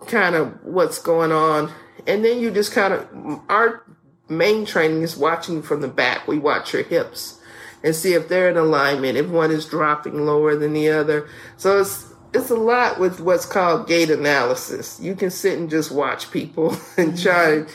kind 0.06 0.34
of 0.34 0.64
what's 0.64 0.98
going 0.98 1.32
on. 1.32 1.72
And 2.06 2.24
then 2.24 2.40
you 2.40 2.50
just 2.50 2.72
kind 2.72 2.94
of, 2.94 3.40
our 3.48 3.84
main 4.28 4.66
training 4.66 5.02
is 5.02 5.16
watching 5.16 5.62
from 5.62 5.80
the 5.80 5.88
back. 5.88 6.26
We 6.26 6.38
watch 6.38 6.72
your 6.72 6.82
hips 6.82 7.40
and 7.82 7.94
see 7.94 8.14
if 8.14 8.28
they're 8.28 8.50
in 8.50 8.56
alignment, 8.56 9.16
if 9.16 9.28
one 9.28 9.50
is 9.50 9.66
dropping 9.66 10.24
lower 10.24 10.56
than 10.56 10.72
the 10.72 10.88
other. 10.90 11.28
So 11.56 11.80
it's, 11.80 12.12
it's 12.32 12.50
a 12.50 12.56
lot 12.56 12.98
with 12.98 13.20
what's 13.20 13.46
called 13.46 13.88
gait 13.88 14.10
analysis. 14.10 14.98
You 15.00 15.14
can 15.14 15.30
sit 15.30 15.58
and 15.58 15.70
just 15.70 15.90
watch 15.90 16.30
people 16.30 16.70
and 16.96 17.12
mm-hmm. 17.12 17.22
try 17.22 17.46
to 17.46 17.66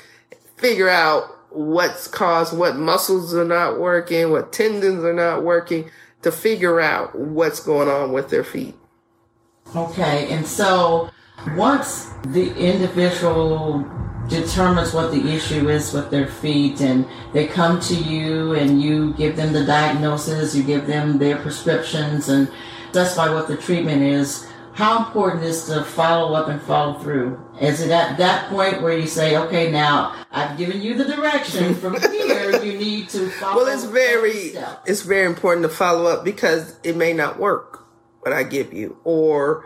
figure 0.58 0.90
out 0.90 1.26
what's 1.50 2.08
caused, 2.08 2.58
what 2.58 2.76
muscles 2.76 3.34
are 3.34 3.46
not 3.46 3.80
working, 3.80 4.32
what 4.32 4.52
tendons 4.52 5.04
are 5.04 5.14
not 5.14 5.44
working 5.44 5.90
to 6.24 6.32
figure 6.32 6.80
out 6.80 7.18
what's 7.18 7.60
going 7.60 7.88
on 7.88 8.12
with 8.12 8.30
their 8.30 8.44
feet. 8.44 8.76
Okay, 9.76 10.32
and 10.32 10.46
so 10.46 11.10
once 11.56 12.10
the 12.28 12.56
individual 12.56 13.86
determines 14.30 14.94
what 14.94 15.12
the 15.12 15.34
issue 15.34 15.70
is 15.70 15.94
with 15.94 16.10
their 16.10 16.28
feet 16.28 16.82
and 16.82 17.06
they 17.34 17.46
come 17.46 17.80
to 17.80 17.96
you 17.96 18.54
and 18.54 18.82
you 18.82 19.14
give 19.14 19.36
them 19.36 19.52
the 19.52 19.66
diagnosis, 19.66 20.56
you 20.56 20.64
give 20.64 20.88
them 20.88 21.18
their 21.18 21.38
prescriptions 21.38 22.30
and 22.30 22.48
that's 22.94 23.12
specify 23.12 23.34
what 23.34 23.48
the 23.48 23.58
treatment 23.58 24.02
is, 24.02 24.48
how 24.74 25.06
important 25.06 25.44
is 25.44 25.66
to 25.66 25.84
follow 25.84 26.34
up 26.34 26.48
and 26.48 26.62
follow 26.62 26.98
through? 27.00 27.40
Is 27.60 27.82
it 27.82 27.92
at 27.92 28.18
that 28.18 28.50
point 28.50 28.82
where 28.82 28.98
you 28.98 29.08
say, 29.08 29.38
okay, 29.38 29.72
now 29.72 30.16
I've 30.32 30.58
given 30.58 30.82
you 30.82 30.96
the 30.96 31.06
direction 31.06 31.76
from 31.76 32.00
here, 32.00 32.64
you 32.64 32.78
need 32.78 33.10
to 33.10 33.30
follow 33.30 33.64
Well, 33.64 33.74
it's 33.74 33.84
very, 33.84 34.54
it's 34.86 35.02
very 35.02 35.26
important 35.26 35.64
to 35.64 35.70
follow 35.70 36.06
up 36.06 36.24
because 36.24 36.80
it 36.84 36.96
may 36.96 37.14
not 37.14 37.40
work 37.40 37.86
what 38.22 38.34
I 38.34 38.44
give 38.44 38.74
you 38.74 38.98
or, 39.04 39.66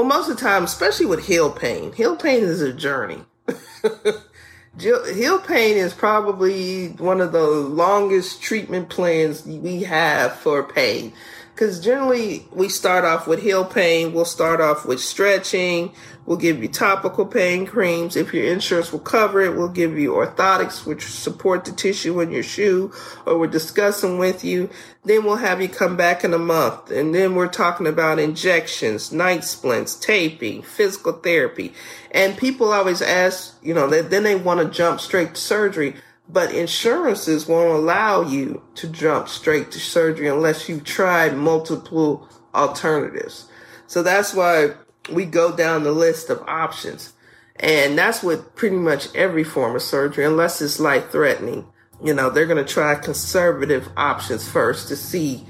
well, 0.00 0.08
most 0.18 0.30
of 0.30 0.36
the 0.36 0.42
time, 0.42 0.64
especially 0.64 1.04
with 1.04 1.26
heel 1.26 1.50
pain, 1.50 1.92
heel 1.92 2.16
pain 2.16 2.42
is 2.42 2.62
a 2.62 2.72
journey. 2.72 3.22
heel 4.78 5.38
pain 5.40 5.76
is 5.76 5.92
probably 5.92 6.88
one 6.92 7.20
of 7.20 7.32
the 7.32 7.46
longest 7.46 8.40
treatment 8.40 8.88
plans 8.88 9.44
we 9.44 9.82
have 9.82 10.32
for 10.36 10.62
pain 10.62 11.12
because 11.60 11.78
generally 11.78 12.42
we 12.52 12.70
start 12.70 13.04
off 13.04 13.26
with 13.26 13.42
heel 13.42 13.66
pain. 13.66 14.14
We'll 14.14 14.24
start 14.24 14.62
off 14.62 14.86
with 14.86 14.98
stretching. 14.98 15.92
We'll 16.24 16.38
give 16.38 16.62
you 16.62 16.68
topical 16.68 17.26
pain 17.26 17.66
creams. 17.66 18.16
If 18.16 18.32
your 18.32 18.50
insurance 18.50 18.90
will 18.92 19.00
cover 19.00 19.42
it, 19.42 19.54
we'll 19.54 19.68
give 19.68 19.98
you 19.98 20.12
orthotics, 20.12 20.86
which 20.86 21.04
support 21.04 21.66
the 21.66 21.72
tissue 21.72 22.18
in 22.22 22.30
your 22.30 22.42
shoe, 22.42 22.94
or 23.26 23.38
we're 23.38 23.46
discussing 23.46 24.16
with 24.16 24.42
you. 24.42 24.70
Then 25.04 25.24
we'll 25.24 25.36
have 25.36 25.60
you 25.60 25.68
come 25.68 25.98
back 25.98 26.24
in 26.24 26.32
a 26.32 26.38
month. 26.38 26.90
And 26.90 27.14
then 27.14 27.34
we're 27.34 27.46
talking 27.46 27.86
about 27.86 28.18
injections, 28.18 29.12
night 29.12 29.44
splints, 29.44 29.96
taping, 29.96 30.62
physical 30.62 31.12
therapy. 31.12 31.74
And 32.10 32.38
people 32.38 32.72
always 32.72 33.02
ask, 33.02 33.54
you 33.62 33.74
know, 33.74 33.86
then 33.86 34.22
they 34.22 34.34
want 34.34 34.60
to 34.60 34.74
jump 34.74 34.98
straight 34.98 35.34
to 35.34 35.40
surgery 35.40 35.94
but 36.32 36.54
insurances 36.54 37.48
won't 37.48 37.76
allow 37.76 38.22
you 38.22 38.62
to 38.76 38.88
jump 38.88 39.28
straight 39.28 39.70
to 39.72 39.80
surgery 39.80 40.28
unless 40.28 40.68
you've 40.68 40.84
tried 40.84 41.36
multiple 41.36 42.28
alternatives. 42.54 43.48
So 43.86 44.02
that's 44.02 44.34
why 44.34 44.74
we 45.10 45.24
go 45.24 45.54
down 45.54 45.82
the 45.82 45.92
list 45.92 46.30
of 46.30 46.42
options. 46.46 47.12
And 47.56 47.98
that's 47.98 48.22
with 48.22 48.54
pretty 48.54 48.76
much 48.76 49.14
every 49.14 49.44
form 49.44 49.74
of 49.74 49.82
surgery, 49.82 50.24
unless 50.24 50.62
it's 50.62 50.78
life 50.78 51.10
threatening. 51.10 51.66
You 52.02 52.14
know, 52.14 52.30
they're 52.30 52.46
going 52.46 52.64
to 52.64 52.72
try 52.72 52.94
conservative 52.94 53.88
options 53.96 54.48
first 54.48 54.88
to 54.88 54.96
see, 54.96 55.44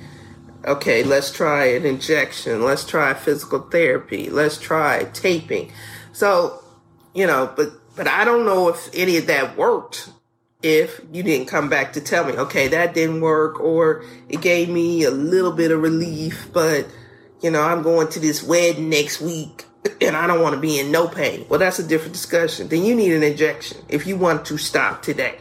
okay, 0.64 1.05
let's 1.05 1.31
try 1.31 1.66
an 1.66 1.85
injection. 1.85 2.64
Let's 2.64 2.85
try 2.85 3.14
physical 3.14 3.61
therapy. 3.61 4.31
Let's 4.31 4.59
try 4.59 5.05
taping. 5.12 5.70
So, 6.12 6.64
you 7.14 7.26
know, 7.26 7.53
but, 7.55 7.68
but 7.95 8.09
I 8.09 8.24
don't 8.24 8.45
know 8.45 8.68
if 8.68 8.89
any 8.95 9.16
of 9.18 9.26
that 9.26 9.57
worked 9.57 10.09
if 10.62 11.00
you 11.12 11.22
didn't 11.22 11.46
come 11.46 11.68
back 11.68 11.94
to 11.94 12.00
tell 12.00 12.24
me, 12.24 12.34
okay, 12.34 12.68
that 12.68 12.94
didn't 12.94 13.20
work, 13.20 13.61
or 13.61 14.04
it 14.28 14.40
gave 14.40 14.68
me 14.68 15.04
a 15.04 15.11
little 15.11 15.52
bit 15.52 15.70
of 15.70 15.80
relief, 15.80 16.48
but 16.52 16.86
you 17.40 17.50
know, 17.50 17.62
I'm 17.62 17.82
going 17.82 18.08
to 18.08 18.20
this 18.20 18.42
wedding 18.42 18.90
next 18.90 19.20
week 19.20 19.64
and 20.00 20.16
I 20.16 20.26
don't 20.26 20.42
want 20.42 20.54
to 20.54 20.61
be 20.61 20.78
in 20.78 20.90
no 20.90 21.08
pain. 21.08 21.46
Well, 21.48 21.58
that's 21.58 21.78
a 21.78 21.86
different 21.86 22.12
discussion. 22.12 22.68
Then 22.68 22.84
you 22.84 22.94
need 22.94 23.12
an 23.12 23.22
injection 23.22 23.78
if 23.88 24.06
you 24.06 24.16
want 24.16 24.44
to 24.46 24.58
stop 24.58 25.02
today. 25.02 25.38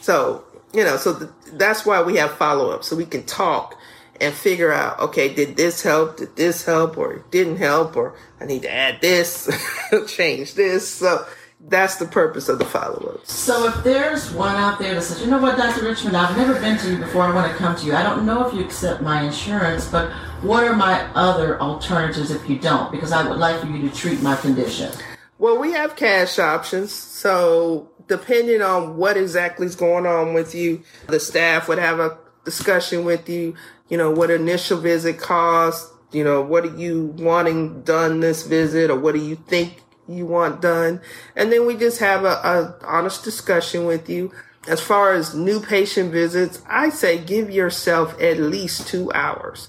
So, 0.00 0.44
you 0.72 0.84
know, 0.84 0.96
so 0.96 1.18
th- 1.18 1.30
that's 1.52 1.86
why 1.86 2.02
we 2.02 2.16
have 2.16 2.32
follow 2.32 2.70
up 2.70 2.84
so 2.84 2.96
we 2.96 3.06
can 3.06 3.24
talk 3.24 3.78
and 4.20 4.34
figure 4.34 4.72
out, 4.72 4.98
okay, 4.98 5.32
did 5.32 5.56
this 5.56 5.82
help? 5.82 6.18
Did 6.18 6.36
this 6.36 6.64
help? 6.64 6.98
Or 6.98 7.14
it 7.14 7.30
didn't 7.30 7.56
help? 7.56 7.96
Or 7.96 8.16
I 8.40 8.46
need 8.46 8.62
to 8.62 8.72
add 8.72 9.00
this, 9.00 9.48
change 10.08 10.54
this. 10.54 10.88
So 10.88 11.26
that's 11.68 11.96
the 11.96 12.06
purpose 12.06 12.48
of 12.48 12.58
the 12.58 12.64
follow 12.64 13.14
up. 13.14 13.26
So 13.26 13.68
if 13.68 13.84
there's 13.84 14.32
one 14.32 14.56
out 14.56 14.78
there 14.78 14.94
that 14.94 15.02
says, 15.02 15.20
you 15.20 15.26
know 15.28 15.40
what, 15.40 15.56
Dr. 15.56 15.84
Richmond, 15.84 16.16
I've 16.16 16.36
never 16.36 16.54
been 16.54 16.78
to 16.78 16.90
you 16.90 16.98
before, 16.98 17.22
I 17.22 17.34
want 17.34 17.50
to 17.52 17.58
come 17.58 17.76
to 17.76 17.86
you. 17.86 17.94
I 17.94 18.02
don't 18.02 18.24
know 18.24 18.46
if 18.46 18.54
you 18.54 18.64
accept 18.64 19.02
my 19.02 19.22
insurance, 19.22 19.86
but 19.88 20.10
what 20.42 20.64
are 20.64 20.74
my 20.74 21.02
other 21.14 21.60
alternatives 21.60 22.30
if 22.30 22.48
you 22.48 22.58
don't? 22.58 22.90
Because 22.90 23.12
I 23.12 23.28
would 23.28 23.38
like 23.38 23.60
for 23.60 23.66
you 23.66 23.88
to 23.88 23.94
treat 23.94 24.22
my 24.22 24.36
condition. 24.36 24.92
Well, 25.38 25.58
we 25.58 25.72
have 25.72 25.94
cash 25.94 26.38
options. 26.38 26.92
So 26.92 27.90
depending 28.06 28.62
on 28.62 28.96
what 28.96 29.16
exactly 29.16 29.66
is 29.66 29.76
going 29.76 30.06
on 30.06 30.34
with 30.34 30.54
you, 30.54 30.82
the 31.06 31.20
staff 31.20 31.68
would 31.68 31.78
have 31.78 32.00
a 32.00 32.18
discussion 32.44 33.04
with 33.04 33.28
you, 33.28 33.54
you 33.88 33.98
know, 33.98 34.10
what 34.10 34.30
initial 34.30 34.78
visit 34.78 35.18
costs, 35.18 35.92
you 36.12 36.24
know, 36.24 36.40
what 36.40 36.64
are 36.64 36.76
you 36.76 37.14
wanting 37.18 37.82
done 37.82 38.20
this 38.20 38.46
visit 38.46 38.90
or 38.90 38.98
what 38.98 39.14
do 39.14 39.20
you 39.20 39.36
think 39.36 39.82
you 40.08 40.26
want 40.26 40.60
done? 40.60 41.00
And 41.36 41.52
then 41.52 41.66
we 41.66 41.76
just 41.76 42.00
have 42.00 42.24
a, 42.24 42.28
a 42.28 42.76
honest 42.84 43.24
discussion 43.24 43.84
with 43.84 44.08
you. 44.08 44.32
As 44.66 44.80
far 44.80 45.14
as 45.14 45.34
new 45.34 45.60
patient 45.60 46.12
visits, 46.12 46.60
I 46.68 46.90
say 46.90 47.18
give 47.18 47.50
yourself 47.50 48.20
at 48.20 48.38
least 48.38 48.88
two 48.88 49.12
hours. 49.12 49.68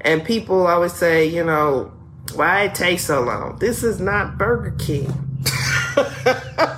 And 0.00 0.24
people 0.24 0.66
always 0.66 0.92
say, 0.92 1.26
you 1.26 1.44
know, 1.44 1.92
why 2.34 2.62
it 2.64 2.74
takes 2.74 3.04
so 3.04 3.22
long? 3.22 3.58
This 3.58 3.82
is 3.82 4.00
not 4.00 4.38
Burger 4.38 4.74
King. 4.78 5.12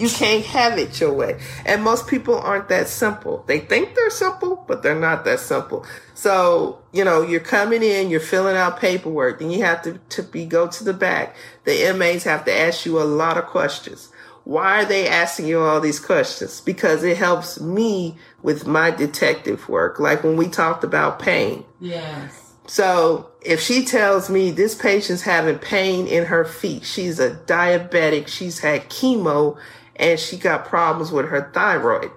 you 0.00 0.08
can't 0.08 0.44
have 0.46 0.78
it 0.78 0.98
your 0.98 1.12
way. 1.12 1.38
And 1.66 1.84
most 1.84 2.08
people 2.08 2.38
aren't 2.38 2.68
that 2.70 2.88
simple. 2.88 3.44
They 3.46 3.60
think 3.60 3.94
they're 3.94 4.10
simple, 4.10 4.64
but 4.66 4.82
they're 4.82 4.98
not 4.98 5.24
that 5.26 5.40
simple. 5.40 5.84
So, 6.14 6.82
you 6.92 7.04
know, 7.04 7.22
you're 7.22 7.40
coming 7.40 7.82
in, 7.82 8.08
you're 8.08 8.20
filling 8.20 8.56
out 8.56 8.80
paperwork, 8.80 9.38
then 9.38 9.50
you 9.50 9.62
have 9.62 9.82
to, 9.82 9.98
to 9.98 10.22
be, 10.22 10.46
go 10.46 10.68
to 10.68 10.84
the 10.84 10.94
back. 10.94 11.36
The 11.64 11.92
MAs 11.92 12.24
have 12.24 12.46
to 12.46 12.52
ask 12.52 12.86
you 12.86 13.00
a 13.00 13.04
lot 13.04 13.36
of 13.36 13.44
questions. 13.44 14.10
Why 14.44 14.82
are 14.82 14.86
they 14.86 15.06
asking 15.06 15.46
you 15.46 15.60
all 15.60 15.80
these 15.80 16.00
questions? 16.00 16.62
Because 16.62 17.04
it 17.04 17.18
helps 17.18 17.60
me 17.60 18.16
with 18.42 18.66
my 18.66 18.90
detective 18.90 19.68
work. 19.68 20.00
Like 20.00 20.24
when 20.24 20.36
we 20.36 20.48
talked 20.48 20.82
about 20.82 21.18
pain. 21.18 21.64
Yes. 21.78 22.54
So 22.66 23.30
if 23.42 23.60
she 23.60 23.84
tells 23.84 24.30
me 24.30 24.50
this 24.50 24.74
patient's 24.74 25.22
having 25.22 25.58
pain 25.58 26.06
in 26.06 26.26
her 26.26 26.44
feet, 26.44 26.84
she's 26.84 27.18
a 27.18 27.32
diabetic, 27.34 28.28
she's 28.28 28.60
had 28.60 28.88
chemo, 28.88 29.58
and 30.00 30.18
she 30.18 30.36
got 30.36 30.64
problems 30.64 31.12
with 31.12 31.28
her 31.28 31.50
thyroid, 31.52 32.10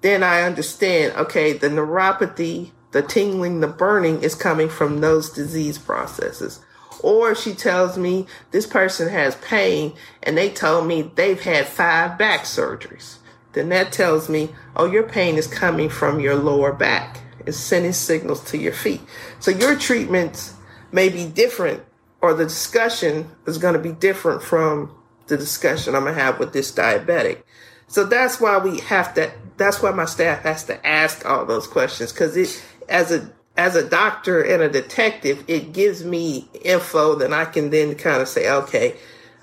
then 0.00 0.22
I 0.22 0.42
understand, 0.42 1.14
okay, 1.16 1.52
the 1.52 1.68
neuropathy, 1.68 2.70
the 2.92 3.02
tingling, 3.02 3.60
the 3.60 3.66
burning 3.66 4.22
is 4.22 4.34
coming 4.34 4.68
from 4.68 5.00
those 5.00 5.30
disease 5.30 5.76
processes. 5.76 6.60
Or 7.02 7.34
she 7.34 7.52
tells 7.52 7.98
me 7.98 8.26
this 8.52 8.66
person 8.66 9.08
has 9.08 9.34
pain 9.36 9.94
and 10.22 10.38
they 10.38 10.48
told 10.48 10.86
me 10.86 11.02
they've 11.02 11.40
had 11.40 11.66
five 11.66 12.16
back 12.16 12.42
surgeries. 12.42 13.16
Then 13.52 13.68
that 13.70 13.92
tells 13.92 14.28
me, 14.28 14.50
oh, 14.76 14.86
your 14.90 15.02
pain 15.02 15.36
is 15.36 15.46
coming 15.46 15.88
from 15.88 16.20
your 16.20 16.36
lower 16.36 16.72
back. 16.72 17.20
It's 17.46 17.58
sending 17.58 17.92
signals 17.92 18.44
to 18.50 18.58
your 18.58 18.72
feet. 18.72 19.02
So 19.40 19.50
your 19.50 19.76
treatments 19.76 20.54
may 20.92 21.08
be 21.08 21.26
different 21.26 21.82
or 22.20 22.32
the 22.32 22.44
discussion 22.44 23.30
is 23.46 23.58
going 23.58 23.74
to 23.74 23.80
be 23.80 23.92
different 23.92 24.42
from 24.42 24.94
the 25.26 25.36
discussion 25.36 25.94
I'm 25.94 26.04
to 26.04 26.12
have 26.12 26.38
with 26.38 26.52
this 26.52 26.72
diabetic. 26.72 27.42
So 27.86 28.04
that's 28.04 28.40
why 28.40 28.58
we 28.58 28.80
have 28.80 29.14
to, 29.14 29.32
that's 29.56 29.82
why 29.82 29.90
my 29.90 30.04
staff 30.06 30.42
has 30.42 30.64
to 30.64 30.86
ask 30.86 31.24
all 31.26 31.44
those 31.44 31.66
questions 31.66 32.12
because 32.12 32.36
it, 32.36 32.62
as 32.88 33.12
a, 33.12 33.30
as 33.56 33.76
a 33.76 33.88
doctor 33.88 34.42
and 34.42 34.62
a 34.62 34.68
detective, 34.68 35.44
it 35.46 35.72
gives 35.72 36.04
me 36.04 36.48
info 36.64 37.14
that 37.16 37.32
I 37.32 37.44
can 37.44 37.70
then 37.70 37.94
kind 37.94 38.20
of 38.20 38.28
say, 38.28 38.50
okay, 38.50 38.96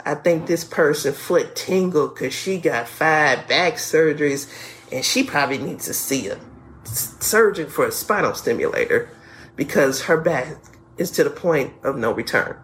I 0.06 0.16
think 0.16 0.48
this 0.48 0.64
person 0.64 1.14
foot 1.14 1.56
tingled 1.56 2.16
because 2.16 2.34
she 2.34 2.58
got 2.58 2.88
five 2.88 3.48
back 3.48 3.76
surgeries 3.76 4.52
and 4.92 5.06
she 5.06 5.24
probably 5.24 5.60
needs 5.60 5.86
to 5.86 5.94
see 5.94 6.28
a 6.28 6.40
surgeon 6.84 7.70
for 7.70 7.86
a 7.86 7.92
spinal 7.92 8.34
stimulator 8.34 9.10
because 9.56 10.04
her 10.04 10.18
back 10.18 10.58
is 10.98 11.12
to 11.12 11.24
the 11.24 11.30
point 11.30 11.74
of 11.84 11.96
no 11.96 12.12
return. 12.12 12.58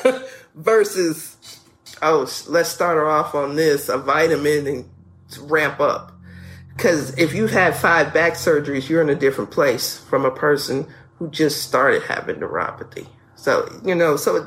Versus, 0.54 1.33
oh, 2.02 2.30
let's 2.48 2.68
start 2.68 2.96
her 2.96 3.08
off 3.08 3.34
on 3.34 3.56
this, 3.56 3.88
a 3.88 3.98
vitamin 3.98 4.66
and 4.66 4.88
ramp 5.50 5.80
up. 5.80 6.12
Because 6.76 7.16
if 7.18 7.34
you've 7.34 7.50
had 7.50 7.76
five 7.76 8.12
back 8.12 8.34
surgeries, 8.34 8.88
you're 8.88 9.02
in 9.02 9.10
a 9.10 9.14
different 9.14 9.50
place 9.50 9.98
from 9.98 10.24
a 10.24 10.30
person 10.30 10.86
who 11.18 11.30
just 11.30 11.62
started 11.62 12.02
having 12.02 12.36
neuropathy. 12.36 13.06
So, 13.36 13.80
you 13.84 13.94
know, 13.94 14.16
so 14.16 14.46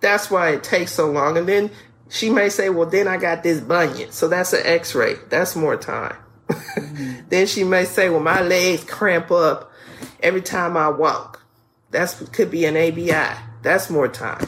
that's 0.00 0.30
why 0.30 0.50
it 0.50 0.64
takes 0.64 0.92
so 0.92 1.10
long. 1.10 1.36
And 1.36 1.48
then 1.48 1.70
she 2.08 2.30
may 2.30 2.48
say, 2.48 2.70
well, 2.70 2.88
then 2.88 3.06
I 3.06 3.16
got 3.16 3.42
this 3.42 3.60
bunion. 3.60 4.10
So 4.10 4.28
that's 4.28 4.52
an 4.52 4.62
x 4.64 4.94
ray. 4.94 5.16
That's 5.28 5.54
more 5.54 5.76
time. 5.76 6.16
Mm-hmm. 6.48 7.14
then 7.28 7.46
she 7.46 7.64
may 7.64 7.84
say, 7.84 8.08
well, 8.08 8.20
my 8.20 8.40
legs 8.40 8.84
cramp 8.84 9.30
up 9.30 9.70
every 10.20 10.42
time 10.42 10.76
I 10.76 10.88
walk. 10.88 11.44
That's 11.90 12.20
could 12.30 12.50
be 12.50 12.64
an 12.64 12.76
ABI. 12.76 13.40
That's 13.62 13.90
more 13.90 14.08
time. 14.08 14.46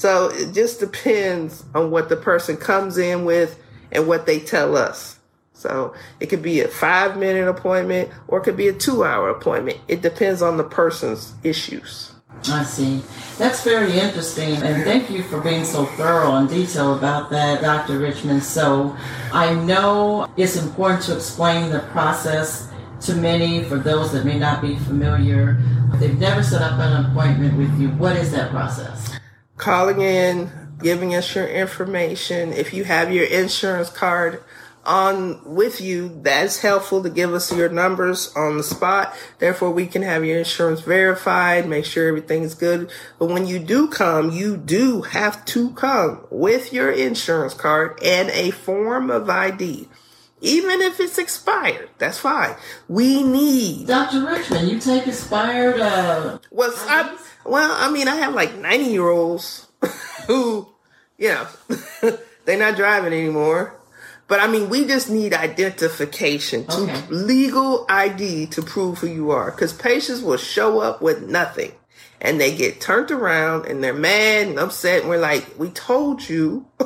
So 0.00 0.30
it 0.30 0.54
just 0.54 0.80
depends 0.80 1.62
on 1.74 1.90
what 1.90 2.08
the 2.08 2.16
person 2.16 2.56
comes 2.56 2.96
in 2.96 3.26
with 3.26 3.62
and 3.92 4.08
what 4.08 4.24
they 4.24 4.40
tell 4.40 4.74
us. 4.74 5.18
So 5.52 5.92
it 6.20 6.30
could 6.30 6.40
be 6.40 6.62
a 6.62 6.68
five 6.68 7.18
minute 7.18 7.46
appointment 7.46 8.08
or 8.26 8.38
it 8.38 8.44
could 8.44 8.56
be 8.56 8.68
a 8.68 8.72
two 8.72 9.04
hour 9.04 9.28
appointment. 9.28 9.78
It 9.88 10.00
depends 10.00 10.40
on 10.40 10.56
the 10.56 10.64
person's 10.64 11.34
issues. 11.44 12.14
I 12.48 12.62
see. 12.62 13.02
That's 13.36 13.62
very 13.62 13.98
interesting. 13.98 14.54
And 14.62 14.84
thank 14.84 15.10
you 15.10 15.22
for 15.22 15.38
being 15.38 15.66
so 15.66 15.84
thorough 15.84 16.34
and 16.36 16.48
detailed 16.48 16.96
about 16.96 17.28
that, 17.28 17.60
Dr. 17.60 17.98
Richmond. 17.98 18.42
So 18.42 18.96
I 19.34 19.52
know 19.52 20.26
it's 20.38 20.56
important 20.56 21.02
to 21.02 21.16
explain 21.16 21.70
the 21.70 21.80
process 21.90 22.72
to 23.02 23.14
many 23.16 23.64
for 23.64 23.76
those 23.76 24.12
that 24.12 24.24
may 24.24 24.38
not 24.38 24.62
be 24.62 24.76
familiar. 24.76 25.60
They've 25.96 26.18
never 26.18 26.42
set 26.42 26.62
up 26.62 26.80
an 26.80 27.04
appointment 27.04 27.58
with 27.58 27.78
you. 27.78 27.90
What 27.90 28.16
is 28.16 28.32
that 28.32 28.50
process? 28.50 29.10
Calling 29.60 30.00
in, 30.00 30.50
giving 30.82 31.14
us 31.14 31.34
your 31.34 31.46
information. 31.46 32.50
If 32.50 32.72
you 32.72 32.84
have 32.84 33.12
your 33.12 33.26
insurance 33.26 33.90
card, 33.90 34.42
on 34.84 35.40
with 35.44 35.80
you, 35.80 36.20
that's 36.22 36.60
helpful 36.60 37.02
to 37.02 37.10
give 37.10 37.34
us 37.34 37.54
your 37.54 37.68
numbers 37.68 38.32
on 38.34 38.56
the 38.56 38.62
spot. 38.62 39.14
Therefore, 39.38 39.70
we 39.70 39.86
can 39.86 40.00
have 40.00 40.24
your 40.24 40.38
insurance 40.38 40.80
verified, 40.80 41.68
make 41.68 41.84
sure 41.84 42.08
everything's 42.08 42.54
good. 42.54 42.90
But 43.18 43.26
when 43.26 43.46
you 43.46 43.58
do 43.58 43.88
come, 43.88 44.30
you 44.30 44.56
do 44.56 45.02
have 45.02 45.44
to 45.46 45.72
come 45.72 46.26
with 46.30 46.72
your 46.72 46.90
insurance 46.90 47.52
card 47.52 47.98
and 48.02 48.30
a 48.30 48.50
form 48.50 49.10
of 49.10 49.28
ID. 49.28 49.88
Even 50.40 50.80
if 50.80 51.00
it's 51.00 51.18
expired, 51.18 51.90
that's 51.98 52.18
fine. 52.18 52.54
We 52.88 53.22
need. 53.22 53.86
Dr. 53.86 54.24
Richmond, 54.26 54.68
you 54.68 54.78
take 54.80 55.06
expired, 55.06 55.80
uh. 55.80 56.38
Well, 56.50 56.72
I, 56.76 57.18
well, 57.44 57.72
I 57.78 57.90
mean, 57.90 58.08
I 58.08 58.16
have 58.16 58.34
like 58.34 58.56
90 58.56 58.84
year 58.86 59.08
olds 59.08 59.66
who, 60.26 60.68
you 61.18 61.28
know, 61.28 61.46
they're 62.44 62.58
not 62.58 62.76
driving 62.76 63.12
anymore 63.12 63.80
but 64.30 64.38
I 64.38 64.46
mean, 64.46 64.70
we 64.70 64.86
just 64.86 65.10
need 65.10 65.34
identification, 65.34 66.64
to 66.66 66.82
okay. 66.82 67.02
legal 67.08 67.84
ID 67.88 68.46
to 68.46 68.62
prove 68.62 68.98
who 68.98 69.08
you 69.08 69.32
are. 69.32 69.50
Because 69.50 69.72
patients 69.72 70.22
will 70.22 70.36
show 70.36 70.78
up 70.78 71.02
with 71.02 71.26
nothing 71.26 71.72
and 72.20 72.40
they 72.40 72.56
get 72.56 72.80
turned 72.80 73.10
around 73.10 73.66
and 73.66 73.82
they're 73.82 73.92
mad 73.92 74.46
and 74.46 74.58
upset. 74.60 75.00
And 75.00 75.10
we're 75.10 75.18
like, 75.18 75.58
we 75.58 75.70
told 75.70 76.28
you, 76.28 76.64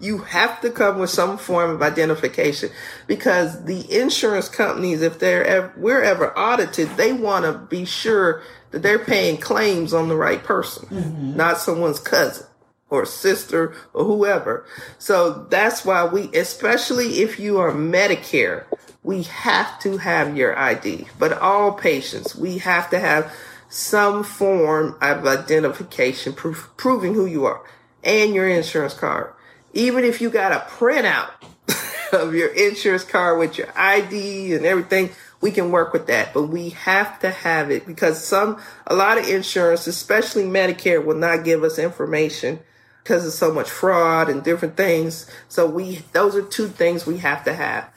you 0.00 0.18
have 0.18 0.60
to 0.60 0.70
come 0.70 0.98
with 0.98 1.10
some 1.10 1.38
form 1.38 1.70
of 1.70 1.82
identification 1.82 2.70
because 3.06 3.64
the 3.64 4.00
insurance 4.00 4.48
companies, 4.48 5.02
if 5.02 5.18
they're 5.18 5.44
ever, 5.44 5.72
we're 5.76 6.02
ever 6.02 6.36
audited, 6.38 6.88
they 6.96 7.12
want 7.12 7.44
to 7.44 7.52
be 7.52 7.84
sure 7.84 8.42
that 8.70 8.82
they're 8.82 8.98
paying 8.98 9.36
claims 9.36 9.94
on 9.94 10.08
the 10.08 10.16
right 10.16 10.42
person, 10.42 10.88
mm-hmm. 10.88 11.36
not 11.36 11.58
someone's 11.58 12.00
cousin 12.00 12.46
or 12.90 13.06
sister 13.06 13.74
or 13.92 14.04
whoever. 14.04 14.66
So 14.98 15.44
that's 15.50 15.84
why 15.84 16.04
we, 16.04 16.34
especially 16.34 17.22
if 17.22 17.38
you 17.38 17.58
are 17.58 17.72
Medicare, 17.72 18.64
we 19.02 19.22
have 19.24 19.78
to 19.80 19.98
have 19.98 20.36
your 20.36 20.58
ID. 20.58 21.06
But 21.18 21.38
all 21.38 21.72
patients, 21.72 22.34
we 22.34 22.58
have 22.58 22.90
to 22.90 22.98
have 22.98 23.32
some 23.68 24.22
form 24.22 24.96
of 25.00 25.26
identification 25.26 26.32
proof, 26.32 26.70
proving 26.76 27.14
who 27.14 27.26
you 27.26 27.44
are 27.44 27.62
and 28.02 28.34
your 28.34 28.48
insurance 28.48 28.94
card. 28.94 29.32
Even 29.74 30.04
if 30.04 30.20
you 30.20 30.30
got 30.30 30.52
a 30.52 30.60
printout 30.70 31.30
of 32.12 32.34
your 32.34 32.48
insurance 32.48 33.04
card 33.04 33.38
with 33.38 33.58
your 33.58 33.68
ID 33.76 34.54
and 34.54 34.64
everything, 34.64 35.10
we 35.40 35.50
can 35.50 35.70
work 35.70 35.92
with 35.92 36.06
that. 36.06 36.32
But 36.32 36.44
we 36.44 36.70
have 36.70 37.18
to 37.20 37.30
have 37.30 37.70
it 37.70 37.86
because 37.86 38.24
some, 38.24 38.60
a 38.86 38.94
lot 38.94 39.18
of 39.18 39.28
insurance, 39.28 39.86
especially 39.86 40.44
Medicare, 40.44 41.04
will 41.04 41.16
not 41.16 41.44
give 41.44 41.62
us 41.64 41.78
information 41.78 42.60
because 43.02 43.26
of 43.26 43.32
so 43.32 43.52
much 43.52 43.68
fraud 43.68 44.30
and 44.30 44.42
different 44.42 44.76
things. 44.76 45.30
So 45.48 45.68
we, 45.68 46.02
those 46.12 46.34
are 46.36 46.42
two 46.42 46.68
things 46.68 47.04
we 47.06 47.18
have 47.18 47.44
to 47.44 47.52
have. 47.52 47.90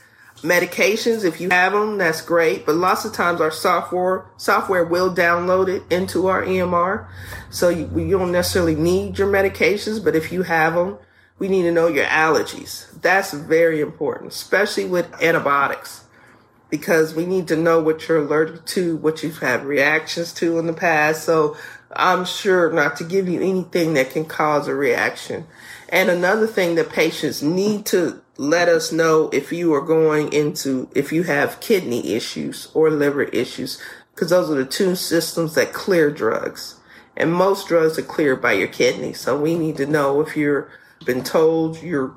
medications 0.43 1.23
if 1.23 1.41
you 1.41 1.49
have 1.49 1.73
them 1.73 1.97
that's 1.97 2.21
great 2.21 2.63
but 2.63 2.75
lots 2.75 3.05
of 3.05 3.11
times 3.11 3.41
our 3.41 3.49
software 3.49 4.23
software 4.37 4.85
will 4.85 5.13
download 5.13 5.67
it 5.67 5.81
into 5.91 6.27
our 6.27 6.43
emr 6.43 7.07
so 7.49 7.69
you, 7.69 7.89
you 7.95 8.19
don't 8.19 8.31
necessarily 8.31 8.75
need 8.75 9.17
your 9.17 9.27
medications 9.27 10.03
but 10.03 10.15
if 10.15 10.31
you 10.31 10.43
have 10.43 10.75
them 10.75 10.95
we 11.39 11.47
need 11.47 11.63
to 11.63 11.71
know 11.71 11.87
your 11.87 12.05
allergies 12.05 12.89
that's 13.01 13.33
very 13.33 13.81
important 13.81 14.31
especially 14.31 14.85
with 14.85 15.11
antibiotics 15.21 16.03
because 16.69 17.15
we 17.15 17.25
need 17.25 17.47
to 17.47 17.55
know 17.55 17.81
what 17.81 18.07
you're 18.07 18.17
allergic 18.17 18.65
to 18.65 18.97
what 18.97 19.23
you've 19.23 19.39
had 19.39 19.63
reactions 19.63 20.33
to 20.33 20.57
in 20.59 20.67
the 20.67 20.73
past 20.73 21.23
so 21.23 21.55
i'm 21.95 22.25
sure 22.25 22.71
not 22.71 22.95
to 22.97 23.03
give 23.03 23.27
you 23.27 23.41
anything 23.41 23.93
that 23.93 24.11
can 24.11 24.25
cause 24.25 24.67
a 24.67 24.75
reaction 24.75 25.45
and 25.89 26.09
another 26.09 26.47
thing 26.47 26.75
that 26.75 26.89
patients 26.89 27.41
need 27.41 27.85
to 27.87 28.21
let 28.37 28.69
us 28.69 28.91
know 28.91 29.29
if 29.33 29.51
you 29.51 29.73
are 29.73 29.81
going 29.81 30.31
into, 30.31 30.89
if 30.93 31.11
you 31.11 31.23
have 31.23 31.59
kidney 31.59 32.13
issues 32.13 32.69
or 32.73 32.89
liver 32.89 33.23
issues, 33.23 33.81
because 34.13 34.29
those 34.29 34.49
are 34.49 34.55
the 34.55 34.65
two 34.65 34.95
systems 34.95 35.55
that 35.55 35.73
clear 35.73 36.11
drugs. 36.11 36.75
And 37.15 37.33
most 37.33 37.67
drugs 37.67 37.97
are 37.97 38.03
cleared 38.03 38.41
by 38.41 38.53
your 38.53 38.67
kidney. 38.67 39.13
So 39.13 39.39
we 39.39 39.55
need 39.55 39.77
to 39.77 39.87
know 39.87 40.21
if 40.21 40.37
you're 40.37 40.69
been 41.07 41.23
told 41.23 41.81
you're 41.81 42.13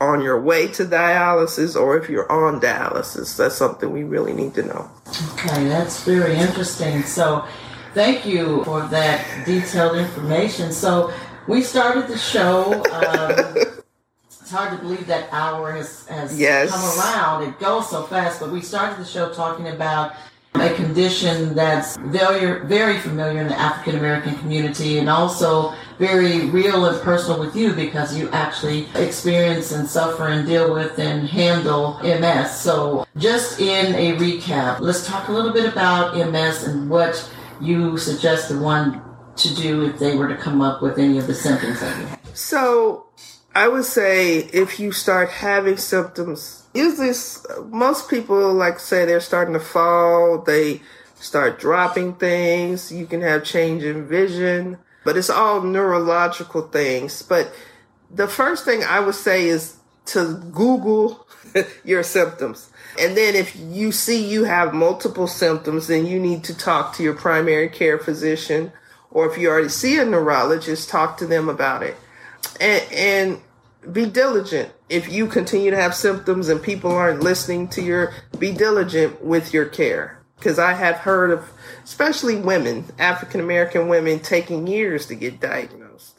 on 0.00 0.22
your 0.22 0.40
way 0.40 0.68
to 0.68 0.84
dialysis 0.84 1.78
or 1.78 1.98
if 1.98 2.08
you're 2.08 2.30
on 2.32 2.60
dialysis. 2.60 3.36
That's 3.36 3.54
something 3.54 3.92
we 3.92 4.04
really 4.04 4.32
need 4.32 4.54
to 4.54 4.62
know. 4.62 4.90
Okay, 5.32 5.64
that's 5.64 6.04
very 6.04 6.36
interesting. 6.36 7.02
So 7.02 7.46
thank 7.92 8.24
you 8.24 8.64
for 8.64 8.86
that 8.88 9.44
detailed 9.44 9.96
information. 9.96 10.72
So 10.72 11.12
we 11.46 11.62
started 11.62 12.08
the 12.08 12.16
show. 12.16 12.82
Um, 12.92 13.82
hard 14.52 14.78
to 14.78 14.78
believe 14.78 15.06
that 15.06 15.32
hour 15.32 15.72
has, 15.72 16.06
has 16.06 16.38
yes. 16.38 16.70
come 16.70 17.00
around. 17.00 17.48
It 17.48 17.58
goes 17.58 17.90
so 17.90 18.04
fast, 18.04 18.38
but 18.38 18.52
we 18.52 18.60
started 18.60 18.98
the 18.98 19.08
show 19.08 19.32
talking 19.32 19.68
about 19.68 20.12
a 20.54 20.74
condition 20.74 21.54
that's 21.54 21.96
very, 21.96 22.66
very 22.66 22.98
familiar 22.98 23.40
in 23.40 23.48
the 23.48 23.58
African 23.58 23.98
American 23.98 24.36
community 24.36 24.98
and 24.98 25.08
also 25.08 25.74
very 25.98 26.46
real 26.50 26.84
and 26.84 27.00
personal 27.02 27.40
with 27.40 27.56
you 27.56 27.72
because 27.72 28.16
you 28.16 28.28
actually 28.30 28.86
experience 28.94 29.72
and 29.72 29.88
suffer 29.88 30.28
and 30.28 30.46
deal 30.46 30.72
with 30.72 30.98
and 30.98 31.28
handle 31.28 31.98
MS. 32.02 32.54
So 32.60 33.06
just 33.16 33.60
in 33.60 33.94
a 33.94 34.16
recap, 34.18 34.80
let's 34.80 35.06
talk 35.06 35.28
a 35.28 35.32
little 35.32 35.52
bit 35.52 35.70
about 35.70 36.16
MS 36.16 36.64
and 36.64 36.90
what 36.90 37.28
you 37.60 37.96
suggest 37.96 38.48
the 38.48 38.58
one 38.58 39.02
to 39.36 39.54
do 39.54 39.86
if 39.86 39.98
they 39.98 40.16
were 40.16 40.28
to 40.28 40.36
come 40.36 40.60
up 40.60 40.82
with 40.82 40.98
any 40.98 41.18
of 41.18 41.26
the 41.26 41.34
symptoms 41.34 41.80
that 41.80 41.98
you 41.98 42.06
have. 42.06 42.20
So 42.34 43.06
I 43.54 43.68
would 43.68 43.84
say 43.84 44.38
if 44.38 44.78
you 44.78 44.92
start 44.92 45.30
having 45.30 45.76
symptoms, 45.76 46.61
usually 46.74 47.12
most 47.68 48.08
people 48.08 48.52
like 48.52 48.78
say 48.78 49.04
they're 49.04 49.20
starting 49.20 49.54
to 49.54 49.60
fall, 49.60 50.38
they 50.38 50.80
start 51.14 51.58
dropping 51.58 52.14
things, 52.14 52.90
you 52.90 53.06
can 53.06 53.20
have 53.20 53.44
change 53.44 53.82
in 53.84 54.06
vision, 54.06 54.78
but 55.04 55.16
it's 55.16 55.30
all 55.30 55.60
neurological 55.60 56.62
things. 56.62 57.22
But 57.22 57.52
the 58.10 58.28
first 58.28 58.64
thing 58.64 58.82
I 58.82 59.00
would 59.00 59.14
say 59.14 59.46
is 59.46 59.76
to 60.06 60.34
Google 60.52 61.26
your 61.84 62.02
symptoms. 62.02 62.70
And 62.98 63.16
then 63.16 63.34
if 63.34 63.56
you 63.56 63.92
see 63.92 64.24
you 64.24 64.44
have 64.44 64.74
multiple 64.74 65.26
symptoms, 65.26 65.86
then 65.86 66.06
you 66.06 66.18
need 66.18 66.44
to 66.44 66.56
talk 66.56 66.94
to 66.96 67.02
your 67.02 67.14
primary 67.14 67.68
care 67.68 67.98
physician, 67.98 68.72
or 69.10 69.30
if 69.30 69.38
you 69.38 69.48
already 69.48 69.68
see 69.68 69.98
a 69.98 70.04
neurologist, 70.04 70.88
talk 70.88 71.16
to 71.18 71.26
them 71.26 71.48
about 71.48 71.82
it 71.82 71.96
and, 72.60 72.92
and 72.92 73.40
be 73.90 74.06
diligent. 74.06 74.72
If 74.88 75.10
you 75.10 75.26
continue 75.26 75.70
to 75.70 75.76
have 75.76 75.94
symptoms 75.94 76.48
and 76.48 76.62
people 76.62 76.92
aren't 76.92 77.20
listening 77.20 77.68
to 77.68 77.82
your, 77.82 78.12
be 78.38 78.52
diligent 78.52 79.24
with 79.24 79.52
your 79.52 79.66
care. 79.66 80.22
Because 80.36 80.58
I 80.58 80.72
have 80.72 80.96
heard 80.96 81.30
of, 81.30 81.50
especially 81.84 82.36
women, 82.36 82.86
African 82.98 83.40
American 83.40 83.88
women, 83.88 84.20
taking 84.20 84.66
years 84.66 85.06
to 85.06 85.14
get 85.14 85.40
diagnosed. 85.40 86.18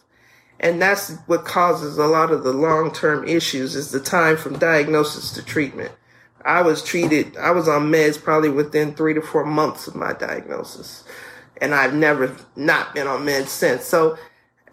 And 0.59 0.81
that's 0.81 1.17
what 1.25 1.43
causes 1.43 1.97
a 1.97 2.07
lot 2.07 2.31
of 2.31 2.43
the 2.43 2.53
long 2.53 2.91
term 2.91 3.27
issues 3.27 3.75
is 3.75 3.91
the 3.91 3.99
time 3.99 4.37
from 4.37 4.59
diagnosis 4.59 5.31
to 5.33 5.43
treatment. 5.43 5.91
I 6.45 6.61
was 6.61 6.83
treated, 6.83 7.37
I 7.37 7.51
was 7.51 7.67
on 7.67 7.91
meds 7.91 8.21
probably 8.21 8.49
within 8.49 8.95
three 8.95 9.13
to 9.13 9.21
four 9.21 9.45
months 9.45 9.87
of 9.87 9.95
my 9.95 10.13
diagnosis. 10.13 11.03
And 11.61 11.73
I've 11.73 11.93
never 11.93 12.35
not 12.55 12.93
been 12.93 13.07
on 13.07 13.25
meds 13.25 13.47
since. 13.47 13.85
So 13.85 14.17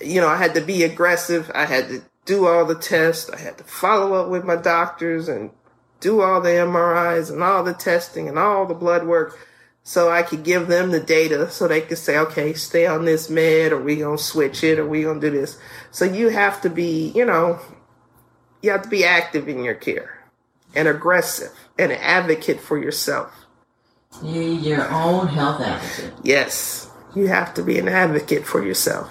you 0.00 0.20
know, 0.20 0.28
I 0.28 0.36
had 0.36 0.54
to 0.54 0.60
be 0.60 0.82
aggressive. 0.82 1.50
I 1.54 1.66
had 1.66 1.88
to 1.88 2.02
do 2.30 2.46
all 2.46 2.64
the 2.64 2.76
tests. 2.76 3.28
I 3.28 3.38
had 3.38 3.58
to 3.58 3.64
follow 3.64 4.14
up 4.14 4.28
with 4.30 4.44
my 4.44 4.54
doctors 4.54 5.28
and 5.28 5.50
do 5.98 6.22
all 6.22 6.40
the 6.40 6.50
MRIs 6.50 7.28
and 7.28 7.42
all 7.42 7.64
the 7.64 7.74
testing 7.74 8.28
and 8.28 8.38
all 8.38 8.66
the 8.66 8.74
blood 8.74 9.04
work 9.04 9.36
so 9.82 10.12
I 10.12 10.22
could 10.22 10.44
give 10.44 10.68
them 10.68 10.92
the 10.92 11.00
data 11.00 11.50
so 11.50 11.66
they 11.66 11.80
could 11.80 11.98
say, 11.98 12.16
okay, 12.18 12.52
stay 12.52 12.86
on 12.86 13.04
this 13.04 13.28
med 13.28 13.72
or 13.72 13.82
we 13.82 13.96
gonna 13.96 14.16
switch 14.16 14.62
it 14.62 14.78
or 14.78 14.86
we 14.86 15.02
gonna 15.02 15.18
do 15.18 15.30
this. 15.30 15.58
So 15.90 16.04
you 16.04 16.28
have 16.28 16.60
to 16.60 16.70
be, 16.70 17.08
you 17.16 17.24
know, 17.24 17.58
you 18.62 18.70
have 18.70 18.82
to 18.82 18.88
be 18.88 19.04
active 19.04 19.48
in 19.48 19.64
your 19.64 19.74
care 19.74 20.24
and 20.72 20.86
aggressive 20.86 21.50
and 21.80 21.90
an 21.90 21.98
advocate 21.98 22.60
for 22.60 22.78
yourself. 22.78 23.34
You 24.22 24.40
your 24.40 24.88
own 24.92 25.26
health 25.26 25.60
advocate. 25.60 26.12
Yes. 26.22 26.88
You 27.16 27.26
have 27.26 27.54
to 27.54 27.64
be 27.64 27.80
an 27.80 27.88
advocate 27.88 28.46
for 28.46 28.64
yourself. 28.64 29.10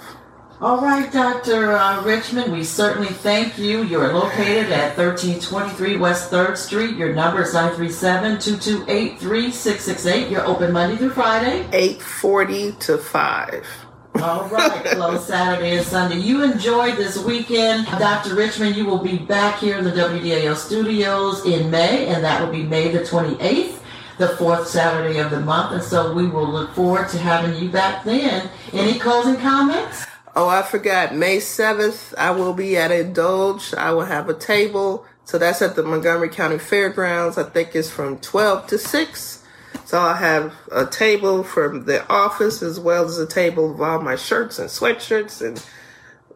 All 0.62 0.82
right, 0.82 1.10
Dr. 1.10 1.72
Uh, 1.72 2.03
Richmond, 2.03 2.51
we 2.51 2.66
certainly 2.66 3.07
thank 3.07 3.57
you. 3.57 3.84
You're 3.84 4.12
located 4.12 4.74
at 4.74 4.97
1323 4.97 5.95
West 5.95 6.30
3rd 6.32 6.57
Street. 6.57 6.97
Your 6.97 7.14
number 7.14 7.43
is 7.43 7.53
937-228-3668. 7.53 10.30
You're 10.30 10.45
open 10.45 10.74
Monday 10.74 10.97
through 10.97 11.12
Friday. 11.12 11.62
840 11.72 12.74
to 12.74 12.97
5. 12.97 13.68
All 14.16 14.49
right, 14.49 14.84
close 14.97 15.26
Saturday 15.26 15.78
and 15.78 15.86
Sunday. 15.86 16.18
You 16.18 16.43
enjoyed 16.43 16.97
this 16.97 17.18
weekend. 17.18 17.86
Dr. 17.86 18.36
Richmond, 18.36 18.76
you 18.76 18.86
will 18.86 19.01
be 19.01 19.18
back 19.18 19.60
here 19.60 19.78
in 19.78 19.86
the 19.86 19.91
WDAO 19.91 20.57
studios 20.57 21.45
in 21.45 21.72
May, 21.72 22.07
and 22.07 22.22
that 22.22 22.41
will 22.41 22.51
be 22.51 22.64
May 22.64 22.91
the 22.91 22.99
28th 22.99 23.78
the 24.18 24.36
fourth 24.36 24.68
Saturday 24.68 25.20
of 25.20 25.32
the 25.32 25.39
month. 25.39 25.72
And 25.72 25.82
so 25.82 26.14
we 26.14 26.28
will 26.28 26.51
look 26.51 26.74
forward 26.74 27.07
to 27.07 27.18
having 27.18 27.55
you 27.55 27.70
back 27.70 28.03
then. 28.03 28.49
Any 28.74 28.99
closing 28.99 29.38
comments? 29.38 30.09
Oh, 30.41 30.47
I 30.47 30.61
forgot. 30.61 31.13
May 31.13 31.39
7th, 31.39 32.13
I 32.17 32.31
will 32.31 32.53
be 32.53 32.77
at 32.77 32.93
Indulge. 32.93 33.73
I 33.73 33.91
will 33.91 34.05
have 34.05 34.29
a 34.29 34.33
table. 34.33 35.05
So 35.25 35.37
that's 35.37 35.61
at 35.61 35.75
the 35.75 35.83
Montgomery 35.83 36.29
County 36.29 36.57
Fairgrounds. 36.57 37.37
I 37.37 37.43
think 37.43 37.75
it's 37.75 37.89
from 37.89 38.19
12 38.19 38.67
to 38.67 38.77
6. 38.77 39.45
So 39.83 39.99
I'll 39.99 40.15
have 40.15 40.53
a 40.71 40.85
table 40.85 41.43
from 41.43 41.83
the 41.83 42.07
office 42.09 42.61
as 42.61 42.79
well 42.79 43.03
as 43.03 43.17
a 43.17 43.27
table 43.27 43.71
of 43.71 43.81
all 43.81 44.01
my 44.01 44.15
shirts 44.15 44.59
and 44.59 44.69
sweatshirts 44.69 45.45
and 45.45 45.61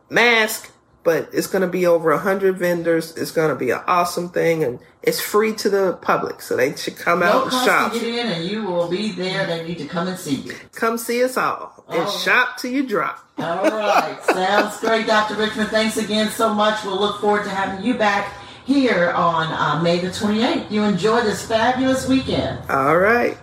mask. 0.09 0.72
But 1.03 1.29
it's 1.33 1.47
going 1.47 1.63
to 1.63 1.67
be 1.67 1.85
over 1.85 2.11
a 2.11 2.17
hundred 2.17 2.57
vendors. 2.57 3.15
It's 3.17 3.31
going 3.31 3.49
to 3.49 3.55
be 3.55 3.71
an 3.71 3.81
awesome 3.87 4.29
thing, 4.29 4.63
and 4.63 4.79
it's 5.01 5.19
free 5.19 5.53
to 5.55 5.69
the 5.69 5.99
public, 6.01 6.41
so 6.41 6.55
they 6.55 6.75
should 6.75 6.95
come 6.95 7.19
no 7.19 7.25
out 7.25 7.43
and 7.43 7.51
shop. 7.51 7.93
To 7.93 7.99
get 7.99 8.07
in, 8.07 8.31
and 8.31 8.45
you 8.45 8.63
will 8.63 8.89
be 8.89 9.11
there. 9.11 9.45
They 9.45 9.67
need 9.67 9.79
to 9.79 9.85
come 9.85 10.07
and 10.07 10.17
see 10.17 10.35
you. 10.35 10.55
Come 10.73 10.97
see 10.97 11.23
us 11.23 11.35
all 11.35 11.83
and 11.89 12.09
shop 12.09 12.57
till 12.57 12.71
you 12.71 12.87
drop. 12.87 13.19
All 13.37 13.63
right. 13.69 14.17
Sounds 14.25 14.79
great, 14.79 15.07
Dr. 15.07 15.35
Richmond. 15.35 15.69
Thanks 15.69 15.97
again 15.97 16.29
so 16.29 16.53
much. 16.53 16.83
We'll 16.83 16.99
look 16.99 17.19
forward 17.19 17.43
to 17.43 17.49
having 17.49 17.85
you 17.85 17.95
back 17.95 18.33
here 18.65 19.11
on 19.11 19.51
uh, 19.51 19.81
May 19.81 19.99
the 19.99 20.07
28th. 20.07 20.71
You 20.71 20.83
enjoy 20.83 21.21
this 21.21 21.45
fabulous 21.45 22.07
weekend. 22.07 22.59
All 22.69 22.97
right. 22.97 23.37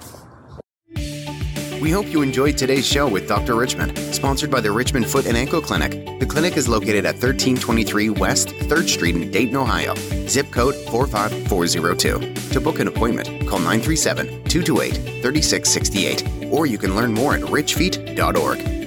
We 1.81 1.91
hope 1.91 2.13
you 2.13 2.21
enjoyed 2.21 2.59
today's 2.59 2.87
show 2.87 3.09
with 3.09 3.27
Dr. 3.27 3.55
Richmond, 3.55 3.97
sponsored 4.15 4.51
by 4.51 4.61
the 4.61 4.71
Richmond 4.71 5.07
Foot 5.07 5.25
and 5.25 5.35
Ankle 5.35 5.63
Clinic. 5.63 5.93
The 6.21 6.27
clinic 6.27 6.59
is 6.59 6.69
located 6.69 7.07
at 7.07 7.15
1323 7.15 8.11
West 8.11 8.49
3rd 8.49 8.87
Street 8.87 9.17
in 9.17 9.31
Dayton, 9.31 9.57
Ohio. 9.57 9.95
Zip 10.29 10.51
code 10.51 10.75
45402. 10.91 12.51
To 12.51 12.61
book 12.61 12.81
an 12.81 12.89
appointment, 12.89 13.29
call 13.49 13.61
937 13.61 14.27
228 14.45 14.93
3668, 15.23 16.53
or 16.53 16.67
you 16.67 16.77
can 16.77 16.95
learn 16.95 17.15
more 17.15 17.35
at 17.35 17.41
richfeet.org. 17.41 18.80